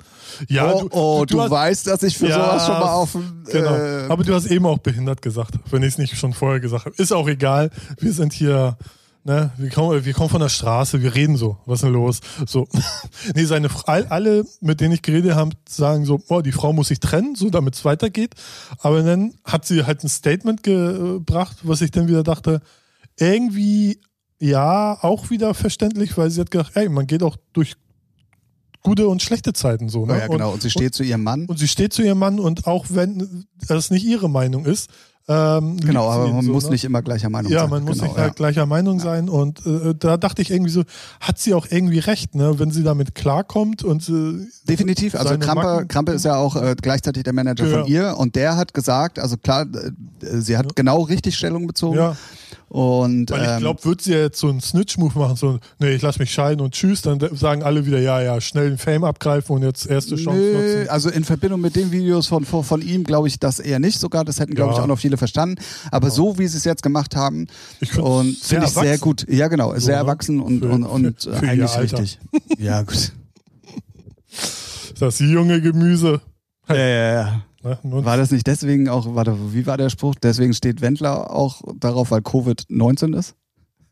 Ja, 0.50 0.74
oh, 0.74 0.88
oh, 0.92 1.26
du, 1.26 1.42
hast- 1.42 1.52
weißt, 1.52 1.88
dass 1.88 2.04
ich 2.04 2.18
für 2.18 2.28
Ja, 2.28 2.36
sowas 2.36 2.66
schon 2.66 2.80
mal 2.80 2.94
auf 2.94 3.12
dem, 3.14 3.44
Genau. 3.50 3.74
äh, 3.76 4.06
Aber 4.10 4.24
du 4.24 4.34
hast 4.34 4.48
eben 4.48 4.66
auch 4.66 4.80
behindert 4.80 5.22
gesagt, 5.22 5.56
wenn 5.72 5.82
ich 5.84 5.90
es 5.90 5.98
nicht 5.98 6.18
schon 6.18 6.34
vorher 6.34 6.60
gesagt 6.60 6.86
habe. 6.86 6.96
Ist 6.98 7.14
auch 7.14 7.28
egal. 7.30 7.70
Wir 8.00 8.12
sind 8.12 8.34
hier, 8.34 8.78
ne, 9.24 9.52
wir 9.58 9.70
kommen, 9.70 10.04
wir 10.04 10.14
kommen 10.14 10.30
von 10.30 10.42
der 10.42 10.50
Straße, 10.50 11.02
wir 11.02 11.16
reden 11.16 11.38
so. 11.38 11.58
Was 11.66 11.78
ist 11.80 11.84
denn 11.86 11.94
los? 11.94 12.20
So. 12.46 12.68
nee, 13.36 13.46
seine 13.46 13.70
alle, 13.86 14.44
mit 14.62 14.82
denen 14.82 14.94
ich 14.94 15.02
geredet 15.04 15.36
habe, 15.36 15.52
sagen 15.70 16.04
so, 16.06 16.22
oh, 16.28 16.42
die 16.42 16.52
Frau 16.52 16.74
muss 16.74 16.90
sich 16.90 17.00
trennen, 17.00 17.36
so 17.36 17.50
damit 17.50 17.76
es 17.76 17.86
weitergeht. 17.86 18.34
Aber 18.80 19.04
dann 19.04 19.36
hat 19.46 19.66
sie 19.66 19.86
halt 19.86 20.04
ein 20.04 20.10
Statement 20.10 20.64
gebracht, 20.64 21.58
was 21.64 21.82
ich 21.82 21.92
dann 21.92 22.08
wieder 22.10 22.24
dachte, 22.24 22.62
irgendwie 23.18 24.02
ja, 24.40 24.98
auch 25.02 25.30
wieder 25.30 25.54
verständlich, 25.54 26.18
weil 26.18 26.30
sie 26.30 26.42
hat 26.42 26.52
gedacht, 26.52 26.72
ey, 26.76 26.90
man 26.90 27.08
geht 27.08 27.24
auch 27.24 27.38
durch 27.54 27.76
gute 28.82 29.08
und 29.08 29.22
schlechte 29.22 29.54
Zeiten 29.54 29.90
so. 29.90 30.06
Ne? 30.06 30.14
oh 30.14 30.18
ja, 30.18 30.28
genau. 30.28 30.52
Und 30.54 30.62
sie 30.62 30.70
steht 30.70 30.94
zu 30.94 31.04
ihrem 31.04 31.24
Mann. 31.24 31.46
Und 31.46 31.58
sie 31.58 31.68
steht 31.68 31.94
zu 31.94 32.04
ihrem 32.04 32.20
Mann 32.20 32.40
und 32.40 32.68
auch 32.68 32.86
wenn 32.90 33.46
das 33.68 33.90
nicht 33.92 34.06
ihre 34.06 34.30
Meinung 34.30 34.66
ist. 34.66 34.90
Ähm, 35.28 35.78
Genau, 35.78 36.08
aber 36.08 36.28
man 36.28 36.46
so, 36.46 36.52
muss 36.52 36.66
ne? 36.66 36.70
nicht 36.72 36.84
immer 36.84 37.02
gleicher 37.02 37.32
Meinung 37.32 37.52
Ja, 37.52 37.62
sein. 37.62 37.72
man 37.72 37.84
muss 37.84 37.96
genau, 37.98 38.10
nicht 38.12 38.18
halt 38.20 38.36
gleicher 38.36 38.68
Meinung 38.68 39.00
sein 39.00 39.28
und 39.28 39.66
äh, 39.66 39.96
da 39.98 40.18
dachte 40.18 40.44
ich 40.44 40.52
irgendwie 40.52 40.70
so, 40.70 40.84
hat 41.20 41.40
sie 41.40 41.56
auch 41.56 41.66
irgendwie 41.68 41.98
recht, 41.98 42.36
ne? 42.36 42.60
Wenn 42.60 42.70
sie 42.70 42.84
damit 42.84 43.16
klarkommt 43.16 43.84
und 43.84 44.08
äh, 44.08 44.46
Definitiv. 44.70 45.16
Also 45.16 45.36
Krampe, 45.40 45.88
Krampe 45.88 46.12
ist 46.12 46.26
ja 46.26 46.36
auch 46.36 46.56
äh, 46.56 46.76
gleichzeitig 46.80 47.24
der 47.24 47.34
Manager 47.34 47.66
Ja. 47.66 47.80
von 47.80 47.88
ihr 47.92 48.16
und 48.20 48.36
der 48.36 48.56
hat 48.56 48.76
gesagt, 48.76 49.18
also 49.18 49.36
klar, 49.38 49.66
äh, 49.66 50.38
sie 50.42 50.58
hat 50.58 50.76
genau 50.76 51.02
richtig 51.02 51.36
Stellung 51.36 51.66
bezogen. 51.66 51.98
Ja, 52.76 52.82
Und 52.82 53.30
weil 53.32 53.42
ich 53.42 53.50
ähm, 53.50 53.60
glaube, 53.60 53.86
wird 53.86 54.02
sie 54.02 54.12
ja 54.12 54.20
jetzt 54.20 54.38
so 54.38 54.50
einen 54.50 54.60
Snitch-Move 54.60 55.18
machen, 55.18 55.36
so, 55.38 55.60
nee, 55.80 55.96
ich 55.96 56.02
lass 56.02 56.20
mich 56.20 56.30
scheiden 56.32 56.60
und 56.60 56.74
tschüss, 56.74 57.02
dann 57.02 57.20
sagen 57.36 57.64
alle 57.64 57.86
wieder, 57.86 58.00
ja, 58.00 58.22
ja, 58.22 58.42
schnell 58.42 58.68
den 58.70 58.78
Fame 58.78 59.06
abgreifen 59.06 59.56
und 59.56 59.64
jetzt 59.64 59.86
erste 59.88 60.18
Chance 60.18 60.40
Nö, 60.42 60.54
nutzen. 60.78 60.90
also 60.90 61.10
in 61.10 61.24
Verbindung 61.24 61.62
mit 61.62 61.76
den 61.78 61.92
Videos 61.92 62.28
von, 62.28 62.44
von, 62.44 62.64
von 62.66 62.82
ihm 62.82 63.06
glaube 63.06 63.30
ich 63.30 63.40
das 63.40 63.60
eher 63.60 63.80
nicht 63.80 63.98
sogar. 64.00 64.26
Das 64.26 64.40
hätten, 64.42 64.56
glaube 64.56 64.72
Ja. 64.74 64.78
ich, 64.80 64.84
auch 64.84 64.88
noch 64.88 65.00
viele 65.00 65.16
verstanden. 65.16 65.56
Aber 65.92 66.10
so 66.12 66.38
wie 66.38 66.48
sie 66.48 66.58
es 66.58 66.66
jetzt 66.66 66.84
gemacht 66.84 67.16
haben, 67.16 67.48
Ich 67.80 67.98
und 67.98 68.36
finde 68.38 68.66
ich 68.66 68.72
sehr 68.74 68.98
gut. 68.98 69.26
Ja, 69.30 69.48
genau, 69.48 69.74
So, 69.76 69.80
sehr 69.80 69.96
ne? 69.96 70.02
erwachsen 70.02 70.42
und, 70.42 70.60
Für- 70.60 70.70
und, 70.70 70.84
und 70.84 71.22
für- 71.24 71.34
für 71.34 71.48
eigentlich 71.48 71.78
richtig. 71.78 72.20
Ja, 72.58 72.82
gut. 72.82 73.14
Das 75.00 75.20
junge 75.20 75.62
Gemüse. 75.62 76.22
Ja, 76.70 76.76
ja, 76.76 77.14
ja. 77.14 77.42
Ne? 77.66 78.06
War 78.06 78.18
das 78.18 78.32
nicht 78.32 78.48
deswegen 78.48 78.88
auch, 78.90 79.16
warte, 79.16 79.36
wie 79.54 79.66
war 79.66 79.78
der 79.78 79.90
Spruch? 79.90 80.16
Deswegen 80.22 80.54
steht 80.54 80.82
Wendler 80.82 81.32
auch 81.32 81.62
darauf, 81.80 82.12
weil 82.12 82.20
Covid-19 82.22 83.18
ist? 83.18 83.36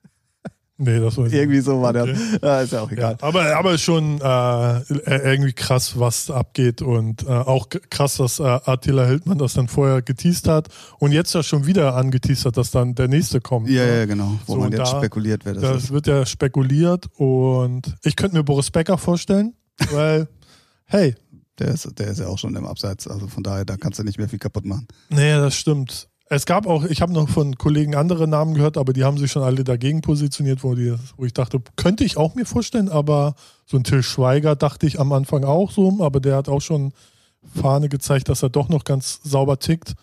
nee, 0.78 1.00
das 1.00 1.18
war 1.18 1.32
Irgendwie 1.32 1.60
so 1.60 1.82
war 1.82 1.94
der. 1.94 2.04
Okay. 2.04 2.16
Ja, 2.42 2.62
ist 2.62 2.74
ja 2.74 2.82
auch 2.82 2.92
egal. 2.92 3.18
Ja, 3.20 3.28
aber, 3.28 3.56
aber 3.56 3.78
schon 3.78 4.20
äh, 4.22 4.80
irgendwie 5.08 5.54
krass, 5.54 5.98
was 6.00 6.30
abgeht 6.30 6.82
und 6.82 7.24
äh, 7.24 7.30
auch 7.30 7.68
krass, 7.90 8.18
dass 8.18 8.40
äh, 8.40 8.44
Attila 8.44 9.06
Hildmann 9.06 9.38
das 9.38 9.54
dann 9.54 9.68
vorher 9.68 10.02
geteased 10.02 10.48
hat 10.48 10.68
und 11.00 11.12
jetzt 11.12 11.34
ja 11.34 11.42
schon 11.44 11.66
wieder 11.66 11.96
angeteased 11.96 12.46
hat, 12.46 12.58
dass 12.58 12.72
dann 12.72 12.96
der 12.96 13.08
nächste 13.08 13.42
kommt. 13.42 13.70
Ja, 13.70 13.86
ne? 13.86 13.98
ja, 14.00 14.06
genau. 14.06 14.34
Wo 14.46 14.54
So, 14.54 14.60
man 14.60 14.72
jetzt 14.72 14.80
da- 14.80 14.98
spekuliert, 14.98 15.46
wer 15.46 15.54
das, 15.54 15.62
Das 15.64 15.84
ist. 15.86 15.92
wird 15.92 16.08
ja 16.08 16.26
spekuliert 16.26 17.08
und 17.18 17.96
ich 18.04 18.16
könnte 18.16 18.36
mir 18.38 18.44
Boris 18.44 18.70
Becker 18.72 18.98
vorstellen, 18.98 19.54
weil, 19.92 20.28
hey, 20.86 21.16
Der 21.60 21.70
ist, 21.70 21.88
der 22.00 22.08
ist 22.08 22.20
ja 22.20 22.28
auch 22.28 22.40
schon 22.40 22.56
im 22.56 22.66
Abseits. 22.66 23.08
Also 23.08 23.28
von 23.28 23.44
daher, 23.44 23.66
da 23.66 23.78
kannst 23.78 24.00
du 24.00 24.04
nicht 24.04 24.18
mehr 24.18 24.30
viel 24.30 24.40
kaputt 24.40 24.66
machen. 24.66 24.88
nee, 25.10 25.34
das 25.34 25.56
stimmt. 25.56 26.10
Es 26.30 26.48
gab 26.48 26.66
auch, 26.66 26.86
ich 26.86 27.02
habe 27.02 27.14
noch 27.14 27.30
von 27.30 27.58
Kollegen 27.58 27.96
andere 27.96 28.28
Namen 28.28 28.56
gehört, 28.56 28.78
aber 28.78 28.94
die 28.94 29.04
haben 29.04 29.18
sich 29.18 29.32
schon 29.32 29.44
alle 29.44 29.64
dagegen 29.64 30.02
positioniert, 30.02 30.64
wo, 30.64 30.74
die, 30.74 30.96
wo 31.16 31.26
ich 31.26 31.34
dachte, 31.34 31.62
könnte 31.76 32.04
ich 32.04 32.18
auch 32.18 32.34
mir 32.34 32.46
vorstellen, 32.46 32.90
aber 32.90 33.36
so 33.68 33.78
ein 33.78 33.84
Till 33.84 34.02
Schweiger 34.02 34.56
dachte 34.56 34.88
ich 34.88 35.00
am 35.00 35.12
Anfang 35.12 35.44
auch 35.44 35.70
so, 35.70 36.04
aber 36.04 36.20
der 36.20 36.38
hat 36.38 36.50
auch 36.50 36.62
schon 36.62 36.94
Fahne 37.62 37.90
gezeigt, 37.90 38.30
dass 38.30 38.42
er 38.42 38.50
doch 38.50 38.70
noch 38.70 38.84
ganz 38.84 39.20
sauber 39.24 39.60
tickt. 39.60 39.94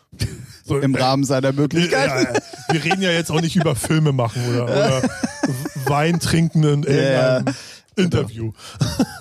So, 0.65 0.79
Im 0.81 0.95
Rahmen 0.95 1.25
seiner 1.25 1.49
ja, 1.49 1.53
Möglichkeiten. 1.53 2.35
ja. 2.35 2.75
Wir 2.75 2.85
reden 2.85 3.03
ja 3.03 3.11
jetzt 3.11 3.31
auch 3.33 3.41
nicht 3.41 3.57
über 3.57 3.75
Filme 3.75 4.13
machen 4.13 4.43
oder, 4.51 4.65
oder 4.65 5.03
Wein 5.87 6.21
trinken 6.21 6.63
in 6.63 6.83
irgendeinem 6.83 7.55
Interview. 8.05 8.53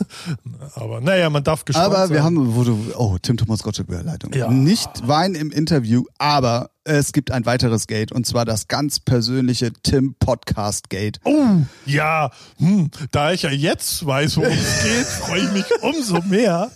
Aber 0.75 1.01
naja, 1.01 1.29
man 1.29 1.43
darf 1.43 1.65
gespannt 1.65 1.87
Aber 1.87 2.07
sein. 2.07 2.11
wir 2.11 2.23
haben, 2.23 2.55
wo 2.55 2.63
du, 2.63 2.77
oh, 2.95 3.17
Tim 3.21 3.37
Thomas 3.37 3.63
Gottschalk 3.63 3.87
Überleitung. 3.87 4.33
Ja. 4.33 4.49
Nicht 4.49 5.07
Wein 5.07 5.35
im 5.35 5.51
Interview, 5.51 6.03
aber 6.17 6.71
es 6.83 7.11
gibt 7.11 7.31
ein 7.31 7.45
weiteres 7.45 7.87
Gate 7.87 8.11
und 8.11 8.25
zwar 8.25 8.45
das 8.45 8.67
ganz 8.67 8.99
persönliche 8.99 9.71
Tim 9.83 10.15
Podcast 10.19 10.89
Gate. 10.89 11.19
Oh, 11.23 11.57
ja, 11.85 12.31
hm, 12.57 12.89
da 13.11 13.31
ich 13.31 13.43
ja 13.43 13.51
jetzt 13.51 14.05
weiß, 14.05 14.37
worum 14.37 14.51
es 14.51 14.83
geht, 14.83 15.05
freue 15.25 15.41
ich 15.41 15.51
mich 15.51 15.65
umso 15.81 16.21
mehr. 16.21 16.71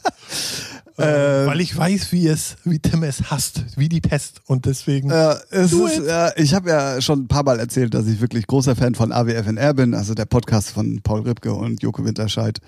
Äh, 0.98 1.48
weil 1.48 1.62
ich 1.62 1.76
weiß, 1.76 2.12
wie 2.12 2.28
es, 2.28 2.58
wie 2.64 2.80
Tim 2.80 3.04
es 3.04 3.32
hasst, 3.32 3.64
wie 3.78 3.90
die 3.90 4.02
Pest. 4.02 4.42
Und 4.46 4.66
deswegen. 4.66 5.10
Äh, 5.10 5.36
ist, 5.52 5.74
äh, 5.74 6.32
ich 6.42 6.54
habe 6.54 6.70
ja 6.70 7.02
schon 7.02 7.22
ein 7.22 7.28
paar 7.28 7.44
Mal 7.44 7.60
erzählt, 7.60 7.94
dass 7.94 8.08
ich 8.08 8.22
wirklich 8.22 8.46
großer 8.46 8.76
Fan 8.76 8.94
von 8.94 9.12
AWFNR 9.12 9.74
bin, 9.74 9.94
also 9.96 10.14
der 10.14 10.26
Podcast 10.26 10.70
von 10.70 11.02
Paul 11.02 11.22
Ripke 11.22 11.54
und 11.54 11.82
Joko 11.82 12.06
Winterscheid. 12.06 12.60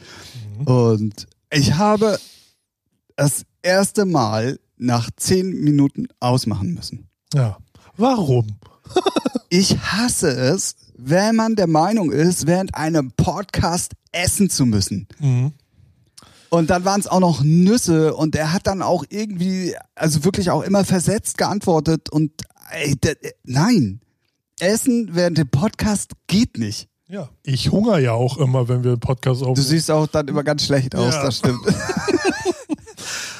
Mhm. 0.60 0.68
Und 0.68 1.28
ich 1.52 1.76
habe 1.76 2.18
das 3.16 3.44
erste 3.62 4.06
Mal 4.06 4.60
nach 4.78 5.10
zehn 5.16 5.50
Minuten 5.64 6.08
ausmachen 6.20 6.74
müssen. 6.74 7.08
ja. 7.34 7.58
Warum? 7.98 8.48
Ich 9.50 9.78
hasse 9.78 10.30
es, 10.30 10.76
wenn 10.98 11.36
man 11.36 11.56
der 11.56 11.68
Meinung 11.68 12.12
ist, 12.12 12.48
während 12.48 12.76
einem 12.76 13.12
Podcast 13.12 13.94
essen 14.12 14.50
zu 14.50 14.66
müssen. 14.66 15.08
Mhm. 15.20 15.54
Und 16.56 16.70
dann 16.70 16.86
waren 16.86 17.00
es 17.00 17.08
auch 17.08 17.20
noch 17.20 17.44
Nüsse 17.44 18.14
und 18.16 18.36
er 18.36 18.54
hat 18.54 18.68
dann 18.68 18.82
auch 18.82 19.04
irgendwie, 19.10 19.76
also 19.96 20.24
wirklich 20.24 20.50
auch 20.52 20.62
immer 20.64 20.86
versetzt 20.86 21.38
geantwortet 21.38 22.10
und 22.10 22.32
ey, 22.72 22.96
nein, 23.44 24.00
Essen 24.60 25.10
während 25.14 25.38
dem 25.38 25.50
Podcast 25.50 26.12
geht 26.28 26.58
nicht. 26.58 26.88
Ja. 27.08 27.30
Ich 27.44 27.72
hungere 27.72 28.02
ja 28.02 28.14
auch 28.14 28.38
immer, 28.38 28.68
wenn 28.68 28.84
wir 28.84 28.92
einen 28.92 29.00
Podcast 29.00 29.42
Du 29.42 29.46
aufnehmen. 29.48 29.68
siehst 29.68 29.92
auch 29.92 30.08
dann 30.08 30.28
immer 30.28 30.44
ganz 30.44 30.66
schlecht 30.66 30.96
aus, 30.96 31.14
Ja. 31.14 31.24
das 31.24 31.38
stimmt. 31.38 31.60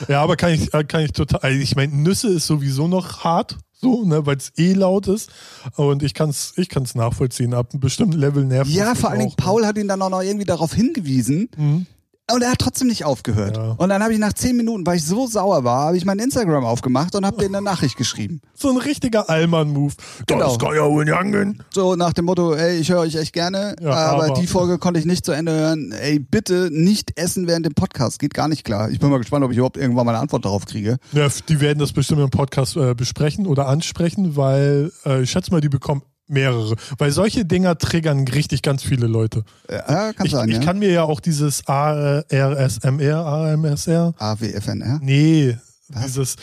Ja, 0.08 0.22
aber 0.22 0.36
kann 0.36 0.52
ich, 0.52 0.74
äh, 0.74 0.84
kann 0.84 1.02
ich 1.02 1.14
total. 1.14 1.40
Also 1.42 1.60
ich 1.60 1.76
meine, 1.76 1.96
Nüsse 1.96 2.28
ist 2.28 2.46
sowieso 2.46 2.88
noch 2.88 3.24
hart, 3.24 3.58
so, 3.74 4.04
ne, 4.04 4.26
weil 4.26 4.38
es 4.38 4.52
eh 4.58 4.74
laut 4.74 5.08
ist. 5.08 5.32
Und 5.78 6.04
ich 6.04 6.14
kann 6.14 6.30
es 6.30 6.54
ich 6.58 6.70
kann's 6.70 6.96
nachvollziehen. 6.96 7.54
Ab 7.54 7.70
einem 7.72 7.80
bestimmten 7.80 8.20
Level 8.20 8.44
nervt 8.46 8.70
Ja, 8.72 8.94
vor 8.94 9.10
allen 9.10 9.20
Dingen 9.20 9.32
ne? 9.32 9.36
Paul 9.44 9.66
hat 9.66 9.78
ihn 9.78 9.88
dann 9.88 10.02
auch 10.02 10.10
noch 10.10 10.22
irgendwie 10.22 10.46
darauf 10.46 10.74
hingewiesen. 10.74 11.50
Mhm. 11.58 11.86
Und 12.34 12.42
er 12.42 12.50
hat 12.52 12.58
trotzdem 12.60 12.88
nicht 12.88 13.06
aufgehört. 13.06 13.56
Ja. 13.56 13.74
Und 13.78 13.90
dann 13.90 14.02
habe 14.02 14.12
ich 14.12 14.18
nach 14.18 14.34
zehn 14.34 14.58
Minuten, 14.58 14.84
weil 14.88 14.98
ich 14.98 15.06
so 15.06 15.28
sauer 15.28 15.64
war, 15.64 15.86
habe 15.88 15.98
ich 15.98 16.06
mein 16.06 16.18
Instagram 16.18 16.66
aufgemacht 16.66 17.14
und 17.14 17.24
habe 17.24 17.38
denen 17.38 17.54
eine 17.54 17.64
Nachricht 17.64 17.98
geschrieben. 17.98 18.42
So 18.56 18.72
ein 18.72 18.78
richtiger 18.78 19.30
Allmann-Move. 19.30 19.94
Genau. 20.26 20.48
Das 20.50 20.58
kann 20.58 20.74
ja 20.76 20.90
wohl 20.90 21.06
nicht 21.06 21.14
angehen. 21.14 21.62
So 21.72 21.96
nach 21.96 22.14
dem 22.14 22.26
Motto, 22.26 22.56
ey, 22.56 22.78
ich 22.80 22.90
höre 22.90 23.02
euch 23.02 23.14
echt 23.16 23.32
gerne, 23.34 23.76
Ja, 23.80 23.92
aber, 23.92 24.26
aber- 24.26 24.40
die 24.42 24.48
Folge 24.48 24.80
konnte 24.80 25.00
ich 25.00 25.06
nicht 25.06 25.24
zu 25.24 25.34
Ende 25.34 25.52
hören. 25.52 25.92
Ey, 25.92 26.18
bitte 26.18 26.70
nicht 26.72 27.12
essen 27.20 27.46
während 27.46 27.68
dem 27.68 27.76
Podcast. 27.76 28.18
Geht 28.18 28.34
gar 28.34 28.48
nicht 28.48 28.64
klar. 28.64 28.90
Ich 28.90 29.00
bin 29.00 29.12
mal 29.12 29.20
gespannt, 29.20 29.46
ob 29.46 29.52
ich 29.52 29.58
überhaupt 29.58 29.78
irgendwann 29.78 30.08
mal 30.08 30.14
eine 30.14 30.22
Antwort 30.22 30.46
darauf 30.46 30.66
kriege. 30.66 30.98
Ja, 31.12 31.28
die 31.48 31.60
werden 31.62 31.78
das 31.78 31.94
bestimmt 31.94 32.22
im 32.22 32.32
Podcast 32.32 32.76
äh, 32.76 32.96
besprechen 32.96 33.46
oder 33.46 33.68
ansprechen, 33.68 34.36
weil 34.36 34.92
äh, 35.06 35.22
ich 35.22 35.30
schätze 35.30 35.52
mal, 35.52 35.62
die 35.62 35.70
bekommen 35.70 36.02
mehrere. 36.28 36.76
Weil 36.98 37.12
solche 37.12 37.46
Dinger 37.46 37.78
triggern 37.78 38.28
richtig 38.28 38.62
ganz 38.62 38.84
viele 38.84 39.08
Leute. 39.08 39.44
Ja, 39.70 40.14
kann 40.14 40.26
Ich, 40.26 40.32
sein, 40.32 40.50
ich 40.50 40.56
ja. 40.58 40.64
kann 40.64 40.80
mir 40.80 40.92
ja 40.92 41.04
auch 41.04 41.20
dieses 41.20 41.68
ARSMR, 41.68 43.26
AMSR, 43.26 44.14
AWFNR. 44.18 45.00
nee, 45.02 45.58
dieses 46.04 46.36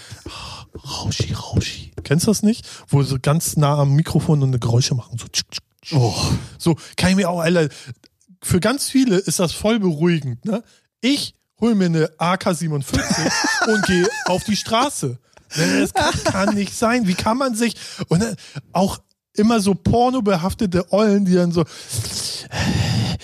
Rauschi, 0.85 1.33
Rauschi. 1.33 1.93
Kennst 2.05 2.27
du 2.27 2.31
das 2.31 2.43
nicht? 2.43 2.67
Wo 2.89 3.03
sie 3.03 3.19
ganz 3.19 3.57
nah 3.57 3.79
am 3.79 3.95
Mikrofon 3.95 4.43
und 4.43 4.51
eine 4.51 4.59
Geräusche 4.59 4.95
machen. 4.95 5.19
So, 5.19 5.27
tsch, 5.29 5.43
tsch, 5.51 5.59
tsch. 5.83 5.93
Oh. 5.95 6.15
so 6.59 6.77
kann 6.97 7.11
ich 7.11 7.17
mir 7.17 7.29
auch, 7.29 7.41
Alter, 7.41 7.69
für 8.41 8.61
ganz 8.61 8.89
viele 8.89 9.17
ist 9.17 9.41
das 9.41 9.53
voll 9.53 9.81
beruhigend. 9.81 10.45
Ne? 10.45 10.63
Ich 11.01 11.35
hole 11.61 11.75
mir 11.75 11.87
eine 11.87 12.11
AK-47 12.19 13.01
und 13.73 13.85
gehe 13.87 14.09
auf 14.27 14.45
die 14.45 14.57
Straße. 14.57 15.19
Das 15.55 15.93
kann, 15.93 16.25
kann 16.25 16.55
nicht 16.55 16.75
sein. 16.75 17.07
Wie 17.07 17.15
kann 17.15 17.37
man 17.37 17.55
sich, 17.55 17.75
und 18.09 18.23
dann 18.23 18.37
auch 18.73 18.99
immer 19.37 19.61
so 19.61 19.75
pornobehaftete 19.75 20.93
Eulen, 20.93 21.25
die 21.25 21.35
dann 21.35 21.53
so, 21.53 21.65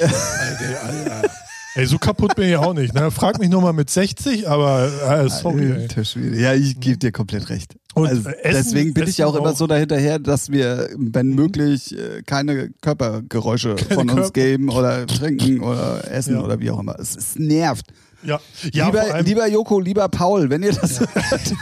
Alter, 0.01 0.83
Alter. 0.85 1.31
Ey, 1.75 1.87
so 1.87 1.99
kaputt 1.99 2.35
bin 2.35 2.49
ich 2.49 2.57
auch 2.57 2.75
nicht. 2.75 2.93
Ne? 2.95 3.11
Frag 3.11 3.39
mich 3.39 3.49
nochmal 3.51 3.73
mit 3.73 3.89
60, 3.89 4.49
aber 4.49 4.91
äh, 5.25 5.29
sorry. 5.29 5.73
Alter 5.73 6.05
Schwede. 6.05 6.41
Ja, 6.41 6.53
ich 6.55 6.81
gebe 6.81 6.99
dir 6.99 7.13
komplett 7.13 7.51
recht. 7.51 7.77
Und, 7.95 8.09
also, 8.09 8.29
Essen- 8.31 8.43
deswegen 8.53 8.95
bin 8.95 9.07
ich 9.07 9.19
ja 9.19 9.27
auch 9.27 9.31
Essen 9.35 9.43
immer 9.43 9.53
auch. 9.53 9.57
so 9.57 9.67
dahinterher, 9.69 10.19
dass 10.19 10.51
wir, 10.51 10.89
wenn 10.97 11.29
möglich, 11.29 11.97
äh, 11.97 12.23
keine 12.23 12.71
Körpergeräusche 12.81 13.77
von 13.79 14.09
uns 14.11 14.15
Körper- 14.15 14.31
geben 14.33 14.71
oder 14.71 15.07
trinken 15.07 15.61
oder 15.61 16.11
essen 16.11 16.35
Ja. 16.35 16.41
oder 16.43 16.59
wie 16.59 16.71
auch 16.71 16.81
immer. 16.81 16.99
Es, 16.99 17.15
es 17.17 17.37
nervt. 17.39 17.87
Ja, 18.25 18.41
ja 18.73 18.87
lieber, 18.87 19.23
lieber 19.23 19.47
Joko, 19.47 19.79
lieber 19.79 20.09
Paul, 20.09 20.51
wenn 20.51 20.65
ihr 20.65 20.73
das 20.73 20.99
hört. 20.99 21.55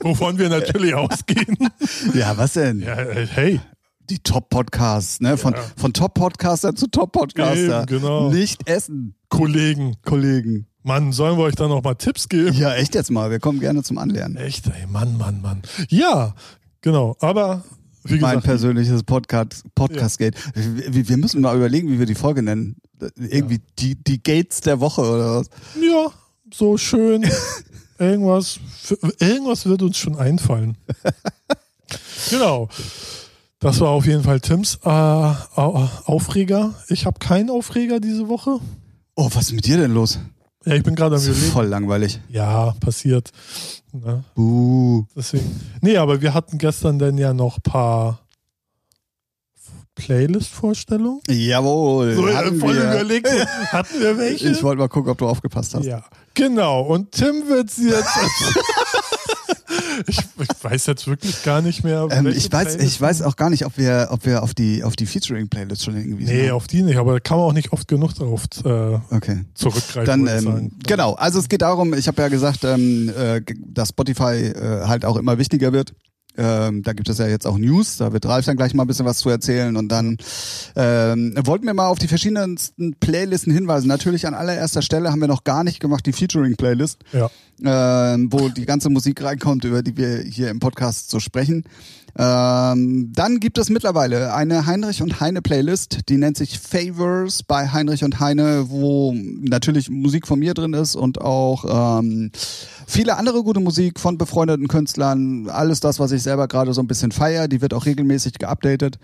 wovon 0.00 0.38
wir 0.38 0.48
natürlich 0.48 0.94
ausgehen. 0.94 1.56
Ja, 2.14 2.36
was 2.36 2.52
denn? 2.52 2.80
Ja, 2.80 2.94
äh, 3.00 3.26
hey, 3.26 3.60
die 4.10 4.18
Top-Podcasts, 4.18 5.20
ne? 5.20 5.36
Von, 5.36 5.54
Ja. 5.54 5.60
von 5.76 5.92
Top-Podcaster 5.92 6.74
zu 6.74 6.86
Top-Podcaster. 6.88 7.86
Genau. 7.86 8.30
Nicht 8.30 8.68
essen, 8.68 9.14
Kollegen, 9.28 9.96
Kollegen. 10.04 10.66
Mann, 10.82 11.12
sollen 11.12 11.38
wir 11.38 11.44
euch 11.44 11.54
da 11.54 11.66
noch 11.66 11.82
mal 11.82 11.94
Tipps 11.94 12.28
geben? 12.28 12.52
Ja, 12.56 12.74
echt 12.74 12.94
jetzt 12.94 13.10
mal. 13.10 13.30
Wir 13.30 13.40
kommen 13.40 13.58
gerne 13.60 13.82
zum 13.82 13.96
Anlernen. 13.98 14.36
Echt, 14.36 14.66
ey, 14.66 14.86
Mann, 14.86 15.16
Mann, 15.16 15.40
Mann. 15.40 15.62
Ja, 15.88 16.34
genau. 16.82 17.16
Aber 17.20 17.64
wie 18.04 18.18
Mein 18.18 18.32
gesagt, 18.32 18.44
persönliches 18.44 19.02
Podcast, 19.02 19.64
Podcast-Gate. 19.74 20.34
Wir, 20.54 21.08
wir 21.08 21.16
müssen 21.16 21.40
mal 21.40 21.56
überlegen, 21.56 21.88
wie 21.90 21.98
wir 21.98 22.04
die 22.06 22.14
Folge 22.14 22.42
nennen. 22.42 22.76
Irgendwie 23.16 23.60
die, 23.78 23.94
die 23.96 24.22
Gates 24.22 24.60
der 24.60 24.80
Woche 24.80 25.00
oder 25.00 25.36
was. 25.40 25.48
ja, 25.80 26.08
so 26.52 26.76
schön. 26.76 27.24
irgendwas, 27.98 28.60
irgendwas 29.20 29.64
wird 29.64 29.80
uns 29.82 29.96
schon 29.96 30.16
einfallen. 30.16 30.76
genau. 32.30 32.68
Das 33.64 33.80
war 33.80 33.88
auf 33.88 34.04
jeden 34.06 34.22
Fall 34.22 34.40
Tims 34.40 34.78
äh, 34.84 34.88
Au- 34.88 35.88
Aufreger. 36.04 36.74
Ich 36.88 37.06
habe 37.06 37.18
keinen 37.18 37.48
Aufreger 37.48 37.98
diese 37.98 38.28
Woche. 38.28 38.58
Oh, 39.16 39.30
was 39.32 39.44
ist 39.46 39.52
mit 39.52 39.66
dir 39.66 39.78
denn 39.78 39.94
los? 39.94 40.18
Ja, 40.66 40.74
ich 40.74 40.82
bin 40.82 40.94
gerade 40.94 41.14
am 41.16 41.20
Das 41.20 41.22
ist 41.22 41.30
überlegen. 41.36 41.52
voll 41.52 41.66
langweilig. 41.66 42.20
Ja, 42.28 42.74
passiert. 42.80 43.30
Ne? 43.92 44.22
Buh. 44.34 45.04
Deswegen. 45.16 45.60
Nee, 45.80 45.96
aber 45.96 46.20
wir 46.20 46.34
hatten 46.34 46.58
gestern 46.58 46.98
dann 46.98 47.16
ja 47.16 47.32
noch 47.32 47.56
ein 47.56 47.62
paar 47.62 48.20
Playlist-Vorstellungen. 49.94 51.20
Jawohl. 51.28 52.14
So, 52.16 52.28
äh, 52.28 52.34
hatten 52.34 52.58
voll 52.60 52.74
wir. 52.74 52.82
überlegt. 52.84 53.28
Hatten 53.72 54.00
wir 54.00 54.18
welche? 54.18 54.48
Ich 54.50 54.62
wollte 54.62 54.78
mal 54.80 54.88
gucken, 54.88 55.10
ob 55.10 55.18
du 55.18 55.26
aufgepasst 55.28 55.74
hast. 55.74 55.84
Ja, 55.86 56.04
genau. 56.34 56.82
Und 56.82 57.12
Tim 57.12 57.48
wird 57.48 57.70
sie 57.70 57.88
jetzt. 57.90 58.08
ich, 60.06 60.18
ich 60.18 60.64
weiß 60.64 60.86
jetzt 60.86 61.06
wirklich 61.06 61.42
gar 61.42 61.62
nicht 61.62 61.84
mehr. 61.84 62.08
Ähm, 62.10 62.26
ich, 62.26 62.50
weiß, 62.50 62.76
ich 62.76 63.00
weiß 63.00 63.22
auch 63.22 63.36
gar 63.36 63.50
nicht, 63.50 63.64
ob 63.66 63.76
wir, 63.78 64.08
ob 64.10 64.26
wir 64.26 64.42
auf 64.42 64.54
die, 64.54 64.82
auf 64.82 64.96
die 64.96 65.06
Featuring-Playlist 65.06 65.84
schon 65.84 65.96
irgendwie 65.96 66.24
Nee, 66.24 66.50
auf 66.50 66.66
die 66.66 66.82
nicht, 66.82 66.96
aber 66.96 67.14
da 67.14 67.20
kann 67.20 67.38
man 67.38 67.46
auch 67.46 67.52
nicht 67.52 67.72
oft 67.72 67.88
genug 67.88 68.14
darauf 68.14 68.44
äh, 68.64 68.98
Okay. 69.14 69.44
zurückgreifen. 69.54 70.26
Dann, 70.26 70.46
ähm, 70.46 70.72
genau, 70.86 71.14
also 71.14 71.38
es 71.38 71.48
geht 71.48 71.62
darum, 71.62 71.94
ich 71.94 72.08
habe 72.08 72.20
ja 72.22 72.28
gesagt, 72.28 72.64
ähm, 72.64 73.10
äh, 73.16 73.40
dass 73.66 73.90
Spotify 73.90 74.34
äh, 74.46 74.86
halt 74.86 75.04
auch 75.04 75.16
immer 75.16 75.38
wichtiger 75.38 75.72
wird. 75.72 75.94
Ähm, 76.36 76.82
da 76.82 76.92
gibt 76.94 77.08
es 77.08 77.18
ja 77.18 77.28
jetzt 77.28 77.46
auch 77.46 77.56
News, 77.58 77.98
da 77.98 78.12
wird 78.12 78.26
Ralf 78.26 78.44
dann 78.44 78.56
gleich 78.56 78.74
mal 78.74 78.82
ein 78.82 78.86
bisschen 78.88 79.06
was 79.06 79.18
zu 79.18 79.28
erzählen 79.28 79.76
und 79.76 79.88
dann 79.88 80.16
ähm, 80.74 81.34
wollten 81.44 81.64
wir 81.66 81.74
mal 81.74 81.86
auf 81.86 81.98
die 82.00 82.08
verschiedensten 82.08 82.94
Playlisten 82.98 83.52
hinweisen. 83.52 83.86
Natürlich 83.86 84.26
an 84.26 84.34
allererster 84.34 84.82
Stelle 84.82 85.12
haben 85.12 85.20
wir 85.20 85.28
noch 85.28 85.44
gar 85.44 85.62
nicht 85.62 85.78
gemacht 85.78 86.04
die 86.06 86.12
Featuring-Playlist, 86.12 86.98
Ja. 87.12 87.30
ähm, 88.14 88.32
wo 88.32 88.48
die 88.48 88.66
ganze 88.66 88.90
Musik 88.90 89.22
reinkommt, 89.22 89.64
über 89.64 89.82
die 89.82 89.96
wir 89.96 90.18
hier 90.22 90.50
im 90.50 90.58
Podcast 90.58 91.10
so 91.10 91.20
sprechen. 91.20 91.64
Ähm, 92.16 93.12
dann 93.12 93.40
gibt 93.40 93.58
es 93.58 93.70
mittlerweile 93.70 94.34
eine 94.34 94.66
Heinrich 94.66 95.02
und 95.02 95.20
Heine 95.20 95.42
Playlist, 95.42 96.08
die 96.08 96.16
nennt 96.16 96.36
sich 96.36 96.60
Favors 96.60 97.42
bei 97.42 97.68
Heinrich 97.68 98.04
und 98.04 98.20
Heine, 98.20 98.66
wo 98.68 99.12
natürlich 99.14 99.90
Musik 99.90 100.28
von 100.28 100.38
mir 100.38 100.54
drin 100.54 100.74
ist 100.74 100.94
und 100.94 101.20
auch 101.20 101.98
ähm, 101.98 102.30
viele 102.86 103.16
andere 103.16 103.42
gute 103.42 103.58
Musik 103.58 103.98
von 103.98 104.16
befreundeten 104.16 104.68
Künstlern, 104.68 105.48
alles 105.48 105.80
das, 105.80 105.98
was 105.98 106.12
ich 106.12 106.22
selber 106.22 106.46
gerade 106.46 106.72
so 106.72 106.80
ein 106.80 106.86
bisschen 106.86 107.10
feier, 107.10 107.48
die 107.48 107.60
wird 107.60 107.74
auch 107.74 107.86
regelmäßig 107.86 108.34
geupdatet. 108.38 108.98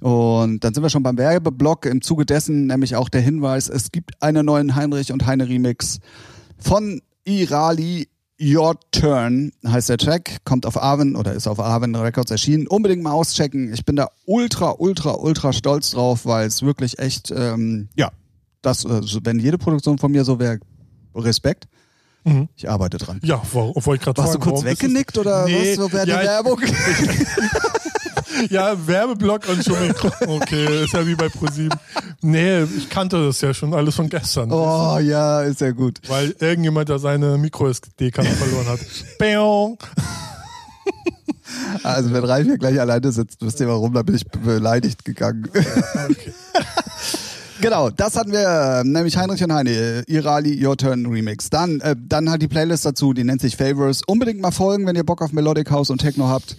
Und 0.00 0.62
dann 0.62 0.74
sind 0.74 0.82
wir 0.82 0.90
schon 0.90 1.02
beim 1.02 1.18
Werbeblock. 1.18 1.86
Im 1.86 2.02
Zuge 2.02 2.24
dessen 2.24 2.66
nämlich 2.66 2.94
auch 2.94 3.08
der 3.08 3.20
Hinweis, 3.20 3.68
es 3.68 3.90
gibt 3.90 4.22
einen 4.22 4.46
neuen 4.46 4.76
Heinrich 4.76 5.12
und 5.12 5.26
Heine 5.26 5.48
Remix 5.48 5.98
von 6.56 7.02
Irali 7.24 8.08
Your 8.40 8.78
Turn 8.92 9.52
heißt 9.66 9.88
der 9.88 9.98
Track, 9.98 10.38
kommt 10.44 10.64
auf 10.64 10.80
Arwen 10.80 11.16
oder 11.16 11.32
ist 11.32 11.48
auf 11.48 11.58
Arwen 11.58 11.94
Records 11.96 12.30
erschienen. 12.30 12.66
Unbedingt 12.68 13.02
mal 13.02 13.10
auschecken. 13.12 13.72
Ich 13.72 13.84
bin 13.84 13.96
da 13.96 14.08
ultra, 14.26 14.76
ultra, 14.78 15.14
ultra 15.14 15.52
stolz 15.52 15.90
drauf, 15.90 16.24
weil 16.24 16.46
es 16.46 16.62
wirklich 16.62 16.98
echt, 17.00 17.32
ähm, 17.32 17.88
ja, 17.96 18.10
das, 18.62 18.84
äh, 18.84 19.00
so- 19.02 19.20
wenn 19.24 19.40
jede 19.40 19.58
Produktion 19.58 19.98
von 19.98 20.12
mir 20.12 20.24
so 20.24 20.38
wäre, 20.38 20.58
Respekt. 21.16 21.66
Mhm. 22.24 22.48
Ich 22.56 22.68
arbeite 22.68 22.98
dran. 22.98 23.18
Ja, 23.24 23.42
wo- 23.52 23.72
wollte 23.74 23.94
ich 23.94 24.00
gerade 24.02 24.18
Warst 24.22 24.34
du 24.34 24.38
kurz 24.38 24.62
weggenickt 24.62 25.18
oder 25.18 25.44
Nee, 25.46 25.70
was? 25.70 25.76
So 25.76 25.92
wäre 25.92 26.04
die 26.04 26.10
ja, 26.12 26.20
ich- 26.20 26.26
Werbung? 26.28 26.60
Ja, 28.50 28.86
Werbeblock 28.86 29.48
und 29.48 29.64
schon. 29.64 29.76
Okay, 30.26 30.84
ist 30.84 30.92
ja 30.92 31.06
wie 31.06 31.14
bei 31.14 31.28
ProSieben. 31.28 31.78
Nee, 32.20 32.62
ich 32.62 32.88
kannte 32.90 33.24
das 33.24 33.40
ja 33.40 33.54
schon 33.54 33.74
alles 33.74 33.94
von 33.94 34.08
gestern. 34.08 34.50
Oh 34.52 34.98
ja, 34.98 35.42
ist 35.42 35.60
ja 35.60 35.70
gut. 35.70 36.00
Weil 36.08 36.34
irgendjemand 36.38 36.88
da 36.88 36.98
seine 36.98 37.38
Micro-SD-Karte 37.38 38.30
verloren 38.30 38.66
hat. 38.68 38.80
Bäong. 39.18 39.78
Also 41.82 42.12
wenn 42.12 42.24
Ralf 42.24 42.44
hier 42.44 42.58
gleich 42.58 42.78
alleine 42.80 43.10
sitzt, 43.10 43.40
wisst 43.40 43.60
ihr 43.60 43.68
warum, 43.68 43.94
da 43.94 44.02
bin 44.02 44.14
ich 44.14 44.26
beleidigt 44.26 45.04
gegangen. 45.04 45.48
Okay. 45.48 46.34
Genau, 47.60 47.90
das 47.90 48.16
hatten 48.16 48.32
wir, 48.32 48.80
ähm, 48.84 48.92
nämlich 48.92 49.16
Heinrich 49.16 49.42
und 49.42 49.52
Heine, 49.52 49.70
äh, 49.70 50.02
Irali 50.06 50.64
Your 50.64 50.76
Turn 50.76 51.06
Remix. 51.06 51.50
Dann, 51.50 51.80
äh, 51.80 51.96
dann 51.98 52.30
halt 52.30 52.42
die 52.42 52.48
Playlist 52.48 52.84
dazu, 52.84 53.12
die 53.12 53.24
nennt 53.24 53.40
sich 53.40 53.56
Favors. 53.56 54.02
Unbedingt 54.06 54.40
mal 54.40 54.50
folgen, 54.52 54.86
wenn 54.86 54.96
ihr 54.96 55.04
Bock 55.04 55.22
auf 55.22 55.32
Melodic 55.32 55.70
House 55.70 55.90
und 55.90 55.98
Techno 56.00 56.28
habt. 56.28 56.56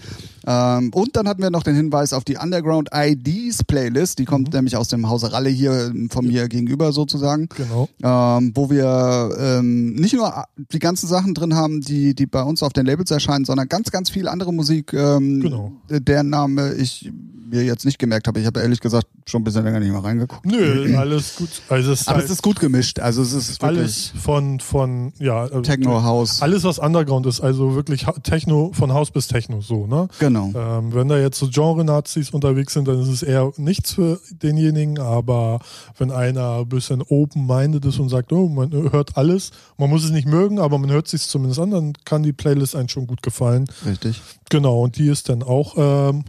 Ähm, 0.47 0.91
und 0.93 1.16
dann 1.16 1.28
hatten 1.28 1.41
wir 1.41 1.50
noch 1.52 1.64
den 1.64 1.76
Hinweis 1.76 2.12
auf 2.14 2.24
die 2.24 2.38
Underground 2.38 2.89
IDs 2.93 3.64
Playlist, 3.66 4.20
die 4.20 4.26
kommt 4.26 4.54
nämlich 4.54 4.76
aus 4.78 4.88
dem 4.88 5.10
Hause 5.10 5.32
Ralle 5.32 5.50
hier 5.50 5.88
ähm, 5.93 6.10
von 6.10 6.26
mir 6.26 6.47
gegenüber 6.47 6.91
sozusagen. 6.91 7.50
Genau. 7.56 7.88
Ähm, 8.02 8.52
wo 8.56 8.70
wir 8.70 9.36
ähm, 9.39 9.93
nicht 9.95 10.14
nur 10.16 10.45
die 10.72 10.80
ganzen 10.80 11.08
Sachen 11.08 11.34
drin 11.34 11.56
haben, 11.56 11.82
die, 11.82 12.16
die 12.16 12.26
bei 12.26 12.41
uns 12.41 12.64
auf 12.64 12.74
den 12.74 12.86
Labels 12.86 13.12
erscheinen, 13.12 13.45
sondern 13.45 13.68
ganz, 13.68 13.91
ganz 13.91 14.10
viel 14.10 14.28
andere 14.28 14.54
Musik, 14.54 14.93
ähm, 14.93 15.41
Genau. 15.41 15.72
deren 15.89 16.30
Name 16.30 16.74
ich 16.74 17.12
mir 17.52 17.64
jetzt 17.64 17.84
nicht 17.86 17.97
gemerkt 18.00 18.28
habe. 18.28 18.39
Ich 18.39 18.45
habe 18.45 18.60
ehrlich 18.62 18.80
gesagt 18.80 19.08
schon 19.26 19.41
ein 19.41 19.43
bisschen 19.43 19.64
länger 19.64 19.80
nicht 19.80 19.91
mehr 19.91 20.04
reingeguckt. 20.04 20.45
Nö, 20.45 20.88
alles 20.97 21.35
gut. 21.35 21.49
Also 21.69 21.91
es 21.91 22.01
ist, 22.01 22.07
Aber 22.07 22.17
halt 22.17 22.25
es 22.25 22.31
ist 22.31 22.43
gut 22.43 22.59
gemischt. 22.59 22.99
Also 22.99 23.21
es 23.21 23.33
ist 23.33 23.63
alles 23.63 24.11
von, 24.21 24.59
von, 24.59 25.13
ja. 25.19 25.41
also 25.41 25.61
Techno 25.61 26.03
House. 26.03 26.41
Alles, 26.41 26.63
was 26.63 26.79
Underground 26.79 27.25
ist, 27.25 27.41
also 27.41 27.75
wirklich 27.75 28.05
Techno, 28.23 28.71
von 28.73 28.93
Haus 28.93 29.11
bis 29.11 29.27
Techno, 29.27 29.61
so, 29.61 29.87
ne? 29.87 30.07
Genau. 30.19 30.51
Ähm, 30.55 30.93
wenn 30.93 31.07
da 31.07 31.17
jetzt 31.17 31.39
so 31.39 31.47
Genre-Nazis 31.49 32.31
unterwegs 32.31 32.73
sind, 32.73 32.87
dann 32.87 33.01
ist 33.01 33.09
es 33.09 33.23
eher 33.23 33.51
nichts 33.57 33.93
für 33.93 34.19
denjenigen, 34.41 34.99
aber 34.99 35.59
wenn 35.97 36.11
einer 36.11 36.59
ein 36.59 36.69
bisschen 36.69 37.01
open-minded 37.01 37.85
ist 37.85 37.99
und 37.99 38.09
sagt, 38.09 38.31
oh, 38.31 38.47
man 38.47 38.71
hört 38.91 39.17
alles, 39.17 39.51
man 39.77 39.89
muss 39.89 40.03
es 40.03 40.11
nicht 40.11 40.27
mögen, 40.27 40.59
aber 40.59 40.77
man 40.77 40.91
hört 40.91 41.05
es 41.05 41.11
sich 41.11 41.21
zumindest 41.21 41.59
an, 41.59 41.71
dann 41.71 41.93
kann 42.05 42.23
die 42.23 42.33
Playlist 42.33 42.75
einem 42.75 42.89
schon 42.89 43.07
gut 43.07 43.21
gefallen. 43.21 43.65
Richtig. 43.85 44.21
Genau, 44.49 44.83
und 44.83 44.97
die 44.97 45.07
ist 45.07 45.29
dann 45.29 45.43
auch 45.43 45.75
ähm, 45.77 46.23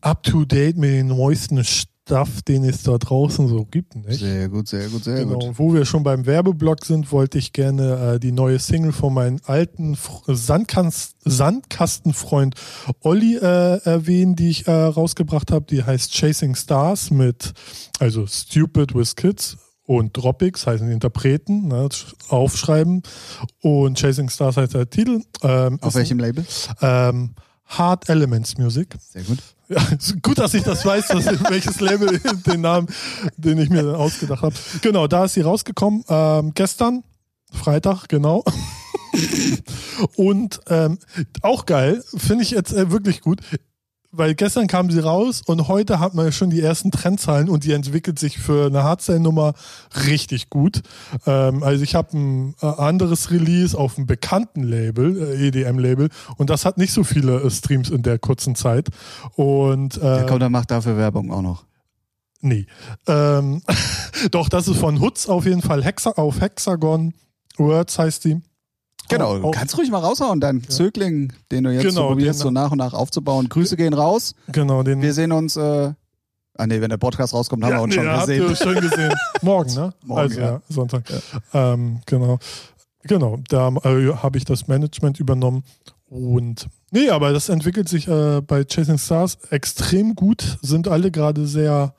up-to-date 0.00 0.76
mit 0.76 0.90
den 0.90 1.08
neuesten 1.08 1.62
Stuff, 2.04 2.42
den 2.42 2.64
es 2.64 2.82
da 2.82 2.98
draußen 2.98 3.46
so 3.46 3.64
gibt, 3.64 3.94
nicht? 3.94 4.18
Sehr 4.18 4.48
gut, 4.48 4.66
sehr 4.66 4.88
gut, 4.88 5.04
sehr 5.04 5.18
Genau, 5.20 5.34
gut. 5.34 5.44
und 5.44 5.58
wo 5.60 5.72
wir 5.72 5.84
schon 5.84 6.02
beim 6.02 6.26
Werbeblock 6.26 6.84
sind, 6.84 7.12
wollte 7.12 7.38
ich 7.38 7.52
gerne 7.52 8.14
äh, 8.14 8.18
die 8.20 8.32
neue 8.32 8.58
Single 8.58 8.90
von 8.92 9.14
meinem 9.14 9.38
alten 9.44 9.94
Fr 9.94 10.34
Sandkast 10.34 11.14
Sandkastenfreund 11.24 12.56
Olli 13.00 13.36
äh, 13.36 13.78
erwähnen, 13.84 14.34
die 14.34 14.50
ich 14.50 14.66
äh, 14.66 14.72
rausgebracht 14.72 15.52
habe. 15.52 15.64
Die 15.66 15.84
heißt 15.84 16.12
Chasing 16.12 16.56
Stars 16.56 17.12
mit, 17.12 17.52
also 18.00 18.26
Stupid 18.26 18.94
with 18.96 19.14
Kids 19.14 19.56
und 19.84 20.16
Dropics 20.16 20.66
heißen 20.66 20.86
die 20.88 20.92
Interpreten, 20.92 21.68
ne, 21.68 21.88
aufschreiben. 22.28 23.02
Und 23.60 23.98
Chasing 23.98 24.28
Stars 24.28 24.56
heißt 24.56 24.74
der 24.74 24.90
Titel. 24.90 25.20
Ähm, 25.42 25.78
Auf 25.80 25.94
welchem 25.94 26.18
Label? 26.18 26.44
Ähm, 26.80 27.34
Hard 27.66 28.08
Elements 28.08 28.58
Music. 28.58 28.96
Sehr 29.00 29.22
gut. 29.22 29.38
Ja, 29.72 29.80
gut, 30.20 30.38
dass 30.38 30.52
ich 30.52 30.64
das 30.64 30.84
weiß, 30.84 31.08
dass, 31.08 31.26
welches 31.50 31.80
Label 31.80 32.18
den 32.46 32.60
Namen, 32.60 32.88
den 33.36 33.58
ich 33.58 33.70
mir 33.70 33.82
dann 33.82 33.94
ausgedacht 33.94 34.42
habe. 34.42 34.54
Genau, 34.82 35.06
da 35.06 35.24
ist 35.24 35.34
sie 35.34 35.40
rausgekommen. 35.40 36.04
Ähm, 36.08 36.52
gestern, 36.54 37.04
Freitag, 37.50 38.08
genau. 38.08 38.44
Und 40.16 40.60
ähm, 40.68 40.98
auch 41.40 41.64
geil, 41.64 42.02
finde 42.16 42.44
ich 42.44 42.50
jetzt 42.50 42.72
äh, 42.72 42.90
wirklich 42.90 43.22
gut. 43.22 43.40
Weil 44.14 44.34
gestern 44.34 44.66
kam 44.66 44.90
sie 44.90 44.98
raus 44.98 45.40
und 45.44 45.68
heute 45.68 45.98
hat 45.98 46.12
man 46.12 46.30
schon 46.32 46.50
die 46.50 46.60
ersten 46.60 46.90
Trendzahlen 46.90 47.48
und 47.48 47.64
die 47.64 47.72
entwickelt 47.72 48.18
sich 48.18 48.38
für 48.38 48.66
eine 48.66 48.84
Hardstyle-Nummer 48.84 49.54
richtig 50.06 50.50
gut. 50.50 50.82
Ähm, 51.26 51.62
also 51.62 51.82
ich 51.82 51.94
habe 51.94 52.18
ein 52.18 52.54
äh, 52.60 52.66
anderes 52.66 53.30
Release 53.30 53.76
auf 53.76 53.96
einem 53.96 54.06
bekannten 54.06 54.64
Label, 54.64 55.16
äh, 55.16 55.48
EDM-Label, 55.48 56.10
und 56.36 56.50
das 56.50 56.66
hat 56.66 56.76
nicht 56.76 56.92
so 56.92 57.04
viele 57.04 57.40
äh, 57.40 57.50
Streams 57.50 57.88
in 57.88 58.02
der 58.02 58.18
kurzen 58.18 58.54
Zeit. 58.54 58.90
Und 59.34 59.96
äh, 59.96 60.18
Ja, 60.18 60.22
komm, 60.24 60.40
dann 60.40 60.52
macht 60.52 60.70
dafür 60.70 60.98
Werbung 60.98 61.32
auch 61.32 61.42
noch. 61.42 61.64
Nee. 62.42 62.66
Ähm, 63.06 63.62
doch, 64.30 64.50
das 64.50 64.68
ist 64.68 64.78
von 64.78 65.00
Hutz 65.00 65.26
auf 65.26 65.46
jeden 65.46 65.62
Fall 65.62 65.82
Hexa 65.82 66.10
auf 66.10 66.40
Hexagon. 66.40 67.14
Words 67.56 67.98
heißt 67.98 68.26
die. 68.26 68.42
Genau, 69.08 69.26
Auch- 69.34 69.38
du 69.40 69.44
auch- 69.48 69.50
kannst 69.52 69.76
ruhig 69.78 69.90
mal 69.90 69.98
raushauen, 69.98 70.40
deinen 70.40 70.66
Zögling, 70.68 71.32
den 71.50 71.64
du 71.64 71.70
jetzt 71.70 71.82
Genau, 71.82 72.02
so 72.02 72.08
probierst, 72.08 72.40
so 72.40 72.50
nach 72.50 72.70
und 72.70 72.78
nach 72.78 72.92
aufzubauen. 72.94 73.48
Grüße 73.48 73.76
gehen 73.76 73.94
raus. 73.94 74.34
Genau, 74.50 74.82
den. 74.82 75.02
Wir 75.02 75.12
sehen 75.12 75.32
uns, 75.32 75.56
äh, 75.56 75.92
ah 76.58 76.66
nee, 76.66 76.80
wenn 76.80 76.90
der 76.90 76.96
Podcast 76.98 77.34
rauskommt, 77.34 77.64
haben 77.64 77.74
wir 77.76 77.82
uns 77.82 77.94
nee, 77.96 78.02
schon 78.02 78.10
habt 78.10 78.26
gesehen. 78.28 78.48
ihr 78.48 78.56
schon 78.56 78.74
gesehen. 78.80 79.14
Morgen, 79.42 79.74
ne? 79.74 79.92
Morgen, 80.04 80.20
also 80.20 80.40
ja. 80.40 80.46
ja, 80.52 80.60
Sonntag. 80.68 81.04
Ähm, 81.52 82.00
genau. 82.06 82.38
Genau, 83.04 83.38
da 83.48 83.68
äh, 83.84 84.14
habe 84.14 84.38
ich 84.38 84.44
das 84.44 84.68
Management 84.68 85.18
übernommen 85.18 85.64
Und 86.08 86.68
nee, 86.92 87.08
aber 87.10 87.32
das 87.32 87.48
entwickelt 87.48 87.88
sich 87.88 88.06
äh, 88.06 88.40
bei 88.42 88.64
Chasing 88.64 88.98
Stars 88.98 89.38
extrem 89.50 90.14
gut, 90.14 90.58
sind 90.62 90.86
alle 90.86 91.10
gerade 91.10 91.46
sehr 91.46 91.94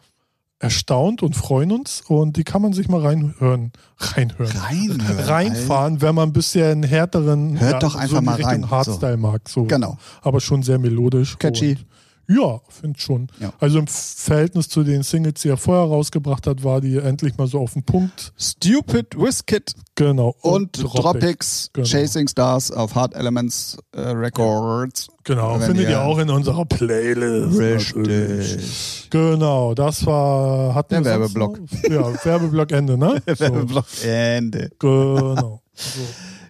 erstaunt 0.64 1.22
und 1.22 1.36
freuen 1.36 1.72
uns 1.72 2.01
und 2.07 2.38
die 2.38 2.45
kann 2.45 2.61
man 2.61 2.72
sich 2.72 2.88
mal 2.88 3.01
reinhören, 3.01 3.74
reinhören, 3.97 4.57
Reinhören, 4.57 5.20
reinfahren, 5.26 6.01
wenn 6.01 6.16
man 6.16 6.30
ein 6.30 6.34
bisschen 6.34 6.84
härteren, 6.84 7.59
Hört 7.59 7.84
doch 7.84 7.95
einfach 7.95 8.20
in 8.20 8.24
die 8.24 8.26
mal 8.26 8.41
rein, 8.41 8.72
Hardstyle 8.72 9.18
mag, 9.18 9.49
so. 9.49 9.66
Genau. 9.66 9.97
aber 10.22 10.39
schon 10.39 10.64
sehr 10.64 10.80
melodisch, 10.80 11.38
Catchy. 11.38 11.72
Und, 11.72 11.86
ja, 12.28 12.61
finde 12.69 12.99
schon. 12.99 13.28
Ja. 13.39 13.51
Also 13.59 13.80
im 13.80 13.88
Verhältnis 13.88 14.69
zu 14.69 14.84
den 14.84 15.03
Singles, 15.03 15.41
die 15.41 15.49
er 15.49 15.57
vorher 15.57 15.86
rausgebracht 15.86 16.47
hat, 16.47 16.63
war 16.63 16.80
die 16.82 16.97
endlich 16.97 17.38
mal 17.38 17.47
so 17.47 17.59
auf 17.59 17.74
den 17.74 17.84
Punkt. 17.84 18.34
Stupid 18.38 19.17
Wizkid 19.17 19.74
Genau. 19.95 20.36
und, 20.41 20.74
Tropics, 20.74 21.69
Genau. 21.74 21.88
Chasing 21.88 22.28
Stars 22.28 22.71
auf 22.71 22.95
Hard 22.95 23.13
Elements 23.15 23.78
äh, 23.91 24.01
Records. 24.01 25.07
Genau, 25.24 25.59
Wenn 25.59 25.67
findet 25.67 25.89
ihr- 25.89 26.01
auch 26.01 26.17
in 26.17 26.30
unserer 26.30 26.65
Playlist. 26.65 27.59
natürlich. 27.59 28.55
Richtig. 28.55 29.07
Genau, 29.09 29.74
das 29.74 30.05
war 30.05 30.74
hatten 30.76 31.03
Der 31.03 31.19
Werbeblock. 31.19 31.59
Ja, 31.89 32.26
Werbeblock 32.26 32.71
Ende, 32.71 32.97
ne? 32.97 33.21
So, 33.36 33.39
Werbeblock 33.39 33.86
Ende. 34.05 34.69
genau. 34.80 35.61
So. 35.76 35.89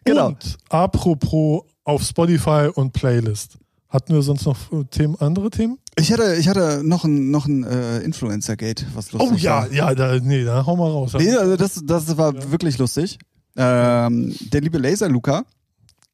Genau. 0.06 0.28
Und 0.28 0.58
apropos 0.70 1.64
auf 1.86 2.02
Spotify 2.04 2.70
und 2.74 2.94
Playlist. 2.94 3.58
Hatten 3.94 4.14
wir 4.14 4.24
sonst 4.24 4.46
noch 4.48 4.58
Themen, 4.90 5.16
andere 5.20 5.52
Themen? 5.52 5.78
Ich 6.00 6.12
hatte, 6.12 6.36
ich 6.40 6.48
hatte 6.48 6.82
noch 6.84 7.04
ein, 7.06 7.30
noch 7.30 7.46
ein 7.46 7.64
äh, 7.64 8.00
Influencer-Gate, 8.00 8.88
was 8.96 9.12
lustig 9.12 9.32
Oh 9.32 9.36
ja, 9.36 9.52
war. 9.62 9.72
ja, 9.72 9.94
da, 9.94 10.20
nee, 10.20 10.44
da 10.44 10.66
hau 10.66 10.76
mal 10.76 10.90
raus. 10.90 11.12
Nee, 11.16 11.32
also 11.34 11.56
das, 11.56 11.80
das 11.86 12.18
war 12.18 12.34
wirklich 12.52 12.80
lustig. 12.80 13.20
Ähm, 13.56 14.36
der 14.52 14.62
liebe 14.62 14.80
Laser 14.80 15.08
Luca, 15.10 15.44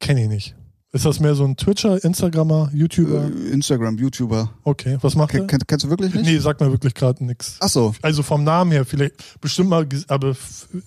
Kenne 0.01 0.23
ich 0.23 0.29
nicht. 0.29 0.55
Ist 0.91 1.05
das 1.05 1.19
mehr 1.19 1.35
so 1.35 1.45
ein 1.45 1.55
Twitcher, 1.55 2.03
Instagrammer, 2.03 2.71
YouTuber? 2.73 3.25
äh, 3.25 3.49
Instagram, 3.51 3.97
YouTuber. 3.97 4.49
Okay, 4.63 4.97
was 5.01 5.15
macht 5.15 5.33
er? 5.35 5.41
Ken, 5.41 5.47
kenn, 5.47 5.59
kennst 5.67 5.85
du 5.85 5.89
wirklich 5.91 6.13
nicht? 6.15 6.25
Nee, 6.25 6.39
sagt 6.39 6.61
mir 6.61 6.71
wirklich 6.71 6.95
gerade 6.95 7.23
nichts. 7.23 7.57
Ach 7.59 7.69
so. 7.69 7.93
Also 8.01 8.23
vom 8.23 8.43
Namen 8.43 8.71
her 8.71 8.85
vielleicht 8.85 9.39
bestimmt 9.39 9.69
mal, 9.69 9.87
aber 10.07 10.35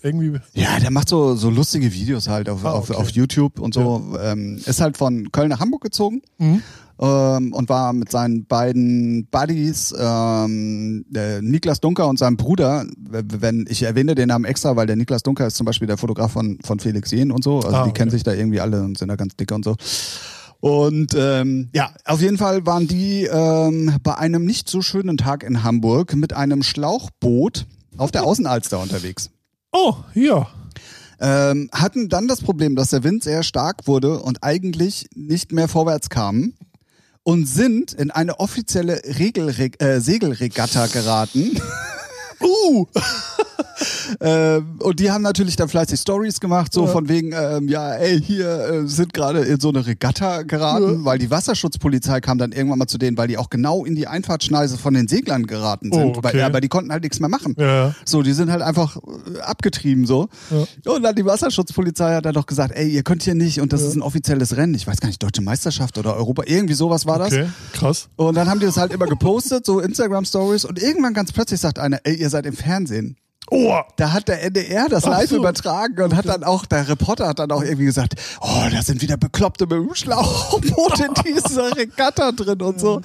irgendwie. 0.01 0.39
Ja, 0.53 0.77
der 0.79 0.91
macht 0.91 1.07
so, 1.09 1.35
so 1.35 1.49
lustige 1.49 1.91
Videos 1.93 2.27
halt 2.27 2.49
auf, 2.49 2.65
Ah, 2.65 2.71
auf, 2.71 2.89
okay. 2.89 2.99
auf 2.99 3.09
YouTube 3.11 3.59
und 3.59 3.73
so. 3.73 4.17
Ähm, 4.21 4.59
ist 4.65 4.81
halt 4.81 4.97
von 4.97 5.31
Köln 5.31 5.49
nach 5.49 5.59
Hamburg 5.61 5.81
gezogen 5.83 6.21
Mhm. 6.37 6.61
Ähm, 7.03 7.53
und 7.53 7.67
war 7.67 7.91
mit 7.91 8.09
seinen 8.09 8.45
beiden 8.45 9.27
Buddies, 9.29 9.93
ähm, 9.97 11.05
Niklas 11.41 11.81
Dunker 11.81 12.07
und 12.07 12.17
seinem 12.17 12.37
Bruder, 12.37 12.85
wenn 12.97 13.65
ich 13.67 13.83
erwähne 13.83 14.15
den 14.15 14.29
Namen 14.29 14.45
extra, 14.45 14.77
weil 14.77 14.87
der 14.87 14.95
Niklas 14.95 15.21
Dunker 15.21 15.45
ist 15.47 15.57
zum 15.57 15.65
Beispiel 15.65 15.87
der 15.87 15.97
Fotograf 15.97 16.31
von, 16.31 16.59
von 16.63 16.79
Felix 16.79 17.11
Jen 17.11 17.31
und 17.31 17.43
so. 17.43 17.57
Also 17.57 17.69
Ah, 17.69 17.83
die 17.83 17.89
okay. 17.89 17.99
kennen 17.99 18.11
sich 18.11 18.23
da 18.23 18.33
irgendwie 18.33 18.61
alle 18.61 18.81
und 18.83 18.97
sind 18.97 19.09
da 19.09 19.17
ganz 19.17 19.35
dicke 19.35 19.53
und 19.53 19.65
so. 19.65 19.75
Und 20.61 21.13
ähm, 21.17 21.69
ja, 21.73 21.91
auf 22.05 22.21
jeden 22.21 22.37
Fall 22.37 22.65
waren 22.65 22.87
die 22.87 23.25
ähm, 23.25 23.97
bei 24.01 24.17
einem 24.17 24.45
nicht 24.45 24.69
so 24.69 24.81
schönen 24.81 25.17
Tag 25.17 25.43
in 25.43 25.61
Hamburg 25.63 26.15
mit 26.15 26.31
einem 26.31 26.63
Schlauchboot 26.63 27.65
auf 27.97 28.11
der 28.11 28.23
Außenalster 28.23 28.79
unterwegs. 28.79 29.29
Oh, 29.73 29.95
ja. 30.13 30.47
Ähm, 31.19 31.69
hatten 31.73 32.07
dann 32.07 32.29
das 32.29 32.41
Problem, 32.41 32.77
dass 32.77 32.91
der 32.91 33.03
Wind 33.03 33.23
sehr 33.23 33.43
stark 33.43 33.87
wurde 33.87 34.19
und 34.19 34.41
eigentlich 34.41 35.07
nicht 35.15 35.51
mehr 35.51 35.67
vorwärts 35.67 36.09
kamen 36.09 36.53
und 37.23 37.45
sind 37.45 37.93
in 37.93 38.11
eine 38.11 38.39
offizielle 38.39 39.01
Regelre 39.19 39.71
äh, 39.79 39.99
Segelregatta 39.99 40.87
geraten. 40.87 41.59
Uh! 42.41 42.85
ähm, 44.21 44.75
und 44.79 44.99
die 44.99 45.11
haben 45.11 45.21
natürlich 45.21 45.55
dann 45.55 45.67
fleißig 45.69 45.99
Stories 45.99 46.39
gemacht, 46.39 46.73
so 46.73 46.85
Ja. 46.85 46.91
von 46.91 47.09
wegen, 47.09 47.31
ähm, 47.33 47.67
ja, 47.67 47.93
ey, 47.95 48.21
hier 48.21 48.47
äh, 48.83 48.87
sind 48.87 49.13
gerade 49.13 49.39
in 49.41 49.59
so 49.59 49.69
eine 49.69 49.85
Regatta 49.85 50.43
geraten, 50.43 50.99
Ja. 50.99 51.05
weil 51.05 51.17
die 51.19 51.29
Wasserschutzpolizei 51.29 52.21
kam 52.21 52.37
dann 52.37 52.51
irgendwann 52.51 52.79
mal 52.79 52.87
zu 52.87 52.97
denen, 52.97 53.17
weil 53.17 53.27
die 53.27 53.37
auch 53.37 53.49
genau 53.49 53.85
in 53.85 53.95
die 53.95 54.07
Einfahrtschneise 54.07 54.77
von 54.77 54.93
den 54.93 55.07
Seglern 55.07 55.47
geraten 55.47 55.89
Oh, 55.91 55.97
sind. 55.97 56.17
okay. 56.17 56.33
weil, 56.33 56.41
aber 56.43 56.61
die 56.61 56.67
konnten 56.69 56.91
halt 56.91 57.03
nichts 57.03 57.19
mehr 57.19 57.29
machen. 57.29 57.55
Ja. 57.57 57.93
So, 58.05 58.21
die 58.21 58.33
sind 58.33 58.51
halt 58.51 58.61
einfach 58.61 58.97
äh, 58.97 59.39
abgetrieben 59.41 60.05
so. 60.05 60.27
Und 60.85 61.03
dann 61.03 61.15
die 61.15 61.25
Wasserschutzpolizei 61.25 62.15
hat 62.15 62.25
dann 62.25 62.33
doch 62.33 62.45
gesagt, 62.45 62.73
ey, 62.75 62.87
ihr 62.89 63.03
könnt 63.03 63.23
hier 63.23 63.35
nicht 63.35 63.59
und 63.61 63.73
das 63.73 63.81
ist 63.81 63.95
ein 63.95 64.01
offizielles 64.01 64.55
Rennen. 64.57 64.73
Ich 64.75 64.87
weiß 64.87 64.99
gar 64.99 65.07
nicht, 65.07 65.21
deutsche 65.21 65.41
Meisterschaft 65.41 65.97
oder 65.97 66.15
Europa, 66.15 66.43
irgendwie 66.45 66.73
sowas 66.73 67.05
war 67.05 67.19
das. 67.19 67.33
Okay, 67.33 67.47
krass. 67.73 68.07
Und 68.15 68.35
dann 68.35 68.49
haben 68.49 68.59
die 68.59 68.65
das 68.65 68.77
halt 68.77 68.93
immer 68.93 69.05
gepostet, 69.07 69.65
so 69.65 69.79
Instagram 69.79 70.25
Stories 70.25 70.65
und 70.65 70.81
irgendwann 70.81 71.13
ganz 71.13 71.31
plötzlich 71.31 71.59
sagt 71.59 71.79
einer, 71.79 71.99
ey, 72.03 72.13
ihr 72.23 72.29
seid 72.29 72.45
im 72.45 72.53
Fernsehen. 72.55 73.17
Oh! 73.51 73.77
Da 73.97 74.13
hat 74.13 74.29
der 74.29 74.41
NDR 74.41 74.87
das 74.87 75.03
Ach 75.03 75.09
live 75.09 75.29
so. 75.29 75.35
übertragen 75.35 76.01
und 76.01 76.15
hat 76.15 76.25
dann 76.25 76.45
auch, 76.45 76.65
der 76.65 76.87
Reporter 76.87 77.27
hat 77.27 77.39
dann 77.39 77.51
auch 77.51 77.61
irgendwie 77.61 77.85
gesagt, 77.85 78.15
oh, 78.39 78.63
da 78.71 78.81
sind 78.81 79.01
wieder 79.01 79.17
Bekloppte 79.17 79.65
mit 79.65 79.73
dem 79.73 79.93
Schlauchboot 79.93 80.99
in 81.01 81.13
dieser 81.25 81.75
Regatta 81.75 82.31
drin 82.31 82.61
und 82.61 82.79
so. 82.79 83.01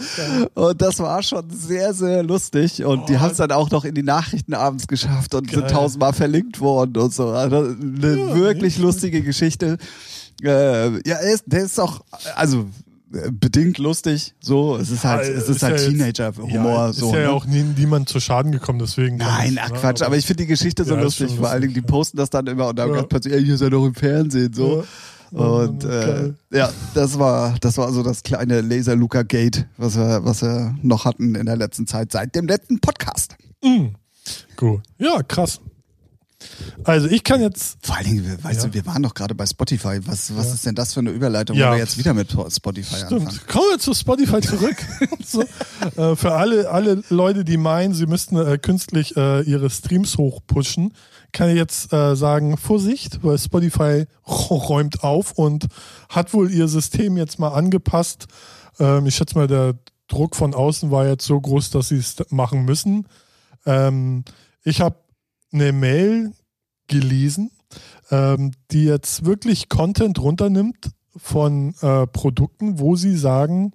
Und 0.55 0.81
das 0.81 1.01
war 1.01 1.23
schon 1.25 1.51
sehr, 1.51 1.93
sehr 1.93 2.23
lustig. 2.23 2.85
Und 2.85 3.09
die 3.09 3.19
haben 3.19 3.33
es 3.33 3.39
dann 3.39 3.51
auch 3.51 3.71
noch 3.71 3.85
in 3.85 3.97
die 3.97 4.05
Nachrichten 4.05 4.55
abends 4.55 4.87
geschafft 4.87 5.35
und 5.35 5.49
Geil. 5.51 5.59
sind 5.59 5.71
tausendmal 5.71 6.13
verlinkt 6.13 6.61
worden 6.61 6.97
und 7.03 7.13
so. 7.13 7.31
Also 7.31 7.57
eine 7.59 8.17
Ja, 8.17 8.35
wirklich 8.37 8.79
lustige 8.79 9.23
Geschichte. 9.23 9.77
Äh, 10.43 10.91
ja, 11.07 11.17
er 11.17 11.33
ist, 11.33 11.43
der 11.47 11.65
ist 11.65 11.81
auch, 11.81 12.01
also 12.37 12.67
bedingt 13.11 13.79
lustig. 13.79 14.35
So, 14.41 14.77
es 14.77 14.91
ist 14.91 15.05
halt, 15.05 15.27
Ja, 15.27 15.33
es 15.35 15.49
ist 15.49 15.63
halt 15.63 15.81
ja 15.81 15.89
Teenager-Humor. 15.89 16.73
Ja, 16.73 16.93
so, 16.93 17.09
ist 17.09 17.15
ja 17.15 17.21
ne? 17.21 17.31
auch 17.31 17.47
nie, 17.47 17.63
niemand 17.63 18.09
zu 18.09 18.21
Schaden 18.21 18.53
gekommen, 18.53 18.79
deswegen. 18.79 19.17
Nein, 19.17 19.59
ach 19.63 19.71
ne, 19.71 19.79
Quatsch, 19.79 20.03
aber 20.03 20.17
ich 20.17 20.27
finde 20.27 20.43
die 20.45 20.49
Geschichte 20.49 20.85
so 20.85 20.95
Ja, 20.95 20.99
ist 21.01 21.19
lustig. 21.19 21.37
Vor 21.39 21.49
allen 21.49 21.63
Dingen, 21.63 21.75
die 21.75 21.81
posten 21.83 22.17
das 22.19 22.31
dann 22.31 22.47
immer 22.47 22.69
und 22.69 22.79
dann 22.79 22.93
Ja. 22.95 23.03
plötzlich, 23.03 23.35
ey, 23.35 23.43
ihr 23.43 23.57
seid 23.57 23.73
doch 23.73 23.87
im 23.87 23.95
Fernsehen, 23.95 24.53
so. 24.53 24.85
Ja. 25.33 25.39
Und 25.39 25.85
Ja, 25.85 25.91
äh, 25.91 26.33
ja, 26.53 26.71
das 26.95 27.19
war, 27.19 27.55
das 27.61 27.77
war 27.79 27.93
so 27.93 28.03
das 28.03 28.23
kleine 28.23 28.61
Laser 28.63 28.97
Luca 28.97 29.23
Gate, 29.23 29.67
was 29.77 29.97
wir, 29.97 30.25
was 30.25 30.43
wir 30.43 30.75
noch 30.83 31.05
hatten 31.05 31.35
in 31.35 31.47
der 31.47 31.57
letzten 31.57 31.87
Zeit, 31.87 32.13
seit 32.13 32.35
dem 32.35 32.47
letzten 32.47 32.79
Podcast. 32.81 33.37
Mhm. 33.63 33.95
Gut. 34.57 34.81
Ja, 34.99 35.23
krass. 35.23 35.61
Also 36.85 37.09
ich 37.09 37.25
kann 37.25 37.41
jetzt. 37.41 37.79
Vor 37.83 37.97
allen 37.97 38.05
Dingen, 38.07 38.39
weißt 38.45 38.63
Ja. 38.63 38.69
du, 38.69 38.75
wir 38.75 38.87
waren 38.87 39.03
doch 39.03 39.15
gerade 39.15 39.35
bei 39.35 39.45
Spotify. 39.45 39.99
Was, 40.07 40.35
was 40.37 40.47
Ja. 40.49 40.55
ist 40.55 40.67
denn 40.67 40.75
das 40.77 40.95
für 40.95 41.01
eine 41.01 41.11
Überleitung, 41.11 41.57
Ja. 41.57 41.69
wo 41.69 41.73
wir 41.73 41.79
jetzt 41.79 41.99
wieder 41.99 42.15
mit 42.15 42.31
Spotify 42.31 42.95
anfangen? 43.03 43.29
Stimmt. 43.31 43.49
Kommen 43.49 43.65
wir 43.71 43.79
zu 43.79 43.93
Spotify 43.95 44.41
zurück. 44.41 44.77
so, 45.27 45.43
äh, 45.97 46.15
für 46.17 46.33
alle, 46.35 46.71
alle 46.71 47.03
Leute, 47.11 47.45
die 47.45 47.57
meinen, 47.57 47.93
sie 47.93 48.07
müssten 48.07 48.37
äh, 48.37 48.57
künstlich 48.59 49.17
äh, 49.17 49.43
ihre 49.43 49.69
Streams 49.71 50.17
hochpushen, 50.17 50.95
kann 51.33 51.51
ich 51.51 51.57
jetzt 51.57 51.93
äh, 51.93 52.15
sagen, 52.15 52.57
Vorsicht, 52.57 53.23
weil 53.25 53.37
Spotify 53.39 54.07
räumt 54.27 55.03
auf 55.03 55.33
und 55.33 55.67
hat 56.09 56.33
wohl 56.35 56.51
ihr 56.53 56.69
System 56.69 57.17
jetzt 57.17 57.39
mal 57.41 57.49
angepasst. 57.49 58.27
Ähm, 58.79 59.07
ich 59.07 59.17
schätze 59.17 59.35
mal, 59.37 59.49
der 59.49 59.75
Druck 60.07 60.37
von 60.37 60.55
außen 60.55 60.91
war 60.93 61.07
jetzt 61.07 61.27
so 61.27 61.39
groß, 61.41 61.71
dass 61.71 61.89
sie 61.89 61.97
es 61.97 62.15
machen 62.31 62.65
müssen. 62.65 63.09
Ähm, 63.67 64.25
ich 64.63 64.81
habe 64.81 64.97
eine 65.53 65.73
Mail 65.73 66.33
gelesen, 66.87 67.51
ähm, 68.11 68.53
die 68.71 68.85
jetzt 68.85 69.25
wirklich 69.25 69.69
Content 69.69 70.19
runternimmt 70.19 70.91
von 71.17 71.75
äh, 71.81 72.07
Produkten, 72.07 72.79
wo 72.79 72.97
sie 72.97 73.17
sagen, 73.17 73.73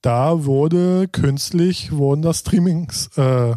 da 0.00 0.44
wurde 0.44 1.08
künstlich, 1.08 1.92
wurden 1.92 2.22
da 2.22 2.32
Streamings 2.32 3.08
äh, 3.16 3.56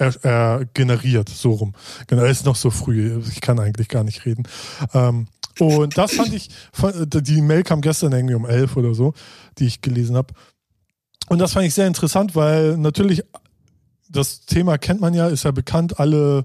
er, 0.00 0.24
er 0.24 0.64
generiert, 0.72 1.28
so 1.28 1.52
rum. 1.52 1.74
Genau, 2.06 2.24
ist 2.24 2.46
noch 2.46 2.56
so 2.56 2.70
früh, 2.70 3.20
ich 3.28 3.40
kann 3.40 3.60
eigentlich 3.60 3.88
gar 3.88 4.02
nicht 4.02 4.24
reden. 4.24 4.44
Ähm, 4.94 5.28
und 5.58 5.98
das 5.98 6.14
fand 6.14 6.32
ich, 6.32 6.48
die 7.04 7.42
Mail 7.42 7.62
kam 7.62 7.82
gestern 7.82 8.12
irgendwie 8.12 8.34
um 8.34 8.46
elf 8.46 8.76
oder 8.76 8.94
so, 8.94 9.12
die 9.58 9.66
ich 9.66 9.82
gelesen 9.82 10.16
habe. 10.16 10.32
Und 11.28 11.38
das 11.38 11.52
fand 11.52 11.66
ich 11.66 11.74
sehr 11.74 11.86
interessant, 11.86 12.34
weil 12.34 12.78
natürlich 12.78 13.22
das 14.10 14.40
Thema 14.40 14.78
kennt 14.78 15.00
man 15.00 15.14
ja, 15.14 15.28
ist 15.28 15.44
ja 15.44 15.50
bekannt, 15.50 15.98
alle 15.98 16.44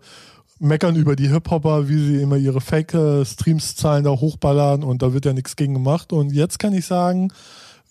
meckern 0.60 0.96
über 0.96 1.16
die 1.16 1.30
Hip-Hopper, 1.30 1.90
wie 1.90 1.98
sie 1.98 2.22
immer 2.22 2.38
ihre 2.38 2.62
Fake-Streams-Zahlen 2.62 4.04
da 4.04 4.12
hochballern 4.12 4.84
und 4.84 5.02
da 5.02 5.14
wird 5.14 5.26
ja 5.26 5.34
nichts 5.34 5.56
gegen 5.56 5.74
gemacht. 5.74 6.14
Und 6.14 6.32
jetzt 6.32 6.60
kann 6.60 6.74
ich 6.74 6.86
sagen, 6.86 7.32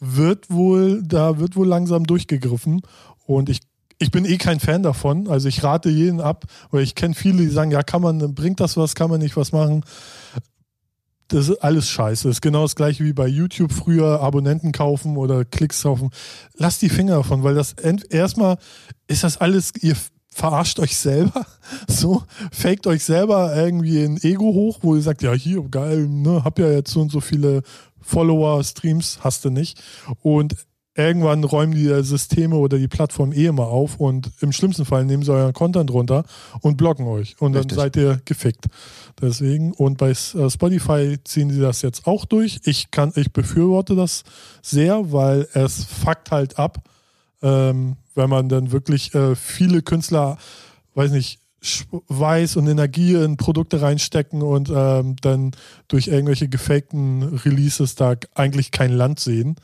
wird 0.01 0.51
wohl, 0.51 1.03
da 1.03 1.39
wird 1.39 1.57
wohl 1.57 1.67
langsam 1.67 2.07
durchgegriffen. 2.07 2.83
Und 3.27 3.49
ich, 3.49 3.61
ich 3.99 4.11
bin 4.11 4.25
eh 4.25 4.39
kein 4.39 4.61
Fan 4.61 4.83
davon. 4.83 5.29
Also 5.29 5.49
ich 5.49 5.63
rate 5.63 5.91
jeden 5.91 6.21
ab, 6.21 6.45
weil 6.71 6.83
ich 6.83 6.95
kenne 6.95 7.15
viele, 7.15 7.39
die 7.39 7.49
sagen, 7.49 7.71
ja, 7.71 7.83
kann 7.83 8.03
man, 8.03 8.35
bringt 8.35 8.61
das 8.61 8.77
was, 8.77 8.95
kann 8.95 9.11
man 9.11 9.21
nicht 9.21 9.37
was 9.37 9.53
machen. 9.53 9.85
Das 11.35 11.49
ist 11.49 11.59
alles 11.65 11.89
scheiße. 11.89 12.29
Das 12.29 12.37
ist 12.37 12.43
genau 12.43 12.63
das 12.63 12.77
gleiche 12.77 13.05
wie 13.05 13.13
bei 13.13 13.27
YouTube 13.27 13.73
früher 13.73 14.21
Abonnenten 14.21 14.71
kaufen 14.71 15.17
oder 15.17 15.45
Klicks 15.45 15.83
kaufen. 15.83 16.11
Lasst 16.57 16.81
die 16.81 16.89
Finger 16.89 17.17
davon, 17.17 17.43
weil 17.43 17.57
das 17.57 17.73
erstmal 17.73 18.57
ist 19.09 19.25
das 19.25 19.39
alles, 19.39 19.73
ihr 19.81 19.97
verarscht 20.29 20.79
euch 20.79 20.97
selber, 20.97 21.45
so, 21.89 22.23
faked 22.53 22.87
euch 22.87 23.03
selber 23.03 23.53
irgendwie 23.57 24.05
ein 24.05 24.23
Ego 24.23 24.45
hoch, 24.45 24.79
wo 24.83 24.95
ihr 24.95 25.03
sagt, 25.03 25.23
ja, 25.23 25.33
hier, 25.33 25.61
geil, 25.65 26.07
ne, 26.07 26.45
hab 26.45 26.61
ja 26.61 26.71
jetzt 26.71 26.93
so 26.93 27.01
und 27.01 27.11
so 27.11 27.21
viele 27.21 27.63
Follower, 28.01 28.63
Streams, 28.63 29.19
hast 29.23 29.45
du 29.45 29.51
nicht. 29.51 29.83
Und 30.23 30.55
irgendwann 30.97 31.43
räumen 31.43 31.75
die 31.75 32.03
Systeme 32.03 32.57
oder 32.57 32.79
die 32.79 32.89
Plattform 32.89 33.33
eh 33.33 33.47
immer 33.47 33.67
auf 33.67 33.99
und 33.99 34.31
im 34.41 34.53
schlimmsten 34.53 34.85
Fall 34.85 35.05
nehmen 35.05 35.23
sie 35.23 35.33
euren 35.33 35.53
Content 35.53 35.91
runter 35.91 36.25
und 36.61 36.77
blocken 36.77 37.07
euch 37.07 37.37
und 37.41 37.53
dann 37.53 37.63
Richtig. 37.63 37.79
seid 37.79 37.97
ihr 37.97 38.21
gefickt. 38.25 38.67
Deswegen 39.21 39.73
und 39.73 39.99
bei 39.99 40.11
äh, 40.11 40.51
Spotify 40.51 41.19
ziehen 41.25 41.51
sie 41.51 41.61
das 41.61 41.83
jetzt 41.83 42.07
auch 42.07 42.25
durch. 42.25 42.61
Ich 42.65 42.91
kann, 42.91 43.13
ich 43.17 43.33
befürworte 43.33 43.97
das 43.97 44.23
sehr, 44.63 45.13
weil 45.13 45.49
es 45.53 45.85
fuckt 45.85 46.31
halt 46.31 46.59
ab, 46.59 46.89
ähm, 47.43 47.97
wenn 48.15 48.31
man 48.31 48.49
dann 48.49 48.71
wirklich 48.71 49.15
äh, 49.15 49.35
viele 49.35 49.83
Künstler, 49.83 50.39
weiß 50.95 51.11
nicht, 51.11 51.41
Weiß 52.09 52.57
und 52.57 52.67
Energie 52.67 53.15
in 53.15 53.39
Produkte 53.39 53.81
reinstecken 53.81 54.43
und 54.43 54.71
ähm, 54.75 55.17
dann 55.23 55.53
durch 55.89 56.09
irgendwelche 56.09 56.47
gefakten 56.47 57.23
Releases 57.23 57.95
da 57.95 58.17
eigentlich 58.35 58.71
kein 58.71 58.93
Land 58.93 59.19
sehen. 59.19 59.57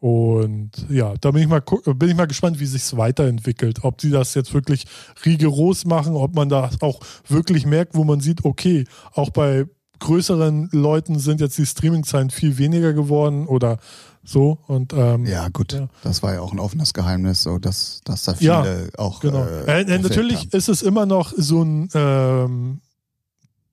Und 0.00 0.70
ja, 0.88 1.14
da 1.20 1.32
bin 1.32 1.42
ich 1.42 1.48
mal, 1.48 1.60
bin 1.60 2.08
ich 2.08 2.14
mal 2.14 2.26
gespannt, 2.26 2.60
wie 2.60 2.66
sich 2.66 2.82
es 2.82 2.96
weiterentwickelt. 2.96 3.82
Ob 3.82 4.00
sie 4.00 4.10
das 4.10 4.34
jetzt 4.34 4.54
wirklich 4.54 4.84
rigoros 5.24 5.84
machen, 5.86 6.14
ob 6.14 6.34
man 6.36 6.48
das 6.48 6.80
auch 6.82 7.00
wirklich 7.26 7.66
merkt, 7.66 7.96
wo 7.96 8.04
man 8.04 8.20
sieht, 8.20 8.44
okay, 8.44 8.84
auch 9.12 9.30
bei 9.30 9.66
größeren 9.98 10.68
Leuten 10.70 11.18
sind 11.18 11.40
jetzt 11.40 11.58
die 11.58 11.66
Streaming-Zahlen 11.66 12.30
viel 12.30 12.58
weniger 12.58 12.92
geworden 12.92 13.48
oder 13.48 13.78
so. 14.22 14.58
Und 14.68 14.92
ähm, 14.92 15.26
Ja, 15.26 15.48
gut. 15.48 15.72
Ja. 15.72 15.88
Das 16.04 16.22
war 16.22 16.34
ja 16.34 16.42
auch 16.42 16.52
ein 16.52 16.60
offenes 16.60 16.94
Geheimnis, 16.94 17.42
so 17.42 17.58
dass, 17.58 18.00
dass 18.04 18.22
da 18.22 18.34
Ja, 18.38 18.62
viele 18.62 18.90
auch. 18.98 19.18
Genau. 19.18 19.44
Äh, 19.44 19.82
Äh, 19.82 19.94
äh, 19.94 19.98
natürlich 19.98 20.38
haben. 20.38 20.50
ist 20.52 20.68
es 20.68 20.82
immer 20.82 21.06
noch 21.06 21.32
so 21.36 21.62
ein, 21.64 21.88
ähm, 21.94 22.80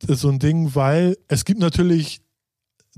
so 0.07 0.29
ein 0.29 0.39
Ding, 0.39 0.73
weil 0.73 1.17
es 1.27 1.45
gibt 1.45 1.59
natürlich 1.59 2.21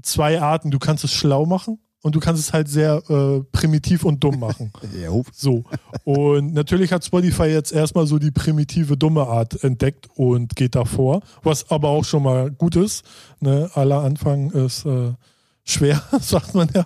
zwei 0.02 0.40
Arten. 0.42 0.72
Du 0.72 0.80
kannst 0.80 1.04
es 1.04 1.12
schlau 1.12 1.46
machen 1.46 1.80
und 2.04 2.16
du 2.16 2.20
kannst 2.20 2.42
es 2.42 2.54
halt 2.54 2.70
sehr 2.70 3.02
äh, 3.10 3.42
primitiv 3.52 4.06
und 4.06 4.24
dumm 4.24 4.40
machen. 4.40 4.72
Jo. 5.04 5.24
So. 5.34 5.64
Und 6.04 6.54
natürlich 6.54 6.92
hat 6.94 7.04
Spotify 7.04 7.46
jetzt 7.46 7.72
erstmal 7.74 8.08
so 8.08 8.20
die 8.20 8.32
primitive, 8.32 8.98
dumme 8.98 9.28
Art 9.28 9.64
entdeckt 9.64 10.08
und 10.16 10.56
geht 10.56 10.76
davor, 10.76 11.22
was 11.44 11.70
aber 11.70 11.90
auch 11.90 12.06
schon 12.06 12.24
mal 12.24 12.52
gut 12.52 12.76
ist. 12.76 13.04
Ne? 13.40 13.70
Aller 13.74 14.02
Anfang 14.04 14.52
ist 14.52 14.86
äh, 14.86 15.12
schwer, 15.66 16.02
sagt 16.22 16.56
man 16.56 16.70
ja. 16.74 16.86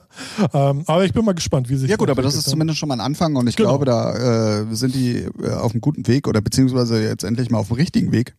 Ähm, 0.54 0.84
aber 0.88 1.06
ich 1.06 1.14
bin 1.14 1.24
mal 1.24 1.34
gespannt, 1.34 1.70
wie 1.70 1.76
sich 1.76 1.90
Ja 1.90 1.98
gut, 1.98 2.10
aber 2.10 2.22
das 2.24 2.36
ist 2.36 2.50
zumindest 2.50 2.80
schon 2.80 2.90
mal 2.90 2.96
ein 2.96 3.02
Anfang 3.02 3.36
und 3.36 3.48
ich 3.48 3.56
Genau. 3.56 3.70
glaube, 3.78 3.86
da 3.86 4.62
äh, 4.62 4.76
sind 4.76 4.96
die 4.96 5.18
äh, 5.42 5.52
auf 5.52 5.72
einem 5.74 5.82
guten 5.82 6.08
Weg 6.08 6.28
oder 6.28 6.42
beziehungsweise 6.42 7.02
jetzt 7.04 7.24
endlich 7.24 7.50
mal 7.52 7.60
auf 7.60 7.68
dem 7.68 7.76
richtigen 7.78 8.12
Weg. 8.12 8.36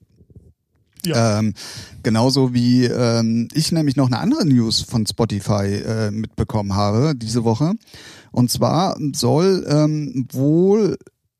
Ja. 1.05 1.39
Ähm, 1.39 1.55
genauso 2.03 2.55
wie 2.55 2.85
ähm, 2.85 3.49
ich 3.53 3.73
nämlich 3.73 3.97
noch 3.97 4.07
eine 4.07 4.19
andere 4.19 4.47
News 4.47 4.81
von 4.83 5.07
Spotify 5.07 5.83
äh, 5.85 6.11
mitbekommen 6.11 6.75
habe 6.75 7.15
diese 7.17 7.45
Woche. 7.45 7.75
Und 8.31 8.51
zwar 8.51 8.97
soll 9.13 9.67
ähm, 9.69 10.27
wohl 10.33 10.97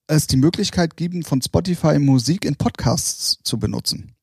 es 0.07 0.27
die 0.27 0.37
Möglichkeit 0.37 0.97
geben, 0.97 1.23
von 1.23 1.41
Spotify 1.41 1.99
Musik 1.99 2.45
in 2.45 2.57
Podcasts 2.57 3.39
zu 3.43 3.59
benutzen. 3.59 4.15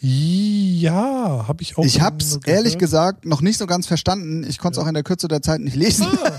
Ja, 0.00 1.44
habe 1.48 1.62
ich 1.62 1.76
auch. 1.76 1.84
ich 1.84 2.00
habe 2.00 2.16
es 2.20 2.38
ehrlich 2.46 2.78
gesagt 2.78 3.24
noch 3.26 3.40
nicht 3.40 3.58
so 3.58 3.66
ganz 3.66 3.86
verstanden. 3.86 4.44
Ich 4.48 4.58
konnte 4.58 4.78
es 4.80 4.84
auch 4.84 4.88
in 4.88 4.94
der 4.94 5.02
Kürze 5.02 5.28
der 5.28 5.42
Zeit 5.42 5.60
nicht 5.60 5.76
lesen. 5.76 6.06
Ah. 6.06 6.38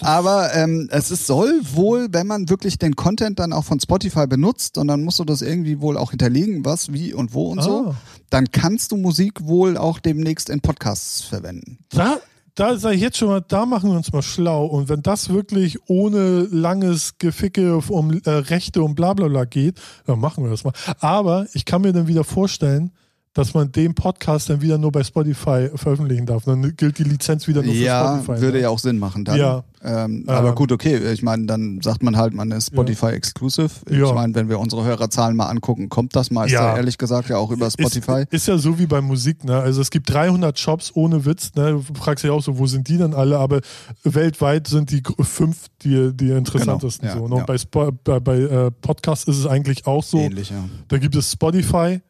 Aber 0.00 0.54
ähm, 0.54 0.88
es 0.90 1.10
ist, 1.10 1.26
soll 1.26 1.60
wohl, 1.72 2.08
wenn 2.12 2.26
man 2.26 2.48
wirklich 2.48 2.78
den 2.78 2.96
Content 2.96 3.38
dann 3.38 3.52
auch 3.52 3.64
von 3.64 3.78
Spotify 3.80 4.26
benutzt 4.26 4.78
und 4.78 4.88
dann 4.88 5.02
musst 5.04 5.18
du 5.18 5.24
das 5.24 5.42
irgendwie 5.42 5.80
wohl 5.80 5.96
auch 5.98 6.10
hinterlegen, 6.10 6.64
was, 6.64 6.92
wie 6.92 7.12
und 7.12 7.34
wo 7.34 7.50
und 7.50 7.62
so, 7.62 7.88
Ah. 7.90 7.94
dann 8.30 8.50
kannst 8.52 8.92
du 8.92 8.96
Musik 8.96 9.44
wohl 9.46 9.76
auch 9.76 9.98
demnächst 9.98 10.48
in 10.48 10.60
Podcasts 10.60 11.22
verwenden. 11.22 11.78
Da, 11.90 12.18
da 12.56 12.76
sage 12.78 12.96
ich 12.96 13.02
jetzt 13.02 13.18
schon 13.18 13.28
mal, 13.28 13.42
da 13.46 13.66
machen 13.66 13.90
wir 13.90 13.96
uns 13.96 14.12
mal 14.12 14.22
schlau. 14.22 14.64
Und 14.66 14.88
wenn 14.88 15.02
das 15.02 15.28
wirklich 15.28 15.78
ohne 15.88 16.40
langes 16.50 17.18
Geficke 17.18 17.76
um 17.76 18.20
äh, 18.24 18.30
Rechte 18.30 18.82
und 18.82 18.94
bla 18.94 19.12
bla 19.12 19.28
bla 19.28 19.44
geht, 19.44 19.80
dann 20.06 20.18
machen 20.18 20.42
wir 20.42 20.50
das 20.50 20.64
mal. 20.64 20.72
Aber 20.98 21.46
ich 21.52 21.64
kann 21.66 21.82
mir 21.82 21.92
dann 21.92 22.08
wieder 22.08 22.24
vorstellen, 22.24 22.92
dass 23.36 23.52
man 23.52 23.70
den 23.70 23.94
Podcast 23.94 24.48
dann 24.48 24.62
wieder 24.62 24.78
nur 24.78 24.90
bei 24.90 25.04
Spotify 25.04 25.68
veröffentlichen 25.74 26.24
darf. 26.24 26.44
Dann 26.44 26.74
gilt 26.76 26.98
die 26.98 27.04
Lizenz 27.04 27.46
wieder 27.46 27.62
nur 27.62 27.74
für 27.74 27.78
Ja, 27.80 28.18
Spotify. 28.22 28.40
würde 28.40 28.56
ne? 28.56 28.62
ja 28.62 28.68
auch 28.70 28.78
Sinn 28.78 28.98
machen 28.98 29.24
dann. 29.26 29.36
Ja. 29.38 29.62
Ähm, 29.84 30.24
aber 30.26 30.48
Ähm. 30.48 30.54
gut, 30.54 30.72
okay. 30.72 30.96
Ich 31.12 31.22
meine, 31.22 31.44
dann 31.46 31.80
sagt 31.82 32.02
man 32.02 32.16
halt, 32.16 32.32
man 32.34 32.50
ist 32.50 32.68
Spotify 32.68 33.08
exclusive. 33.08 33.68
Ich 33.88 33.98
Ja. 33.98 34.12
meine, 34.14 34.34
wenn 34.34 34.48
wir 34.48 34.58
unsere 34.58 34.84
Hörerzahlen 34.84 35.36
mal 35.36 35.46
angucken, 35.46 35.88
kommt 35.90 36.16
das 36.16 36.30
meiste 36.30 36.54
Ja. 36.54 36.76
ehrlich 36.76 36.96
gesagt 36.98 37.28
ja 37.28 37.36
auch 37.36 37.50
über 37.50 37.70
Spotify. 37.70 38.22
Ist, 38.22 38.32
ist 38.32 38.48
ja 38.48 38.56
so 38.58 38.78
wie 38.78 38.86
bei 38.86 39.00
Musik, 39.02 39.44
ne? 39.44 39.56
Also 39.58 39.82
es 39.82 39.90
gibt 39.90 40.10
300 40.12 40.58
Shops 40.58 40.90
ohne 40.94 41.24
Witz, 41.26 41.50
ne? 41.54 41.72
Du 41.72 41.94
fragst 41.94 42.24
dich 42.24 42.30
auch 42.30 42.42
so, 42.42 42.58
wo 42.58 42.66
sind 42.66 42.88
die 42.88 42.96
denn 42.96 43.12
alle? 43.14 43.38
Aber 43.38 43.60
weltweit 44.02 44.66
sind 44.66 44.90
die 44.90 45.02
fünf 45.20 45.66
die, 45.82 46.10
die 46.16 46.30
interessantesten 46.30 47.08
Genau, 47.08 47.20
ja, 47.22 47.28
so. 47.28 47.28
Ne? 47.28 47.34
ja. 47.36 47.40
Und 47.42 47.46
bei, 47.46 47.58
Spo 47.58 47.92
bei, 48.02 48.18
bei 48.20 48.38
äh, 48.38 48.70
Podcasts 48.70 49.28
ist 49.28 49.36
es 49.38 49.46
eigentlich 49.46 49.86
auch 49.86 50.02
so. 50.02 50.18
Ähnlich, 50.18 50.50
ja. 50.50 50.64
Da 50.88 50.98
gibt 50.98 51.14
es 51.16 51.30
Spotify. 51.32 52.00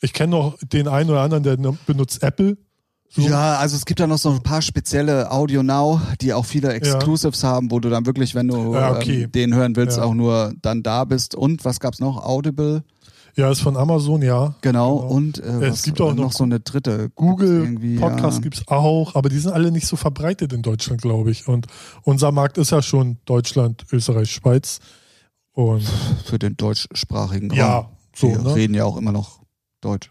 Ich 0.00 0.12
kenne 0.12 0.30
noch 0.32 0.56
den 0.62 0.88
einen 0.88 1.10
oder 1.10 1.22
anderen, 1.22 1.42
der 1.42 1.56
benutzt 1.86 2.22
Apple. 2.22 2.56
So. 3.08 3.22
Ja, 3.22 3.56
also 3.56 3.76
es 3.76 3.86
gibt 3.86 4.00
da 4.00 4.06
noch 4.06 4.18
so 4.18 4.30
ein 4.30 4.42
paar 4.42 4.60
spezielle 4.60 5.30
Audio 5.30 5.62
Now, 5.62 6.00
die 6.20 6.32
auch 6.34 6.44
viele 6.44 6.72
Exclusives 6.72 7.44
haben, 7.44 7.70
wo 7.70 7.78
du 7.80 7.88
dann 7.88 8.04
wirklich, 8.04 8.34
wenn 8.34 8.48
du 8.48 8.74
Ja, 8.74 8.92
okay. 8.96 9.22
ähm, 9.22 9.32
den 9.32 9.54
hören 9.54 9.76
willst, 9.76 9.96
Ja. 9.96 10.04
auch 10.04 10.12
nur 10.14 10.52
dann 10.60 10.82
da 10.82 11.04
bist. 11.04 11.34
Und 11.34 11.64
was 11.64 11.78
gab's 11.80 12.00
noch? 12.00 12.22
Audible, 12.24 12.82
Ja, 13.36 13.50
ist 13.50 13.60
von 13.60 13.76
Amazon, 13.76 14.22
ja. 14.22 14.54
genau. 14.60 14.96
Genau. 14.98 15.06
Und 15.14 15.38
äh, 15.38 15.42
Es 15.42 15.72
was, 15.72 15.82
gibt 15.84 16.00
auch 16.00 16.14
noch, 16.14 16.24
noch 16.24 16.32
so 16.32 16.44
eine 16.44 16.58
dritte. 16.58 17.10
Google 17.14 17.78
Podcast 18.00 18.38
ja. 18.38 18.42
gibt 18.42 18.56
es 18.56 18.68
auch, 18.68 19.14
aber 19.14 19.28
die 19.28 19.38
sind 19.38 19.52
alle 19.52 19.70
nicht 19.70 19.86
so 19.86 19.96
verbreitet 19.96 20.52
in 20.52 20.62
Deutschland, 20.62 21.00
glaube 21.00 21.30
ich. 21.30 21.46
Und 21.46 21.66
unser 22.02 22.32
Markt 22.32 22.58
ist 22.58 22.70
ja 22.72 22.82
schon 22.82 23.18
Deutschland, 23.24 23.84
Österreich, 23.92 24.30
Schweiz. 24.32 24.80
Und 25.52 25.84
für 26.24 26.38
den 26.38 26.56
deutschsprachigen 26.56 27.50
ja, 27.54 27.78
Raum. 27.78 27.86
so, 28.14 28.28
Wir 28.28 28.38
ne? 28.40 28.54
reden 28.54 28.74
ja 28.74 28.84
auch 28.84 28.96
immer 28.96 29.12
noch 29.12 29.45
Deutsch. 29.80 30.10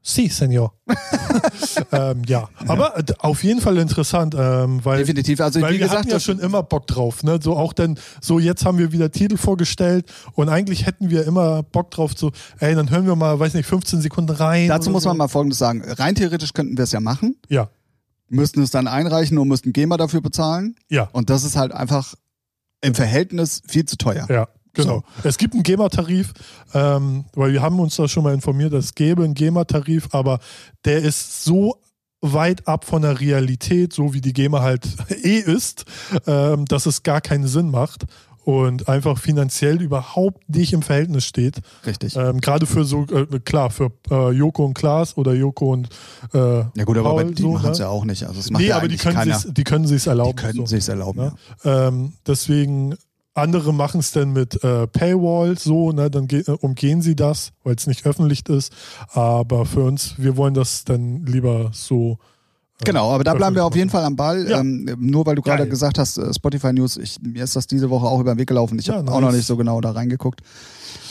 Si, 0.00 0.28
Senor. 0.28 0.72
ähm, 1.92 2.22
ja, 2.26 2.48
aber 2.66 2.98
äh, 2.98 3.04
auf 3.18 3.44
jeden 3.44 3.60
Fall 3.60 3.76
interessant, 3.76 4.34
ähm, 4.38 4.82
weil, 4.82 4.98
Definitiv. 5.00 5.40
Also 5.40 5.60
weil 5.60 5.74
wie 5.74 5.74
wir 5.74 5.80
gesagt, 5.80 5.98
hatten 6.00 6.08
ja 6.10 6.20
schon 6.20 6.38
immer 6.38 6.62
Bock 6.62 6.86
drauf. 6.86 7.22
Ne? 7.24 7.38
So 7.42 7.56
auch 7.56 7.74
denn, 7.74 7.98
so 8.22 8.38
jetzt 8.38 8.64
haben 8.64 8.78
wir 8.78 8.92
wieder 8.92 9.10
Titel 9.10 9.36
vorgestellt 9.36 10.10
und 10.32 10.48
eigentlich 10.48 10.86
hätten 10.86 11.10
wir 11.10 11.26
immer 11.26 11.62
Bock 11.62 11.90
drauf, 11.90 12.12
so, 12.16 12.32
ey, 12.58 12.74
dann 12.74 12.90
hören 12.90 13.06
wir 13.06 13.16
mal, 13.16 13.38
weiß 13.38 13.52
nicht, 13.52 13.66
15 13.66 14.00
Sekunden 14.00 14.30
rein. 14.30 14.68
dazu 14.68 14.88
muss 14.88 15.02
so. 15.02 15.10
man 15.10 15.18
mal 15.18 15.28
Folgendes 15.28 15.58
sagen. 15.58 15.82
Rein 15.84 16.14
theoretisch 16.14 16.54
könnten 16.54 16.78
wir 16.78 16.84
es 16.84 16.92
ja 16.92 17.00
machen, 17.00 17.36
Ja, 17.48 17.68
müssten 18.30 18.62
es 18.62 18.70
dann 18.70 18.86
einreichen 18.86 19.36
und 19.36 19.48
müssten 19.48 19.74
GEMA 19.74 19.98
dafür 19.98 20.22
bezahlen. 20.22 20.76
ja, 20.88 21.08
Und 21.12 21.28
das 21.28 21.44
ist 21.44 21.56
halt 21.56 21.72
einfach 21.72 22.14
im 22.80 22.94
Verhältnis 22.94 23.60
viel 23.66 23.84
zu 23.84 23.98
teuer. 23.98 24.26
ja. 24.30 24.48
Genau. 24.84 25.02
Es 25.24 25.38
gibt 25.38 25.54
einen 25.54 25.62
GEMA-Tarif, 25.62 26.32
ähm, 26.74 27.24
weil 27.34 27.52
wir 27.52 27.62
haben 27.62 27.78
uns 27.80 27.96
da 27.96 28.08
schon 28.08 28.24
mal 28.24 28.34
informiert, 28.34 28.72
es 28.72 28.94
gäbe 28.94 29.24
einen 29.24 29.34
GEMA-Tarif, 29.34 30.08
aber 30.12 30.38
der 30.84 30.98
ist 31.02 31.44
so 31.44 31.76
weit 32.20 32.66
ab 32.66 32.84
von 32.84 33.02
der 33.02 33.20
Realität, 33.20 33.92
so 33.92 34.12
wie 34.14 34.20
die 34.20 34.32
GEMA 34.32 34.60
halt 34.62 34.86
eh 35.22 35.38
ist, 35.38 35.84
ähm, 36.26 36.64
dass 36.64 36.86
es 36.86 37.02
gar 37.02 37.20
keinen 37.20 37.46
Sinn 37.46 37.70
macht 37.70 38.06
und 38.44 38.88
einfach 38.88 39.18
finanziell 39.18 39.82
überhaupt 39.82 40.48
nicht 40.48 40.72
im 40.72 40.80
Verhältnis 40.82 41.26
steht. 41.26 41.58
Richtig. 41.86 42.16
Ähm, 42.16 42.40
Gerade 42.40 42.64
für 42.66 42.84
so, 42.84 43.04
äh, 43.04 43.26
klar, 43.40 43.68
für 43.70 43.92
äh, 44.10 44.30
Joko 44.32 44.64
und 44.64 44.72
Klaas 44.74 45.16
oder 45.18 45.34
Joko 45.34 45.72
und 45.74 45.90
äh, 46.32 46.38
ja 46.38 46.84
gut, 46.84 46.96
aber 46.96 47.10
Paul, 47.10 47.24
bei- 47.26 47.30
die 47.32 47.42
so, 47.42 47.52
machen 47.52 47.70
es 47.72 47.78
ne? 47.78 47.84
ja 47.84 47.90
auch 47.90 48.04
nicht. 48.06 48.24
Also 48.24 48.40
es 48.40 48.50
macht 48.50 48.62
Nee, 48.62 48.68
ja 48.68 48.78
aber 48.78 48.88
die 48.88 48.96
können 48.96 49.14
keiner. 49.16 49.38
sich's, 49.38 49.52
die 49.54 49.64
können 49.64 49.86
sich's 49.86 50.06
erlauben. 50.06 50.34
Die 50.36 50.42
können 50.42 50.58
so. 50.60 50.66
sich's 50.66 50.88
erlauben. 50.88 51.20
Ne? 51.20 51.32
Ja. 51.62 51.88
Ähm, 51.88 52.14
deswegen, 52.26 52.94
andere 53.38 53.72
machen 53.72 54.00
es 54.00 54.12
dann 54.12 54.32
mit 54.32 54.62
äh, 54.62 54.86
Paywall 54.86 55.58
so, 55.58 55.92
ne, 55.92 56.10
dann 56.10 56.28
äh, 56.30 56.42
umgehen 56.60 57.02
sie 57.02 57.16
das, 57.16 57.52
weil 57.64 57.74
es 57.74 57.86
nicht 57.86 58.06
öffentlich 58.06 58.48
ist. 58.48 58.72
Aber 59.10 59.66
für 59.66 59.84
uns, 59.84 60.14
wir 60.18 60.36
wollen 60.36 60.54
das 60.54 60.84
dann 60.84 61.24
lieber 61.24 61.70
so. 61.72 62.18
Genau, 62.84 63.10
aber 63.12 63.24
da 63.24 63.34
bleiben 63.34 63.56
wir 63.56 63.64
auf 63.64 63.74
jeden 63.74 63.90
Fall 63.90 64.04
am 64.04 64.14
Ball. 64.14 64.48
Ja. 64.48 64.60
Ähm, 64.60 64.88
nur 65.00 65.26
weil 65.26 65.34
du 65.34 65.42
gerade 65.42 65.68
gesagt 65.68 65.98
hast, 65.98 66.16
äh, 66.16 66.32
Spotify 66.32 66.72
News, 66.72 66.96
ich, 66.96 67.16
mir 67.20 67.42
ist 67.42 67.56
das 67.56 67.66
diese 67.66 67.90
Woche 67.90 68.06
auch 68.06 68.20
über 68.20 68.34
den 68.34 68.38
Weg 68.38 68.48
gelaufen. 68.48 68.78
Ich 68.78 68.86
Ja, 68.86 68.94
habe 68.96 69.10
auch 69.10 69.20
noch 69.20 69.32
nicht 69.32 69.46
so 69.46 69.56
genau 69.56 69.80
da 69.80 69.90
reingeguckt. 69.90 70.42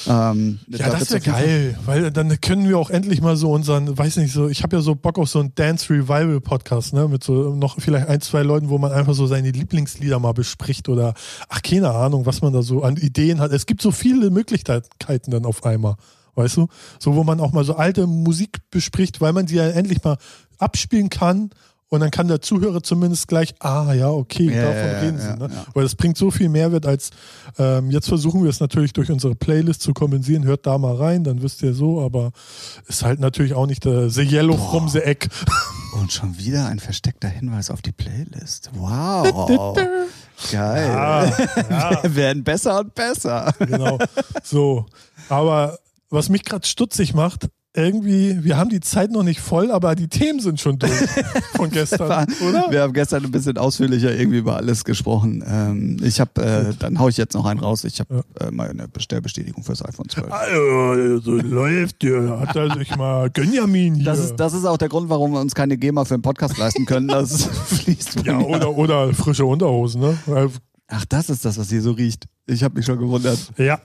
Ähm, 0.07 0.59
Ja, 0.70 0.89
da 0.89 0.99
das 0.99 1.09
wäre 1.11 1.20
geil, 1.20 1.78
weil 1.86 2.11
dann 2.11 2.39
können 2.39 2.70
wir 2.70 2.78
auch 2.78 2.89
endlich 2.89 3.22
mal 3.22 3.36
so 3.36 3.51
unseren, 3.51 3.97
weiß 3.97 4.15
nicht, 4.18 4.32
so, 4.32 4.47
ich 4.47 4.63
habe 4.63 4.78
ja 4.78 4.82
so 4.82 4.95
Bock 4.95 5.20
auf 5.20 5.28
so 5.30 5.39
einen 5.39 5.53
Dance 5.55 5.89
Revival 5.93 6.39
Podcast, 6.39 6.93
ne, 6.93 7.09
mit 7.09 7.24
so 7.26 7.53
noch 7.53 7.76
vielleicht 7.80 8.07
ein, 8.07 8.22
zwei 8.22 8.43
Leuten, 8.43 8.70
wo 8.70 8.78
man 8.78 8.93
einfach 8.93 9.13
so 9.13 9.28
seine 9.28 9.51
Lieblingslieder 9.51 10.20
mal 10.20 10.32
bespricht 10.34 10.88
oder, 10.88 11.13
ach, 11.49 11.61
keine 11.61 11.91
Ahnung, 11.91 12.26
was 12.26 12.41
man 12.41 12.53
da 12.53 12.61
so 12.61 12.84
an 12.84 12.95
Ideen 12.95 13.41
hat. 13.41 13.51
Es 13.51 13.65
gibt 13.65 13.82
so 13.82 13.91
viele 13.91 14.30
Möglichkeiten 14.30 15.32
dann 15.32 15.45
auf 15.45 15.65
einmal, 15.65 15.95
weißt 16.36 16.55
du? 16.55 16.68
So, 16.99 17.15
wo 17.15 17.26
man 17.26 17.41
auch 17.41 17.51
mal 17.51 17.65
so 17.65 17.76
alte 17.76 18.07
Musik 18.07 18.59
bespricht, 18.72 19.20
weil 19.20 19.34
man 19.34 19.47
sie 19.47 19.55
ja 19.57 19.68
endlich 19.68 20.01
mal 20.05 20.18
abspielen 20.58 21.10
kann. 21.10 21.51
Und 21.89 22.01
dann 22.01 22.12
kann 22.12 22.28
der 22.28 22.41
Zuhörer 22.41 22.84
zumindest 22.84 23.30
gleich, 23.30 23.55
ah 23.60 23.93
ja, 23.93 24.10
okay, 24.10 24.53
Ja, 24.53 24.62
davon 24.64 24.91
ja, 24.91 24.99
reden 24.99 25.18
ja, 25.20 25.34
sie. 25.34 25.39
Ne? 25.39 25.49
ja. 25.53 25.66
Weil 25.74 25.84
das 25.84 25.95
bringt 25.95 26.18
so 26.18 26.32
viel 26.32 26.49
Mehrwert 26.49 26.86
als 26.86 27.12
ähm, 27.58 27.91
jetzt 27.91 28.10
versuchen 28.10 28.43
wir 28.43 28.49
es 28.49 28.60
natürlich 28.60 28.91
durch 28.91 29.10
unsere 29.10 29.36
Playlist 29.36 29.82
zu 29.82 29.93
kompensieren. 29.93 30.43
Hört 30.43 30.66
da 30.66 30.78
mal 30.78 30.95
rein, 30.95 31.24
dann 31.24 31.41
wisst 31.41 31.64
ihr 31.64 31.74
so, 31.74 32.01
aber 32.01 32.32
ist 32.88 33.03
halt 33.03 33.22
natürlich 33.22 33.53
auch 33.53 33.68
nicht 33.68 33.86
der 33.86 34.10
The 34.10 34.24
Yellow 34.24 34.58
from 34.58 34.89
the 34.89 34.99
Egg. 34.99 35.30
Und 35.93 36.12
schon 36.12 36.38
wieder 36.38 36.68
ein 36.68 36.80
versteckter 36.80 37.30
Hinweis 37.30 37.72
auf 37.72 37.82
die 37.82 37.93
Playlist. 37.93 38.70
Wow. 38.74 39.78
Geil. 40.51 41.34
Wir 42.03 42.16
werden 42.16 42.43
besser 42.43 42.82
und 42.82 42.93
besser. 42.93 43.53
Genau. 43.60 43.97
So. 44.43 44.86
Aber 45.30 45.80
was 46.10 46.30
mich 46.30 46.43
gerade 46.43 46.68
stutzig 46.68 47.14
macht, 47.14 47.47
irgendwie, 47.78 48.43
wir 48.43 48.57
haben 48.57 48.69
die 48.69 48.80
Zeit 48.80 49.11
noch 49.11 49.21
nicht 49.21 49.39
voll, 49.39 49.71
aber 49.71 49.93
die 49.93 50.07
Themen 50.07 50.39
sind 50.39 50.59
schon 50.59 50.80
durch 50.80 50.91
von 51.55 51.69
gestern, 51.71 52.28
oder? 52.41 52.71
Wir 52.71 52.82
haben 52.82 52.91
gestern 52.91 53.23
ein 53.23 53.32
bisschen 53.32 53.57
ausführlicher 53.57 54.15
irgendwie 54.15 54.39
über 54.39 54.55
alles 54.55 54.84
gesprochen. 54.84 55.43
Ähm, 55.47 55.97
ich 56.01 56.19
habe, 56.19 56.41
äh, 56.41 56.73
dann 56.80 56.99
hau 56.99 57.07
ich 57.07 57.17
jetzt 57.17 57.36
noch 57.36 57.45
einen 57.45 57.59
raus. 57.59 57.84
Ich 57.84 57.99
habe 57.99 58.23
äh, 58.39 58.49
mal 58.49 58.69
eine 58.69 58.88
Bestellbestätigung 58.88 59.63
fürs 59.63 59.86
iPhone 59.86 60.09
12. 60.09 60.32
Also, 60.32 61.19
so 61.19 61.32
läuft 61.34 62.01
der. 62.01 62.39
Hat 62.39 62.55
er 62.55 62.73
sich 62.75 62.95
mal 62.95 63.30
Gönjamin 63.30 63.93
hier. 63.95 64.05
Das 64.05 64.19
ist, 64.19 64.38
das 64.38 64.53
ist 64.53 64.65
auch 64.65 64.78
der 64.78 64.89
Grund, 64.89 65.09
warum 65.09 65.34
wir 65.34 65.39
uns 65.39 65.53
keine 65.53 65.78
GEMA 65.78 66.03
für 66.05 66.15
einen 66.15 66.23
Podcast 66.23 66.57
leisten 66.57 66.86
können. 66.88 67.07
Das 67.07 67.45
fließt. 67.67 68.25
ja, 68.25 68.39
oder, 68.39 68.75
oder 68.75 69.13
frische 69.13 69.45
Unterhosen, 69.45 70.01
ne? 70.01 70.17
Ach, 70.88 71.05
das 71.05 71.30
ist 71.30 71.45
das, 71.45 71.59
was 71.59 71.69
hier 71.69 71.82
so 71.82 71.91
riecht. 71.91 72.25
Ich 72.47 72.63
habe 72.63 72.75
mich 72.75 72.86
schon 72.86 72.97
gewundert. 72.97 73.38
Ja. 73.57 73.82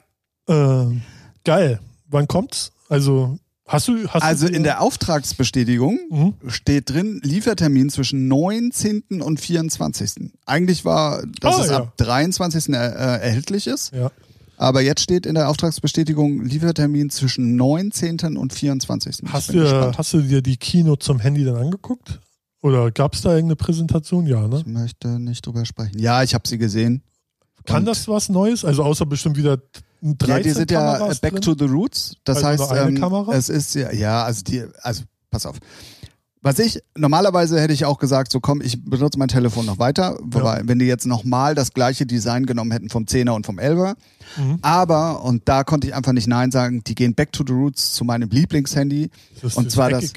Äh, 0.48 0.96
geil. 1.44 1.80
Wann 2.08 2.26
kommt's? 2.26 2.72
Also, 2.88 3.38
hast 3.72 3.88
du. 3.88 4.08
Hast 4.08 4.22
Also 4.22 4.46
du 4.48 4.54
in 4.54 4.62
der 4.62 4.80
Auftragsbestätigung 4.80 5.98
Mhm. 6.10 6.34
steht 6.48 6.90
drin 6.90 7.20
Liefertermin 7.24 7.88
zwischen 7.90 8.28
19. 8.28 9.22
und 9.22 9.40
24. 9.40 10.30
Eigentlich 10.46 10.84
war, 10.84 11.22
dass 11.40 11.56
Ah, 11.58 11.62
es 11.64 11.70
ja. 11.70 11.76
ab 11.78 11.96
23. 11.96 12.74
Er, 12.74 12.92
äh, 12.94 13.24
erhältlich 13.24 13.66
ist. 13.66 13.92
Ja. 13.92 14.10
Aber 14.56 14.80
jetzt 14.82 15.00
steht 15.00 15.26
in 15.26 15.34
der 15.34 15.48
Auftragsbestätigung 15.48 16.42
Liefertermin 16.44 17.10
zwischen 17.10 17.56
19. 17.56 18.36
und 18.36 18.52
24. 18.52 19.22
Ich 19.24 19.32
Hast 19.32 19.52
du, 19.52 19.92
hast 19.96 20.12
du 20.12 20.20
dir 20.22 20.40
die 20.42 20.56
Kino 20.56 20.94
zum 20.96 21.18
Handy 21.18 21.44
dann 21.44 21.56
angeguckt? 21.56 22.20
Oder 22.60 22.92
gab 22.92 23.14
es 23.14 23.22
da 23.22 23.30
irgendeine 23.30 23.56
Präsentation? 23.56 24.26
Ja, 24.26 24.46
ne? 24.46 24.58
Ich 24.60 24.66
möchte 24.66 25.18
nicht 25.18 25.44
drüber 25.44 25.64
sprechen. 25.64 25.98
Ja, 25.98 26.22
ich 26.22 26.32
habe 26.34 26.46
sie 26.46 26.58
gesehen. 26.58 27.02
Kann 27.64 27.78
Und- 27.80 27.86
das 27.86 28.06
was 28.06 28.28
Neues? 28.28 28.64
Also 28.64 28.84
außer 28.84 29.04
bestimmt 29.06 29.36
wieder 29.36 29.56
13 29.56 29.82
Ja, 30.26 30.40
die 30.40 30.50
sind 30.50 30.70
ja 30.70 30.98
back 31.20 31.32
drin? 31.32 31.42
to 31.42 31.54
the 31.56 31.64
roots. 31.64 32.16
Das 32.24 32.42
Also 32.42 32.68
heißt, 32.68 32.88
ähm, 32.88 33.30
es 33.32 33.48
ist 33.48 33.74
ja, 33.74 33.92
ja, 33.92 34.24
also 34.24 34.42
die, 34.42 34.64
also 34.82 35.04
pass 35.30 35.46
auf. 35.46 35.56
Was 36.44 36.58
ich, 36.58 36.80
normalerweise 36.96 37.60
hätte 37.60 37.72
ich 37.72 37.84
auch 37.84 37.98
gesagt, 37.98 38.32
so 38.32 38.40
komm, 38.40 38.60
ich 38.62 38.84
benutze 38.84 39.16
mein 39.16 39.28
Telefon 39.28 39.64
noch 39.64 39.78
weiter, 39.78 40.18
wobei, 40.22 40.62
wenn 40.64 40.80
die 40.80 40.86
jetzt 40.86 41.06
nochmal 41.06 41.54
das 41.54 41.72
gleiche 41.72 42.04
Design 42.04 42.46
genommen 42.46 42.72
hätten 42.72 42.88
vom 42.88 43.04
10er 43.04 43.30
und 43.30 43.46
vom 43.46 43.60
11er. 43.60 43.94
Mhm. 44.36 44.58
Aber, 44.62 45.24
und 45.24 45.48
da 45.48 45.64
konnte 45.64 45.86
ich 45.86 45.94
einfach 45.94 46.12
nicht 46.12 46.26
Nein 46.26 46.50
sagen, 46.50 46.82
die 46.84 46.94
gehen 46.94 47.14
back 47.14 47.32
to 47.32 47.44
the 47.46 47.52
roots 47.52 47.92
zu 47.92 48.04
meinem 48.04 48.28
Lieblingshandy. 48.30 49.10
Das 49.40 49.56
und 49.56 49.70
zwar 49.70 49.90
das, 49.90 50.12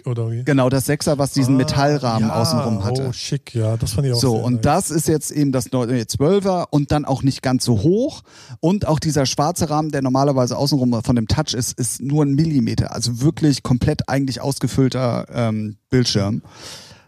genau, 0.46 0.70
das 0.70 0.88
6er, 0.88 1.18
was 1.18 1.32
diesen 1.32 1.56
Ah, 1.56 1.58
Metallrahmen 1.58 2.30
ja, 2.30 2.36
außenrum 2.36 2.84
hatte. 2.84 3.08
Oh, 3.10 3.14
schick, 3.14 3.54
ja, 3.56 3.78
das 3.78 3.94
fand 3.94 4.08
ich 4.08 4.14
auch 4.14 4.20
So, 4.20 4.36
und 4.36 4.56
nice. 4.56 4.62
das 4.62 4.92
ist 4.92 5.08
jetzt 5.08 5.32
eben 5.32 5.52
das 5.52 5.72
neue 5.72 6.04
12er 6.04 6.68
und 6.70 6.92
dann 6.92 7.06
auch 7.06 7.24
nicht 7.24 7.42
ganz 7.42 7.66
so 7.66 7.82
hoch. 7.82 8.22
Und 8.60 8.88
auch 8.88 9.00
dieser 9.00 9.26
schwarze 9.26 9.70
Rahmen, 9.70 9.90
der 9.92 10.02
normalerweise 10.02 10.58
außenrum 10.58 11.02
von 11.04 11.16
dem 11.16 11.28
Touch 11.28 11.54
ist, 11.54 11.78
ist 11.80 12.02
nur 12.02 12.24
ein 12.24 12.34
Millimeter. 12.34 12.94
Also 12.94 13.22
wirklich 13.22 13.64
komplett 13.64 14.08
eigentlich 14.10 14.42
ausgefüllter 14.42 15.26
ähm, 15.34 15.78
Bildschirm. 15.90 16.42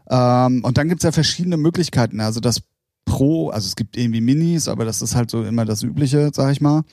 Ähm, 0.09 0.63
und 0.63 0.77
dann 0.77 0.89
gibt's 0.89 1.03
ja 1.03 1.11
verschiedene 1.11 1.57
Möglichkeiten. 1.57 2.19
Also 2.21 2.39
das 2.39 2.61
Pro, 3.07 3.49
also 3.49 3.65
es 3.65 3.75
gibt 3.75 3.97
irgendwie 3.97 4.21
Minis, 4.21 4.67
aber 4.67 4.85
das 4.85 5.01
ist 5.01 5.15
halt 5.15 5.31
so 5.31 5.43
immer 5.43 5.65
das 5.65 5.81
Übliche, 5.81 6.29
sag 6.33 6.51
ich 6.51 6.61
mal. 6.61 6.83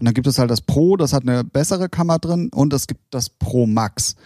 Und 0.00 0.04
dann 0.04 0.14
gibt 0.14 0.26
es 0.26 0.38
halt 0.38 0.50
das 0.50 0.62
Pro, 0.62 0.96
das 0.96 1.12
hat 1.12 1.22
eine 1.22 1.44
bessere 1.44 1.88
Kamera 1.88 2.18
drin 2.18 2.50
und 2.52 2.72
es 2.72 2.86
gibt 2.86 3.02
das 3.10 3.28
Pro 3.28 3.66
Max. 3.66 4.16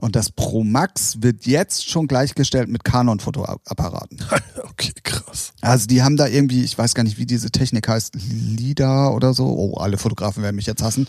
Und 0.00 0.16
das 0.16 0.30
Pro 0.30 0.64
Max 0.64 1.22
wird 1.22 1.46
jetzt 1.46 1.88
schon 1.88 2.08
gleichgestellt 2.08 2.68
mit 2.68 2.84
Canon-Fotoapparaten. 2.84 4.18
Okay, 4.72 4.92
krass. 5.02 5.52
Also 5.60 5.86
die 5.86 6.02
haben 6.02 6.16
da 6.16 6.26
irgendwie, 6.26 6.64
ich 6.64 6.78
weiß 6.78 6.94
gar 6.94 7.02
nicht, 7.02 7.18
wie 7.18 7.26
diese 7.26 7.50
Technik 7.50 7.88
heißt, 7.88 8.14
LIDA 8.14 9.10
oder 9.10 9.34
so. 9.34 9.44
Oh, 9.46 9.74
alle 9.74 9.98
Fotografen 9.98 10.42
werden 10.42 10.56
mich 10.56 10.64
jetzt 10.64 10.82
hassen. 10.82 11.06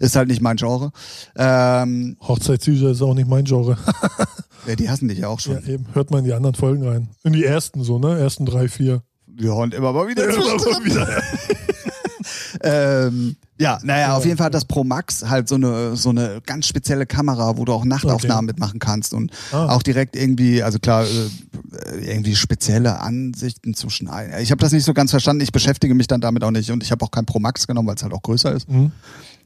Ist 0.00 0.16
halt 0.16 0.28
nicht 0.28 0.40
mein 0.40 0.56
Genre. 0.56 0.90
Ähm, 1.36 2.16
Hochzeitssüßer 2.20 2.90
ist 2.90 3.02
auch 3.02 3.14
nicht 3.14 3.28
mein 3.28 3.44
Genre. 3.44 3.78
ja, 4.66 4.74
die 4.74 4.90
hassen 4.90 5.06
dich 5.06 5.18
ja 5.18 5.28
auch 5.28 5.40
ja, 5.40 5.60
schon. 5.60 5.66
eben. 5.68 5.86
Hört 5.92 6.10
mal 6.10 6.18
in 6.18 6.24
die 6.24 6.32
anderen 6.32 6.56
Folgen 6.56 6.86
rein. 6.86 7.08
In 7.22 7.34
die 7.34 7.44
ersten 7.44 7.84
so, 7.84 8.00
ne? 8.00 8.18
Ersten 8.18 8.46
drei, 8.46 8.66
vier. 8.68 9.02
Wir 9.36 9.54
hören 9.54 9.72
immer 9.72 9.92
mal 9.92 10.08
wieder. 10.08 10.24
zwischendrin. 10.30 10.84
wieder. 10.84 11.22
ähm, 12.62 13.36
ja, 13.58 13.78
naja, 13.84 14.16
auf 14.16 14.24
jeden 14.24 14.36
Fall 14.36 14.46
hat 14.46 14.54
das 14.54 14.64
Pro 14.64 14.82
Max 14.84 15.24
halt 15.28 15.48
so 15.48 15.54
eine, 15.54 15.94
so 15.96 16.10
eine 16.10 16.40
ganz 16.44 16.66
spezielle 16.66 17.06
Kamera, 17.06 17.56
wo 17.56 17.64
du 17.64 17.72
auch 17.72 17.84
Nachtaufnahmen 17.84 18.46
mitmachen 18.46 18.78
kannst 18.80 19.14
und 19.14 19.30
Ah. 19.52 19.68
auch 19.74 19.82
direkt 19.82 20.16
irgendwie, 20.16 20.62
also 20.62 20.78
klar, 20.78 21.04
äh, 21.04 21.98
irgendwie 22.00 22.34
spezielle 22.34 23.00
Ansichten 23.00 23.74
zu 23.74 23.90
schneiden. 23.90 24.34
Ich 24.40 24.50
habe 24.50 24.60
das 24.60 24.72
nicht 24.72 24.84
so 24.84 24.92
ganz 24.94 25.10
verstanden. 25.12 25.42
Ich 25.42 25.52
beschäftige 25.52 25.94
mich 25.94 26.06
dann 26.08 26.20
damit 26.20 26.42
auch 26.42 26.50
nicht 26.50 26.70
und 26.70 26.82
ich 26.82 26.90
habe 26.90 27.04
auch 27.04 27.10
kein 27.10 27.26
Pro 27.26 27.38
Max 27.38 27.66
genommen, 27.66 27.88
weil 27.88 27.94
es 27.96 28.02
halt 28.02 28.12
auch 28.12 28.22
größer 28.22 28.52
ist. 28.52 28.68
Mhm. 28.68 28.92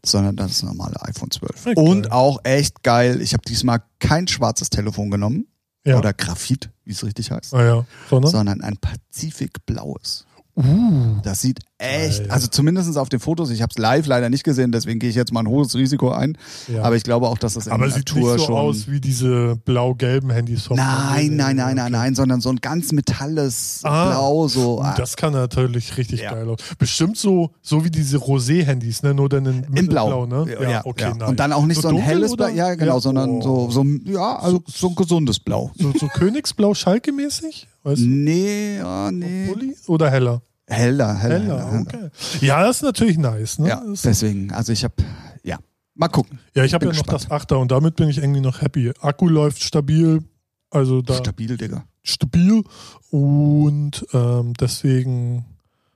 sondern 0.07 0.37
das 0.37 0.63
normale 0.63 0.95
iPhone 1.03 1.29
12. 1.31 1.67
Ja, 1.67 1.73
Und 1.75 2.13
auch 2.13 2.39
echt 2.45 2.85
geil, 2.85 3.21
ich 3.21 3.33
habe 3.35 3.43
diesmal 3.47 3.83
kein 3.99 4.29
schwarzes 4.29 4.71
Telefon 4.71 5.11
genommen 5.11 5.49
Ja. 5.85 5.99
oder 5.99 6.13
Graphit, 6.13 6.71
wie 6.89 6.93
es 6.93 7.05
richtig 7.05 7.31
heißt, 7.31 7.53
Ah 7.55 7.63
ja. 7.63 7.87
Sondern? 8.09 8.31
sondern 8.33 8.61
ein 8.63 8.79
Pazifikblaues. 8.79 10.25
Uh. 10.57 11.21
Das 11.23 11.43
sieht 11.43 11.61
echt, 11.79 12.21
Geil. 12.25 12.31
also 12.31 12.49
zumindest 12.49 12.97
auf 12.99 13.09
den 13.09 13.21
Fotos, 13.21 13.51
ich 13.51 13.63
habe 13.63 13.71
es 13.71 13.79
live 13.79 14.07
leider 14.07 14.29
nicht 14.31 14.45
gesehen, 14.45 14.73
deswegen 14.73 14.99
gehe 14.99 15.09
ich 15.11 15.17
jetzt 15.17 15.33
mal 15.33 15.41
ein 15.41 15.49
hohes 15.49 15.75
Risiko 15.77 16.11
ein, 16.11 16.37
Ja. 16.67 16.83
aber 16.83 16.97
ich 16.97 17.05
glaube 17.05 17.29
auch, 17.29 17.39
dass 17.39 17.55
das 17.55 17.67
in 17.67 17.73
Aber 17.73 17.87
der 17.87 17.95
sieht 17.97 18.15
Natur 18.15 18.33
nicht 18.35 18.41
so 18.41 18.47
schon... 18.47 18.57
aus 18.57 18.89
wie 18.89 19.01
diese 19.01 19.57
blau-gelben 19.65 20.31
Handys 20.31 20.65
vom 20.65 20.77
Nein, 20.77 21.37
nein, 21.37 21.57
nein, 21.57 21.77
nein, 21.77 21.79
Okay. 21.87 21.91
nein, 21.91 22.15
sondern 22.15 22.41
so 22.41 22.49
ein 22.51 22.57
ganz 22.57 22.93
metalles 22.93 23.81
Ah. 23.85 24.11
Blau, 24.11 24.49
so. 24.49 24.81
Uh, 24.81 24.87
Das 24.97 25.17
kann 25.17 25.33
natürlich 25.33 25.97
richtig 25.97 26.21
Ja. 26.21 26.33
geil 26.35 26.49
aus. 26.49 26.59
Bestimmt 26.79 27.17
so, 27.17 27.51
so 27.63 27.85
wie 27.85 27.91
diese 27.91 28.19
Rosé-Handys, 28.19 29.03
ne? 29.03 29.15
Nur 29.15 29.29
dann 29.29 29.47
in, 29.47 29.65
in 29.75 29.87
Blau. 29.89 30.27
ne? 30.27 30.47
Ja, 30.61 30.85
okay, 30.85 31.05
ja. 31.05 31.15
nice. 31.15 31.29
Und 31.29 31.39
dann 31.41 31.53
auch 31.53 31.65
nicht 31.67 31.81
so, 31.81 31.89
ein 31.89 31.95
dunkel, 31.95 32.09
helles? 32.09 32.37
Blau, 32.37 32.49
ja 32.49 32.75
genau, 32.75 32.99
sondern 33.01 33.31
oh. 33.43 33.71
so, 33.71 33.83
so, 33.83 33.85
ja, 34.05 34.37
also 34.39 34.63
so 34.67 34.89
ein 34.89 34.95
gesundes 34.95 35.39
Blau. 35.39 35.71
So, 35.79 35.93
so 35.99 36.09
Königsblau 36.09 36.75
Schalke-mäßig? 36.75 37.67
Weißt 37.85 38.03
du? 38.03 38.07
Nee, 38.07 38.79
ja, 38.79 39.11
nee. 39.11 39.47
Bulli? 39.47 39.77
Oder 39.87 40.11
heller? 40.11 40.43
Heller, 40.69 41.15
heller. 41.17 41.41
Heller, 41.41 41.73
heller. 41.73 41.81
okay. 41.81 42.11
Ja, 42.47 42.63
das 42.63 42.77
ist 42.77 42.83
natürlich 42.83 43.19
nice, 43.19 43.59
ne? 43.59 43.69
Ja, 43.69 43.83
deswegen, 44.05 44.53
also 44.53 44.73
ich 44.73 44.85
habe, 44.85 44.95
ja, 45.43 45.59
mal 45.95 46.09
gucken. 46.09 46.39
ja 46.55 46.65
ich 46.65 46.75
habe 46.75 46.85
ja 46.85 46.91
bin 46.91 46.99
noch 46.99 47.05
gespannt. 47.05 47.25
das 47.25 47.31
Achter 47.31 47.59
und 47.59 47.71
damit 47.71 47.97
bin 47.97 48.09
ich 48.09 48.19
irgendwie 48.19 48.41
noch 48.41 48.61
happy. 48.61 48.93
Akku 49.01 49.29
läuft 49.29 49.63
stabil, 49.63 50.23
also 50.71 51.01
da 51.03 51.15
Stabil, 51.15 51.57
Digga. 51.57 51.85
stabil 52.03 52.63
und 53.11 54.07
ähm, 54.13 54.53
deswegen 54.61 55.47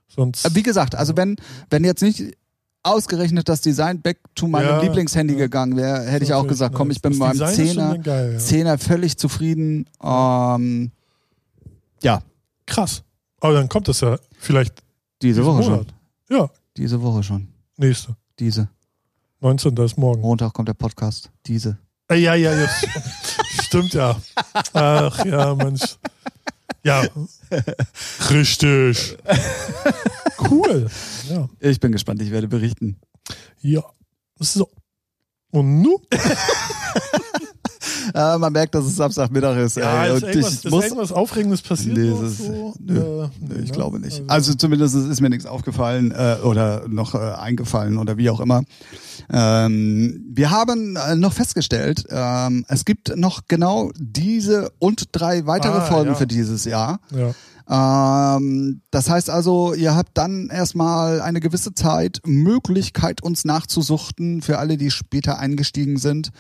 sonst. 0.09 0.47
Äh, 0.47 0.55
Wie 0.55 0.63
gesagt, 0.63 0.95
also 0.95 1.17
wenn, 1.17 1.37
wenn 1.71 1.85
jetzt 1.85 2.03
nicht 2.03 2.23
ausgerechnet 2.83 3.49
das 3.49 3.61
Design 3.61 4.01
back 4.01 4.19
to 4.35 4.49
meinem 4.49 4.67
Ja, 4.67 4.81
Lieblingshandy 4.81 5.35
ja. 5.35 5.39
gegangen 5.41 5.77
wäre, 5.77 6.03
hätte 6.05 6.25
ich 6.25 6.33
auch 6.33 6.47
gesagt, 6.47 6.75
komm, 6.75 6.91
ich 6.91 7.01
bin 7.01 7.13
Das 7.13 7.19
mit 7.19 7.29
meinem 7.29 7.33
Design 7.39 7.51
ist 7.51 7.57
schon 7.59 7.67
Zehner, 7.69 7.93
dann 7.93 8.03
Geil, 8.03 8.33
ja. 8.33 8.39
Zehner 8.39 8.79
völlig 8.79 9.19
zufrieden. 9.19 9.87
Ähm, 10.03 10.91
ja, 12.03 12.23
Krass. 12.67 13.03
Aber 13.43 13.55
dann 13.55 13.69
kommt 13.69 13.89
das 13.89 14.01
ja 14.01 14.19
vielleicht 14.39 14.85
diese 15.21 15.45
Woche 15.45 15.65
schon. 15.65 15.73
Monat. 15.73 15.95
Ja, 16.31 16.49
Diese 16.77 17.03
Woche 17.03 17.25
schon. 17.25 17.49
nächste. 17.77 18.17
Diese. 18.39 18.69
19. 19.41 19.77
ist 19.79 19.99
morgen. 19.99 20.21
Montag 20.21 20.53
kommt 20.53 20.69
der 20.69 20.75
Podcast. 20.75 21.29
Diese. 21.45 21.77
Äh, 22.09 22.19
ja, 22.19 22.35
ja, 22.35 22.55
ja. 22.55 22.69
Stimmt 23.65 23.95
ja. 23.95 24.17
Ach 24.75 25.25
ja, 25.25 25.57
Mensch. 25.57 25.97
Ja. 26.85 27.03
Richtig. 28.31 29.17
Cool. 30.49 30.89
Ja. 31.29 31.49
Ich 31.59 31.81
bin 31.81 31.91
gespannt, 31.91 32.23
ich 32.23 32.31
werde 32.31 32.47
berichten. 32.47 32.97
Ja. 33.61 33.83
So. 34.39 34.69
Und 35.51 35.83
nu? 35.83 35.99
Äh, 38.15 38.39
man 38.39 38.53
merkt, 38.53 38.75
dass 38.75 38.85
es 38.85 38.97
Samstagmittag 38.97 39.57
ist. 39.59 39.77
Ja, 39.77 40.05
ey, 40.05 40.17
ist, 40.17 40.23
irgendwas, 40.23 40.53
ich 40.53 40.65
ist 40.65 40.71
muss, 40.71 40.85
irgendwas 40.85 41.13
Aufregendes 41.13 41.63
passiert? 41.63 41.97
Nee, 41.97 42.11
ist- 42.27 42.39
so? 42.39 42.75
nö, 42.81 43.25
Äh, 43.25 43.29
Nee, 43.41 43.55
ich 43.63 43.71
ne? 43.71 43.73
glaube 43.77 44.01
nicht. 44.01 44.23
Also 44.29 44.55
zumindest 44.55 44.95
ist 44.95 45.21
mir 45.21 45.31
nichts 45.31 45.47
aufgefallen 45.47 46.11
äh, 46.13 46.37
oder 46.45 46.87
noch 46.89 47.15
äh, 47.15 47.19
eingefallen 47.19 47.99
oder 47.99 48.17
wie 48.17 48.29
auch 48.31 48.41
immer. 48.41 48.63
Ähm, 49.31 50.25
wir 50.33 50.51
haben 50.51 50.97
äh, 50.97 51.15
noch 51.17 51.33
festgestellt, 51.33 52.05
ähm, 52.11 52.65
es 52.69 52.85
gibt 52.85 53.17
noch 53.17 53.43
genau 53.49 53.91
diese 53.99 54.71
und 54.79 55.09
drei 55.13 55.47
weitere 55.47 55.79
Ah, 55.79 55.81
Folgen 55.83 56.11
ja. 56.11 56.15
für 56.17 56.27
dieses 56.27 56.65
Jahr. 56.65 57.01
ja. 57.15 57.31
Ähm, 57.69 58.83
das 58.91 59.09
heißt 59.09 59.31
also, 59.31 59.75
ihr 59.75 59.95
habt 59.95 60.11
dann 60.15 60.49
erstmal 60.51 61.21
eine 61.21 61.41
gewisse 61.41 61.75
Zeit 61.75 62.21
Möglichkeit, 62.25 63.23
uns 63.23 63.45
nachzusuchten 63.45 64.43
für 64.43 64.59
alle, 64.59 64.77
die 64.77 64.91
später 64.91 65.39
eingestiegen 65.39 65.97
sind. 65.97 66.31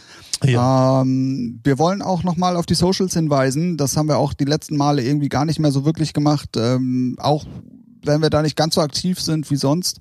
Ja. 0.45 1.03
Ähm, 1.03 1.61
wir 1.65 1.79
wollen 1.79 2.03
auch 2.03 2.23
nochmal 2.23 2.57
auf 2.57 2.67
die 2.67 2.75
Socials 2.75 3.15
hinweisen. 3.15 3.77
Das 3.77 3.97
haben 3.97 4.09
wir 4.09 4.19
auch 4.19 4.35
die 4.35 4.45
letzten 4.45 4.77
Male 4.77 5.03
irgendwie 5.03 5.29
gar 5.29 5.45
nicht 5.45 5.59
mehr 5.59 5.73
so 5.73 5.85
wirklich 5.85 6.13
gemacht. 6.13 6.51
Ähm, 6.57 7.17
auch 7.19 7.45
wenn 8.05 8.23
wir 8.23 8.31
da 8.31 8.43
nicht 8.43 8.57
ganz 8.57 8.75
so 8.75 8.81
aktiv 8.81 9.21
sind 9.21 9.51
wie 9.51 9.57
sonst. 9.57 10.01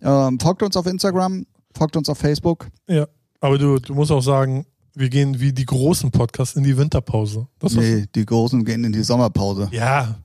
Ähm, 0.00 0.38
folgt 0.40 0.62
uns 0.62 0.76
auf 0.76 0.86
Instagram, 0.86 1.46
folgt 1.76 1.96
uns 1.96 2.08
auf 2.08 2.18
Facebook. 2.18 2.68
ja. 2.88 3.06
Aber 3.42 3.58
du, 3.58 3.80
du 3.80 3.94
musst 3.94 4.12
auch 4.12 4.20
sagen, 4.20 4.66
Wir 4.94 5.08
gehen 5.08 5.40
wie 5.40 5.52
die 5.52 5.64
großen 5.64 6.10
Podcasts 6.10 6.54
in 6.56 6.64
die 6.64 6.76
Winterpause. 6.76 7.46
Das 7.58 7.74
war's. 7.76 7.84
Nee, 7.84 8.06
die 8.14 8.26
Großen 8.26 8.64
gehen 8.64 8.84
in 8.84 8.92
die 8.92 9.02
Sommerpause. 9.02 9.68
Ja, 9.72 10.16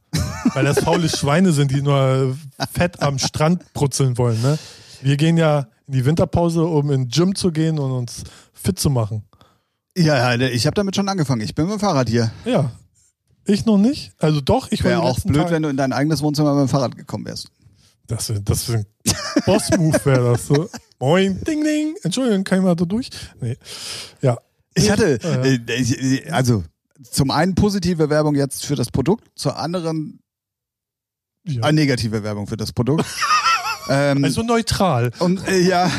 weil 0.54 0.66
das 0.66 0.80
faule 0.80 1.08
Schweine 1.10 1.54
sind, 1.54 1.72
die 1.72 1.82
nur 1.82 2.36
fett 2.74 3.02
am 3.02 3.18
Strand 3.18 3.72
brutzeln 3.74 4.18
wollen. 4.18 4.42
Ne? 4.42 4.58
Wir 5.02 5.16
gehen 5.16 5.38
ja 5.38 5.68
in 5.88 5.94
die 5.94 6.06
Winterpause, 6.06 6.66
um 6.66 6.92
in 6.92 7.08
Gym 7.08 7.34
zu 7.34 7.52
gehen 7.52 7.80
und 7.80 7.92
uns 7.92 8.24
fit 8.54 8.78
zu 8.78 8.90
machen. 8.90 9.24
Ja, 9.98 10.36
ja, 10.36 10.48
ich 10.48 10.66
habe 10.68 10.76
damit 10.76 10.96
schon 10.96 11.08
angefangen. 11.08 11.42
Ich 11.42 11.56
bin 11.56 11.66
mit 11.66 11.76
dem 11.76 11.80
Fahrrad 11.80 12.10
hier. 12.10 12.32
Ja. 12.46 12.72
Ich 13.46 13.66
noch 13.66 13.78
nicht. 13.78 14.12
Also 14.20 14.42
doch, 14.42 14.70
ich 14.72 14.84
Wäre 14.84 15.00
auch 15.02 15.18
blöd, 15.22 15.38
Tage- 15.44 15.52
wenn 15.56 15.64
du 15.64 15.70
in 15.70 15.78
dein 15.78 15.94
eigenes 15.94 16.22
Wohnzimmer 16.22 16.54
mit 16.54 16.68
dem 16.68 16.70
Fahrrad 16.70 16.98
gekommen 16.98 17.26
wärst. 17.26 17.48
Das, 18.08 18.30
wär- 18.30 18.42
das 18.42 18.68
wär 18.70 18.80
ein 18.80 18.86
Boss-Move 19.46 20.00
wäre 20.06 20.32
das 20.34 20.48
so. 20.48 20.70
Moin, 21.00 21.42
ding, 21.46 21.64
ding. 21.64 21.96
Entschuldigung, 22.04 22.44
kann 22.44 22.60
ich 22.60 22.64
mal 22.66 22.76
da 22.76 22.86
durch? 22.86 23.10
Nee. 23.40 23.58
Ja. 24.22 24.38
Ich 24.78 24.92
hatte, 24.92 25.20
Äh, 25.22 26.30
also 26.32 26.64
zum 27.12 27.32
einen 27.32 27.56
positive 27.56 28.10
Werbung 28.10 28.36
jetzt 28.36 28.66
für 28.66 28.76
das 28.76 28.90
Produkt, 28.92 29.28
zur 29.36 29.58
anderen 29.58 30.20
ja. 31.46 31.68
äh, 31.68 31.72
negative 31.72 32.24
Werbung 32.24 32.48
für 32.48 32.58
das 32.58 32.74
Produkt. 32.74 33.06
ähm, 33.90 34.24
Also 34.24 34.44
neutral. 34.44 35.12
und 35.20 35.48
äh, 35.48 35.60
ja, 35.60 35.92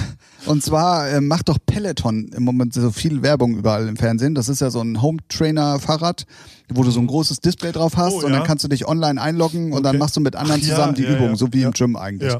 und 0.46 0.62
zwar 0.62 1.08
äh, 1.08 1.20
macht 1.20 1.48
doch 1.48 1.58
Peloton 1.64 2.28
im 2.34 2.42
Moment 2.44 2.74
so 2.74 2.90
viel 2.90 3.22
Werbung 3.22 3.56
überall 3.56 3.88
im 3.88 3.96
Fernsehen. 3.96 4.34
Das 4.34 4.48
ist 4.48 4.60
ja 4.60 4.70
so 4.70 4.80
ein 4.80 5.02
Home 5.02 5.18
Trainer 5.28 5.78
Fahrrad, 5.78 6.24
wo 6.68 6.82
du 6.82 6.90
so 6.90 7.00
ein 7.00 7.06
großes 7.06 7.40
Display 7.40 7.72
drauf 7.72 7.96
hast 7.96 8.14
Oh, 8.14 8.16
und 8.18 8.32
dann 8.32 8.40
ja. 8.40 8.46
kannst 8.46 8.64
du 8.64 8.68
dich 8.68 8.86
online 8.86 9.20
einloggen 9.20 9.72
und 9.72 9.82
dann 9.82 9.96
Okay. 9.96 9.98
machst 9.98 10.16
du 10.16 10.20
mit 10.20 10.36
anderen 10.36 10.60
Ach, 10.62 10.66
ja, 10.66 10.74
zusammen 10.74 10.94
die 10.94 11.02
ja, 11.04 11.10
Übungen, 11.14 11.30
ja, 11.30 11.36
so 11.36 11.52
wie 11.52 11.60
ja. 11.60 11.68
im 11.68 11.72
Gym 11.74 11.96
eigentlich. 11.96 12.32
Ja. 12.32 12.38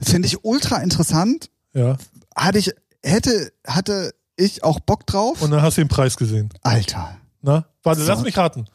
Finde 0.00 0.26
ich 0.28 0.44
ultra 0.44 0.78
interessant. 0.78 1.50
Ja. 1.74 1.96
Hatte 2.36 2.58
ich, 2.58 2.70
hätte, 3.02 3.50
hatte 3.66 4.12
ich 4.38 4.64
auch 4.64 4.80
Bock 4.80 5.06
drauf. 5.06 5.42
Und 5.42 5.50
dann 5.50 5.60
hast 5.62 5.76
du 5.76 5.82
den 5.82 5.88
Preis 5.88 6.16
gesehen. 6.16 6.48
Alter. 6.62 7.18
Na? 7.42 7.66
Warte, 7.82 8.00
So. 8.00 8.06
lass 8.08 8.22
mich 8.22 8.36
raten. 8.38 8.66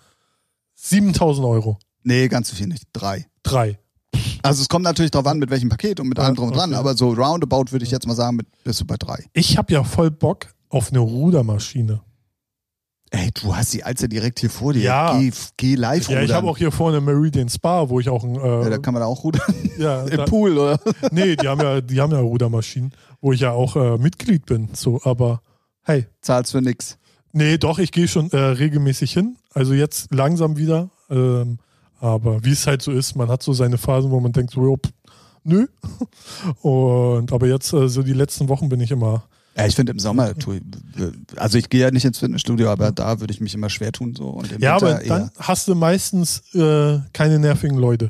7000 0.75 1.45
Euro. 1.47 1.77
Nee, 2.03 2.27
ganz 2.27 2.49
so 2.49 2.55
viel 2.55 2.67
nicht. 2.67 2.85
Drei. 2.93 3.25
Drei. 3.43 3.79
Also 4.43 4.61
es 4.61 4.69
kommt 4.69 4.83
natürlich 4.83 5.11
drauf 5.11 5.25
an, 5.25 5.39
mit 5.39 5.49
welchem 5.49 5.69
Paket 5.69 5.99
und 5.99 6.07
mit 6.09 6.19
allem 6.19 6.35
drum 6.35 6.49
und 6.49 6.55
dran, 6.57 6.71
okay. 6.71 6.79
aber 6.79 6.95
so 6.95 7.09
roundabout 7.13 7.71
würde 7.71 7.85
ich 7.85 7.91
jetzt 7.91 8.05
mal 8.05 8.13
sagen, 8.15 8.35
mit, 8.37 8.47
bist 8.63 8.79
du 8.81 8.85
bei 8.85 8.97
drei. 8.97 9.25
Ich 9.33 9.57
habe 9.57 9.71
ja 9.73 9.83
voll 9.83 10.11
Bock 10.11 10.47
auf 10.69 10.89
eine 10.89 10.99
Rudermaschine. 10.99 12.01
Ey, 13.11 13.29
du 13.31 13.55
hast 13.55 13.73
die 13.73 13.83
Alze 13.83 14.09
direkt 14.09 14.39
hier 14.39 14.49
vor 14.49 14.73
dir. 14.73 14.81
Ja. 14.81 15.17
Geh, 15.17 15.31
geh 15.55 15.75
live 15.75 16.09
Ja, 16.09 16.17
ich 16.17 16.23
rudern. 16.23 16.35
habe 16.37 16.47
auch 16.49 16.57
hier 16.57 16.71
vorne 16.71 16.99
Meridian 16.99 17.47
Spa, 17.47 17.87
wo 17.89 17.99
ich 17.99 18.09
auch 18.09 18.23
ein. 18.23 18.35
ja, 18.35 18.69
da 18.69 18.75
Äh, 18.75 18.79
kann 18.79 18.93
man 18.95 19.03
auch 19.03 19.23
rudern. 19.23 19.41
ja, 19.77 20.03
Im 20.07 20.17
da, 20.17 20.25
Pool, 20.25 20.57
oder? 20.57 20.79
nee, 21.11 21.35
die 21.35 21.47
haben 21.47 21.61
ja, 21.61 21.79
die 21.79 22.01
haben 22.01 22.11
ja 22.11 22.19
Rudermaschinen, 22.19 22.91
wo 23.21 23.31
ich 23.31 23.39
ja 23.41 23.51
auch 23.51 23.75
äh, 23.75 23.97
Mitglied 23.99 24.45
bin. 24.47 24.69
So, 24.73 24.99
aber 25.03 25.41
hey, 25.83 26.07
Zahlst 26.21 26.51
für 26.51 26.61
nix. 26.61 26.97
nee, 27.31 27.57
doch, 27.57 27.79
ich 27.79 27.91
gehe 27.91 28.07
schon 28.07 28.31
äh, 28.31 28.37
regelmäßig 28.37 29.13
hin. 29.13 29.37
Also 29.53 29.73
jetzt 29.73 30.13
langsam 30.13 30.57
wieder. 30.57 30.89
Ähm, 31.09 31.59
aber 31.99 32.43
wie 32.43 32.51
es 32.51 32.67
halt 32.67 32.81
so 32.81 32.91
ist, 32.91 33.15
man 33.15 33.29
hat 33.29 33.43
so 33.43 33.53
seine 33.53 33.77
Phasen, 33.77 34.11
wo 34.11 34.19
man 34.19 34.33
denkt, 34.33 34.51
so, 34.51 34.75
pff, 34.75 34.91
nö. 35.43 35.67
Und 36.61 37.31
aber 37.31 37.47
jetzt, 37.47 37.71
äh, 37.73 37.87
so 37.87 38.03
die 38.03 38.13
letzten 38.13 38.49
Wochen 38.49 38.69
bin 38.69 38.81
ich 38.81 38.91
immer. 38.91 39.23
Ja, 39.55 39.67
ich 39.67 39.75
finde 39.75 39.91
im 39.91 39.99
Sommer, 39.99 40.33
tu, 40.35 40.59
also 41.35 41.59
ich 41.59 41.69
gehe 41.69 41.81
ja 41.81 41.91
nicht 41.91 42.05
ins 42.05 42.17
Fitnessstudio, 42.17 42.69
aber 42.69 42.91
da 42.91 43.19
würde 43.19 43.31
ich 43.31 43.39
mich 43.39 43.53
immer 43.53 43.69
schwer 43.69 43.91
tun. 43.91 44.15
So. 44.15 44.41
Ja, 44.57 44.81
Winter 44.81 44.87
aber 44.87 44.93
dann 45.03 45.31
hast 45.37 45.67
du 45.67 45.75
meistens 45.75 46.41
äh, 46.55 46.99
keine 47.13 47.37
nervigen 47.37 47.77
Leute. 47.77 48.09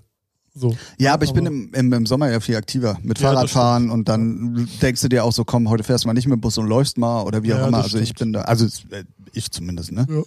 So. 0.55 0.75
Ja, 0.99 1.13
aber 1.15 1.25
ich 1.25 1.33
bin 1.33 1.45
im, 1.47 1.73
im, 1.73 1.91
im 1.93 2.05
Sommer 2.05 2.29
ja 2.29 2.39
viel 2.39 2.55
aktiver 2.55 2.97
mit 3.01 3.19
Ja, 3.19 3.29
Fahrradfahren 3.31 3.89
und 3.89 4.07
dann 4.07 4.69
denkst 4.81 5.01
du 5.01 5.09
dir 5.09 5.23
auch 5.23 5.31
so, 5.33 5.43
komm, 5.45 5.67
heute 5.69 5.83
fährst 5.83 6.03
du 6.03 6.07
mal 6.07 6.13
nicht 6.13 6.27
mit 6.27 6.37
dem 6.37 6.41
Bus 6.41 6.57
und 6.59 6.67
läufst 6.67 6.97
mal 6.97 7.23
oder 7.23 7.41
wie 7.41 7.53
auch 7.53 7.57
Ja, 7.59 7.67
immer. 7.67 7.83
Also 7.83 7.97
ich 7.97 8.13
bin 8.13 8.33
da, 8.33 8.41
also 8.41 8.65
äh, 8.91 9.03
ich 9.33 9.49
zumindest, 9.51 9.91
ne? 9.91 10.05
Ja. 10.09 10.21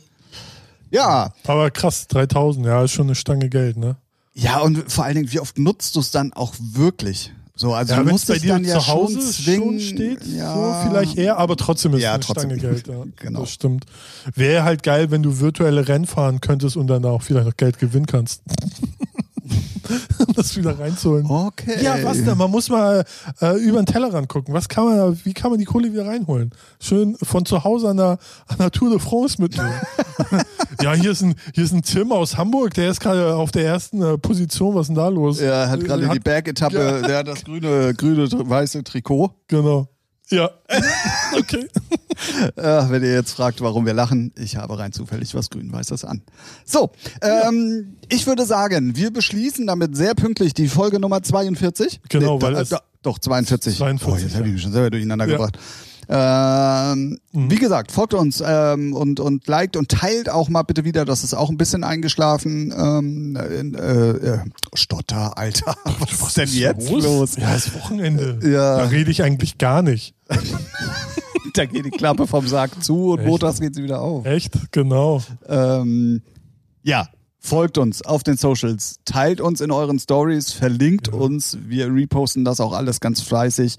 Ja, 0.90 1.32
Aber 1.46 1.70
krass, 1.70 2.06
3000, 2.08 2.64
ja, 2.66 2.82
ist 2.84 2.92
schon 2.92 3.06
eine 3.06 3.14
Stange 3.16 3.48
Geld, 3.48 3.76
ne? 3.76 3.96
ja 4.34 4.60
und 4.60 4.90
vor 4.90 5.04
allen 5.04 5.14
Dingen, 5.16 5.32
wie 5.32 5.40
oft 5.40 5.58
nutzt 5.58 5.96
du 5.96 6.00
es 6.00 6.10
dann 6.10 6.32
auch 6.32 6.54
wirklich? 6.58 7.32
So, 7.58 7.72
also 7.72 7.94
Ja, 7.94 8.00
du 8.00 8.06
wenn 8.06 8.14
es 8.14 8.28
musst 8.28 8.42
dir 8.42 8.48
dann 8.48 8.64
ja 8.64 8.78
zu 8.78 8.86
Hause 8.88 9.14
schon 9.14 9.32
zwingen. 9.32 9.80
schon 9.80 9.80
steht, 9.80 10.26
ja, 10.26 10.54
so 10.82 10.88
vielleicht 10.90 11.16
eher, 11.16 11.38
aber 11.38 11.56
trotzdem 11.56 11.94
ist 11.94 12.02
Ja, 12.02 12.10
es 12.10 12.14
eine 12.16 12.24
trotzdem. 12.24 12.50
Stange 12.58 12.60
Geld. 12.74 12.86
Ja. 12.88 13.04
Genau. 13.16 13.40
Das 13.40 13.50
stimmt. 13.50 13.86
Wäre 14.34 14.62
halt 14.64 14.82
geil, 14.82 15.10
wenn 15.10 15.22
du 15.22 15.40
virtuelle 15.40 15.88
Rennen 15.88 16.06
fahren 16.06 16.40
könntest 16.42 16.76
und 16.76 16.86
dann 16.88 17.04
auch 17.06 17.22
vielleicht 17.22 17.46
noch 17.46 17.56
Geld 17.56 17.78
gewinnen 17.78 18.04
kannst. 18.06 18.42
Um 20.26 20.32
das 20.34 20.56
wieder 20.56 20.78
reinzuholen. 20.78 21.26
Okay. 21.26 21.82
Ja, 21.82 21.96
was 22.02 22.22
denn? 22.22 22.36
Man 22.36 22.50
muss 22.50 22.68
mal 22.68 23.04
äh, 23.40 23.56
über 23.58 23.82
den 23.82 23.86
Tellerrand 23.86 24.28
gucken. 24.28 24.54
Was 24.54 24.68
kann 24.68 24.84
man, 24.84 25.20
wie 25.24 25.32
kann 25.32 25.50
man 25.50 25.58
die 25.58 25.64
Kohle 25.64 25.92
wieder 25.92 26.06
reinholen? 26.06 26.50
Schön 26.80 27.16
von 27.22 27.44
zu 27.44 27.64
Hause 27.64 27.90
an 27.90 27.96
der, 27.96 28.18
an 28.48 28.58
der 28.58 28.70
Tour 28.70 28.90
de 28.90 28.98
France 28.98 29.40
mitnehmen. 29.40 29.72
ja, 30.82 30.94
hier 30.94 31.10
ist, 31.10 31.22
ein, 31.22 31.34
hier 31.54 31.64
ist 31.64 31.72
ein 31.72 31.82
Tim 31.82 32.12
aus 32.12 32.36
Hamburg, 32.36 32.74
der 32.74 32.90
ist 32.90 33.00
gerade 33.00 33.34
auf 33.34 33.50
der 33.50 33.64
ersten 33.64 34.02
äh, 34.02 34.18
Position. 34.18 34.74
Was 34.74 34.82
ist 34.82 34.88
denn 34.88 34.96
da 34.96 35.08
los? 35.08 35.40
Er 35.40 35.68
hat 35.70 35.80
gerade 35.84 36.06
Hat- 36.06 36.14
die 36.14 36.20
Bergetappe, 36.20 37.02
der 37.06 37.18
hat 37.18 37.28
das 37.28 37.44
grüne, 37.44 37.94
grüne, 37.94 38.28
weiße 38.30 38.84
Trikot. 38.84 39.30
Genau. 39.48 39.88
Ja. 40.30 40.50
okay. 41.38 41.68
Äh, 42.56 42.90
wenn 42.90 43.02
ihr 43.04 43.12
jetzt 43.12 43.32
fragt, 43.32 43.60
warum 43.60 43.86
wir 43.86 43.94
lachen, 43.94 44.32
ich 44.36 44.56
habe 44.56 44.78
rein 44.78 44.92
zufällig 44.92 45.34
was 45.34 45.50
grün-weißes 45.50 46.04
an. 46.04 46.22
So, 46.64 46.90
ähm, 47.22 47.96
ich 48.08 48.26
würde 48.26 48.44
sagen, 48.46 48.96
wir 48.96 49.12
beschließen 49.12 49.66
damit 49.66 49.96
sehr 49.96 50.14
pünktlich 50.14 50.54
die 50.54 50.68
Folge 50.68 50.98
Nummer 50.98 51.22
42. 51.22 52.00
Genau, 52.08 52.38
da, 52.38 52.46
weil 52.46 52.56
äh, 52.56 52.60
es- 52.62 52.70
da, 52.70 52.80
Doch, 53.02 53.18
42. 53.18 53.76
42, 53.76 54.08
oh, 54.08 54.16
jetzt 54.26 54.34
habe 54.34 54.44
ich 54.44 54.48
ja. 54.48 54.52
mich 54.54 54.62
schon 54.62 54.72
selber 54.72 54.90
durcheinander 54.90 55.26
Ja. 55.26 55.32
gebracht. 55.36 55.58
Ähm, 56.08 57.18
Mhm. 57.36 57.50
Wie 57.50 57.56
gesagt, 57.56 57.92
folgt 57.92 58.14
uns 58.14 58.42
ähm, 58.44 58.94
und, 58.94 59.20
und 59.20 59.46
liked 59.46 59.76
und 59.76 59.90
teilt 59.90 60.30
auch 60.30 60.48
mal 60.48 60.62
bitte 60.62 60.84
wieder, 60.84 61.04
das 61.04 61.22
ist 61.22 61.34
auch 61.34 61.50
ein 61.50 61.58
bisschen 61.58 61.84
eingeschlafen. 61.84 62.72
Ähm, 62.74 63.36
äh, 63.36 64.10
äh, 64.10 64.38
Stotter, 64.72 65.36
Alter. 65.36 65.76
Was 65.84 66.28
ist 66.28 66.36
denn 66.38 66.48
jetzt 66.48 66.90
los? 66.90 67.36
Ja, 67.36 67.54
ist 67.54 67.74
Wochenende. 67.74 68.38
Ja. 68.42 68.78
Da 68.78 68.84
rede 68.84 69.10
ich 69.10 69.22
eigentlich 69.22 69.58
gar 69.58 69.82
nicht. 69.82 70.14
Da 71.54 71.64
geht 71.64 71.86
die 71.86 71.90
Klappe 71.90 72.26
vom 72.26 72.46
Sarg 72.46 72.84
zu 72.84 73.12
und 73.12 73.20
Echt? 73.20 73.28
montags 73.28 73.60
geht 73.60 73.74
sie 73.74 73.82
wieder 73.82 74.02
auf. 74.02 74.26
Echt? 74.26 74.52
Genau. 74.72 75.22
Ähm, 75.48 76.20
ja, 76.82 77.08
folgt 77.38 77.78
uns 77.78 78.02
auf 78.02 78.22
den 78.22 78.36
Socials, 78.36 78.96
teilt 79.06 79.40
uns 79.40 79.62
in 79.62 79.70
euren 79.70 79.98
Stories, 79.98 80.52
verlinkt 80.52 81.08
uns. 81.08 81.56
Wir 81.66 81.86
reposten 81.86 82.44
das 82.44 82.60
auch 82.60 82.74
alles 82.74 83.00
ganz 83.00 83.22
fleißig. 83.22 83.76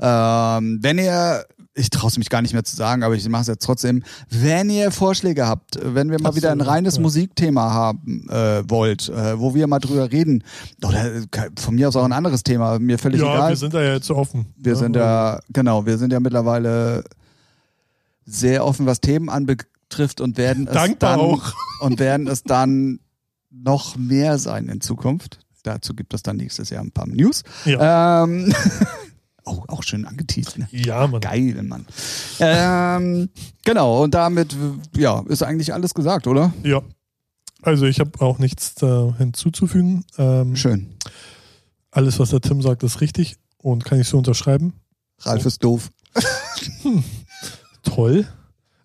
Ähm, 0.00 0.78
wenn 0.80 0.98
ihr, 0.98 1.44
ich 1.78 1.90
traue 1.90 2.08
es 2.08 2.18
mich 2.18 2.28
gar 2.28 2.42
nicht 2.42 2.52
mehr 2.52 2.64
zu 2.64 2.76
sagen, 2.76 3.02
aber 3.02 3.14
ich 3.14 3.28
mache 3.28 3.42
es 3.42 3.46
jetzt 3.48 3.64
trotzdem, 3.64 4.02
wenn 4.28 4.68
ihr 4.68 4.90
Vorschläge 4.90 5.46
habt, 5.46 5.78
wenn 5.82 6.10
wir 6.10 6.20
mal 6.20 6.30
Ach 6.30 6.36
wieder 6.36 6.50
ein 6.50 6.60
reines 6.60 6.96
ja. 6.96 7.02
Musikthema 7.02 7.72
haben 7.72 8.28
äh, 8.28 8.68
wollt, 8.68 9.08
äh, 9.08 9.38
wo 9.38 9.54
wir 9.54 9.66
mal 9.66 9.78
drüber 9.78 10.10
reden, 10.10 10.42
oder 10.84 11.14
äh, 11.14 11.26
von 11.58 11.76
mir 11.76 11.88
aus 11.88 11.96
auch 11.96 12.04
ein 12.04 12.12
anderes 12.12 12.42
Thema, 12.42 12.78
mir 12.78 12.98
völlig 12.98 13.20
ja, 13.20 13.32
egal. 13.32 13.50
wir 13.50 13.56
sind 13.56 13.74
da 13.74 13.82
ja 13.82 13.94
jetzt 13.94 14.10
offen. 14.10 14.46
Wir 14.56 14.72
ja, 14.72 14.78
sind 14.78 14.96
ja, 14.96 15.40
genau, 15.50 15.86
wir 15.86 15.98
sind 15.98 16.12
ja 16.12 16.20
mittlerweile 16.20 17.04
sehr 18.26 18.64
offen, 18.64 18.86
was 18.86 19.00
Themen 19.00 19.28
anbetrifft 19.28 20.20
und 20.20 20.36
werden 20.36 20.66
es 20.66 20.74
Dankbar 20.74 21.16
dann 21.16 21.20
auch. 21.20 21.54
und 21.80 21.98
werden 21.98 22.26
es 22.26 22.42
dann 22.42 23.00
noch 23.50 23.96
mehr 23.96 24.38
sein 24.38 24.68
in 24.68 24.80
Zukunft. 24.80 25.40
Dazu 25.62 25.94
gibt 25.94 26.14
es 26.14 26.22
dann 26.22 26.36
nächstes 26.36 26.70
Jahr 26.70 26.82
ein 26.82 26.92
paar 26.92 27.06
News. 27.06 27.42
Ja. 27.64 28.24
Ähm, 28.24 28.52
oh, 29.48 29.64
auch 29.68 29.82
schön 29.82 30.04
angeteased, 30.06 30.58
ne? 30.58 30.68
Ja, 30.70 31.06
Mann. 31.06 31.20
Geil, 31.20 31.62
Mann. 31.62 31.86
Ähm, 32.40 33.28
genau, 33.64 34.02
und 34.04 34.14
damit 34.14 34.54
ja, 34.96 35.22
ist 35.28 35.42
eigentlich 35.42 35.72
alles 35.72 35.94
gesagt, 35.94 36.26
oder? 36.26 36.52
Ja. 36.62 36.82
Also 37.62 37.86
ich 37.86 37.98
habe 38.00 38.20
auch 38.20 38.38
nichts 38.38 38.74
da 38.76 39.14
hinzuzufügen. 39.18 40.04
Ähm, 40.16 40.54
Schön. 40.54 40.94
alles, 41.90 42.18
was 42.20 42.30
der 42.30 42.40
Tim 42.40 42.62
sagt, 42.62 42.82
ist 42.84 43.00
richtig 43.00 43.36
und 43.58 43.84
kann 43.84 44.00
ich 44.00 44.08
so 44.08 44.18
unterschreiben. 44.18 44.74
Ralf 45.20 45.44
ist 45.44 45.64
doof. 45.64 45.90
Toll. 47.82 48.26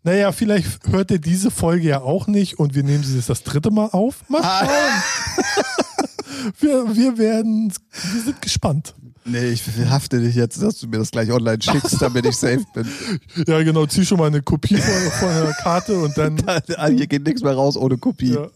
Naja, 0.03 0.31
vielleicht 0.31 0.87
hört 0.87 1.11
ihr 1.11 1.19
diese 1.19 1.49
Folge 1.51 1.87
ja 1.87 2.01
auch 2.01 2.27
nicht 2.27 2.59
und 2.59 2.75
wir 2.75 2.83
nehmen 2.83 3.03
sie 3.03 3.15
jetzt 3.15 3.29
das 3.29 3.43
dritte 3.43 3.71
Mal 3.71 3.89
auf. 3.91 4.27
Mal 4.29 4.41
Ah. 4.43 4.65
schauen. 4.65 6.53
wir, 6.59 6.95
wir 6.95 7.17
werden, 7.17 7.71
wir 8.11 8.21
sind 8.21 8.41
gespannt. 8.41 8.95
Nee, 9.25 9.45
ich 9.51 9.63
hafte 9.89 10.19
dich 10.19 10.35
jetzt, 10.35 10.61
dass 10.61 10.79
du 10.79 10.87
mir 10.87 10.97
das 10.97 11.11
gleich 11.11 11.31
online 11.31 11.59
schickst, 11.61 12.01
damit 12.01 12.25
ich 12.25 12.35
safe 12.35 12.63
bin. 12.73 12.87
Ja, 13.47 13.61
genau, 13.63 13.85
zieh 13.85 14.05
schon 14.05 14.17
mal 14.19 14.27
eine 14.27 14.41
Kopie 14.41 14.75
von, 14.75 15.11
von 15.19 15.29
der 15.29 15.53
Karte 15.61 15.97
und 15.97 16.17
dann. 16.17 16.37
Hier 16.97 17.07
geht 17.07 17.25
nichts 17.25 17.41
mehr 17.41 17.53
raus 17.53 17.77
ohne 17.77 17.97
Kopie. 17.97 18.33
Ja. 18.33 18.47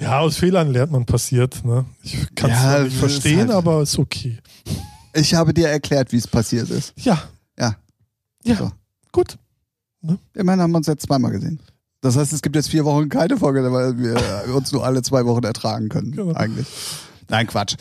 ja, 0.00 0.18
aus 0.20 0.36
Fehlern 0.36 0.70
lernt 0.70 0.92
man 0.92 1.06
passiert. 1.06 1.64
Ne? 1.64 1.84
Ich 2.02 2.16
kann 2.34 2.50
es 2.50 2.56
Ja, 2.62 2.78
nicht 2.84 2.96
verstehen, 2.96 3.38
halt- 3.40 3.50
aber 3.52 3.82
ist 3.82 3.98
okay. 3.98 4.38
Ich 5.14 5.34
habe 5.34 5.54
dir 5.54 5.68
erklärt, 5.68 6.12
wie 6.12 6.18
es 6.18 6.26
passiert 6.28 6.68
ist. 6.70 6.92
Ja. 6.98 7.22
Ja. 7.58 7.76
Ja, 8.44 8.56
So. 8.56 8.72
gut. 9.12 9.38
Immerhin 10.34 10.60
haben 10.60 10.70
wir 10.72 10.76
uns 10.78 10.86
jetzt 10.86 11.06
zweimal 11.06 11.32
gesehen. 11.32 11.58
Das 12.02 12.16
heißt, 12.16 12.32
es 12.34 12.42
gibt 12.42 12.54
jetzt 12.54 12.68
vier 12.68 12.84
Wochen 12.84 13.08
keine 13.08 13.36
Folge, 13.38 13.72
weil 13.72 13.98
wir 13.98 14.54
uns 14.54 14.70
nur 14.70 14.84
alle 14.84 15.02
zwei 15.02 15.24
Wochen 15.24 15.42
ertragen 15.42 15.88
können. 15.88 16.12
Genau. 16.12 16.34
Eigentlich. 16.34 16.66
Nein, 17.28 17.46
Quatsch. 17.46 17.76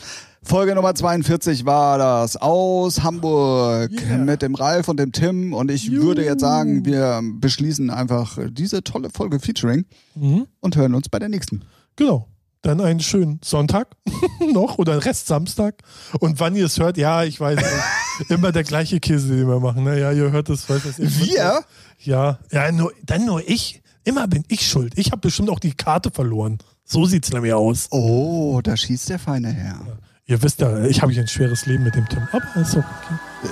Folge 0.48 0.76
Nummer 0.76 0.94
42 0.94 1.66
war 1.66 1.98
das 1.98 2.38
aus 2.38 3.02
Hamburg 3.02 3.90
Yeah. 3.92 4.18
mit 4.20 4.42
dem 4.44 4.54
Ralf 4.54 4.88
und 4.88 4.98
dem 5.00 5.12
Tim. 5.12 5.54
Und 5.54 5.72
ich 5.72 5.86
Juhu. 5.86 6.04
würde 6.08 6.24
jetzt 6.24 6.42
sagen, 6.42 6.86
wir 6.86 7.22
beschließen 7.40 7.90
einfach 7.90 8.38
diese 8.52 8.84
tolle 8.84 9.10
Folge 9.10 9.40
Featuring 9.40 9.86
Mhm. 10.14 10.46
und 10.60 10.76
hören 10.76 10.94
uns 10.94 11.10
bei 11.10 11.18
der 11.20 11.30
nächsten. 11.30 11.64
Genau. 11.96 12.28
Dann 12.62 12.80
einen 12.82 13.00
schönen 13.00 13.40
Sonntag 13.44 13.96
noch 14.54 14.78
oder 14.78 15.04
Rest 15.04 15.28
Samstag. 15.28 15.82
Und 16.20 16.40
wann 16.40 16.56
ihr 16.56 16.66
es 16.66 16.80
hört, 16.80 16.98
ja, 16.98 17.24
ich 17.24 17.40
weiß. 17.40 17.60
Immer 18.30 18.52
der 18.52 18.64
gleiche 18.64 19.00
Käse, 19.00 19.36
den 19.36 19.48
wir 19.48 19.60
machen. 19.60 19.84
Ne? 19.84 20.00
Ja, 20.00 20.12
ihr 20.12 20.32
hört 20.32 20.50
es, 20.50 20.70
weiß 20.70 20.82
was. 20.86 21.00
Wir? 21.00 21.64
Ja, 22.00 22.40
ja 22.52 22.72
nur, 22.72 22.92
dann 23.04 23.26
nur 23.26 23.48
ich. 23.48 23.82
Immer 24.04 24.28
bin 24.28 24.44
ich 24.48 24.68
schuld. 24.68 24.94
Ich 24.98 25.12
habe 25.12 25.22
bestimmt 25.22 25.50
auch 25.50 25.60
die 25.60 25.74
Karte 25.74 26.12
verloren. 26.12 26.60
So 26.84 27.06
sieht's 27.06 27.32
nämlich 27.32 27.54
aus. 27.54 27.88
Oh, 27.90 28.62
da 28.64 28.78
schießt 28.78 29.10
der 29.10 29.18
feine 29.20 29.52
Herr. 29.52 29.80
Ihr 30.28 30.42
wisst 30.42 30.60
ja, 30.60 30.84
ich 30.86 31.04
habe 31.04 31.12
hier 31.12 31.22
ein 31.22 31.28
schweres 31.28 31.68
Leben 31.68 31.84
mit 31.84 31.94
dem 31.94 32.10
Tim. 32.10 32.28
Aber 32.32 32.44
ist 32.60 32.76
okay. 32.76 32.86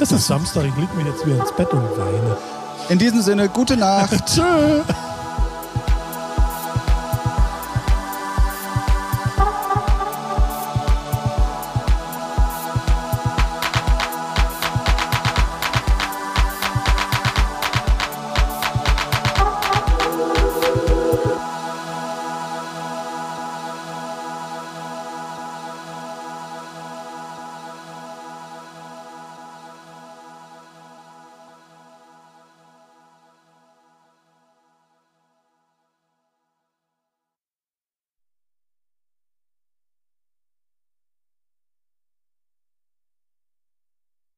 Es 0.01 0.11
ist 0.11 0.25
Samstag, 0.25 0.65
ich 0.65 0.75
leg 0.75 0.91
mich 0.95 1.05
jetzt 1.05 1.23
wieder 1.23 1.39
ins 1.39 1.51
Bett 1.51 1.71
und 1.71 1.83
weine. 1.97 2.35
In 2.89 2.97
diesem 2.97 3.21
Sinne, 3.21 3.47
gute 3.47 3.77
Nacht. 3.77 4.25
Tschö. 4.33 4.81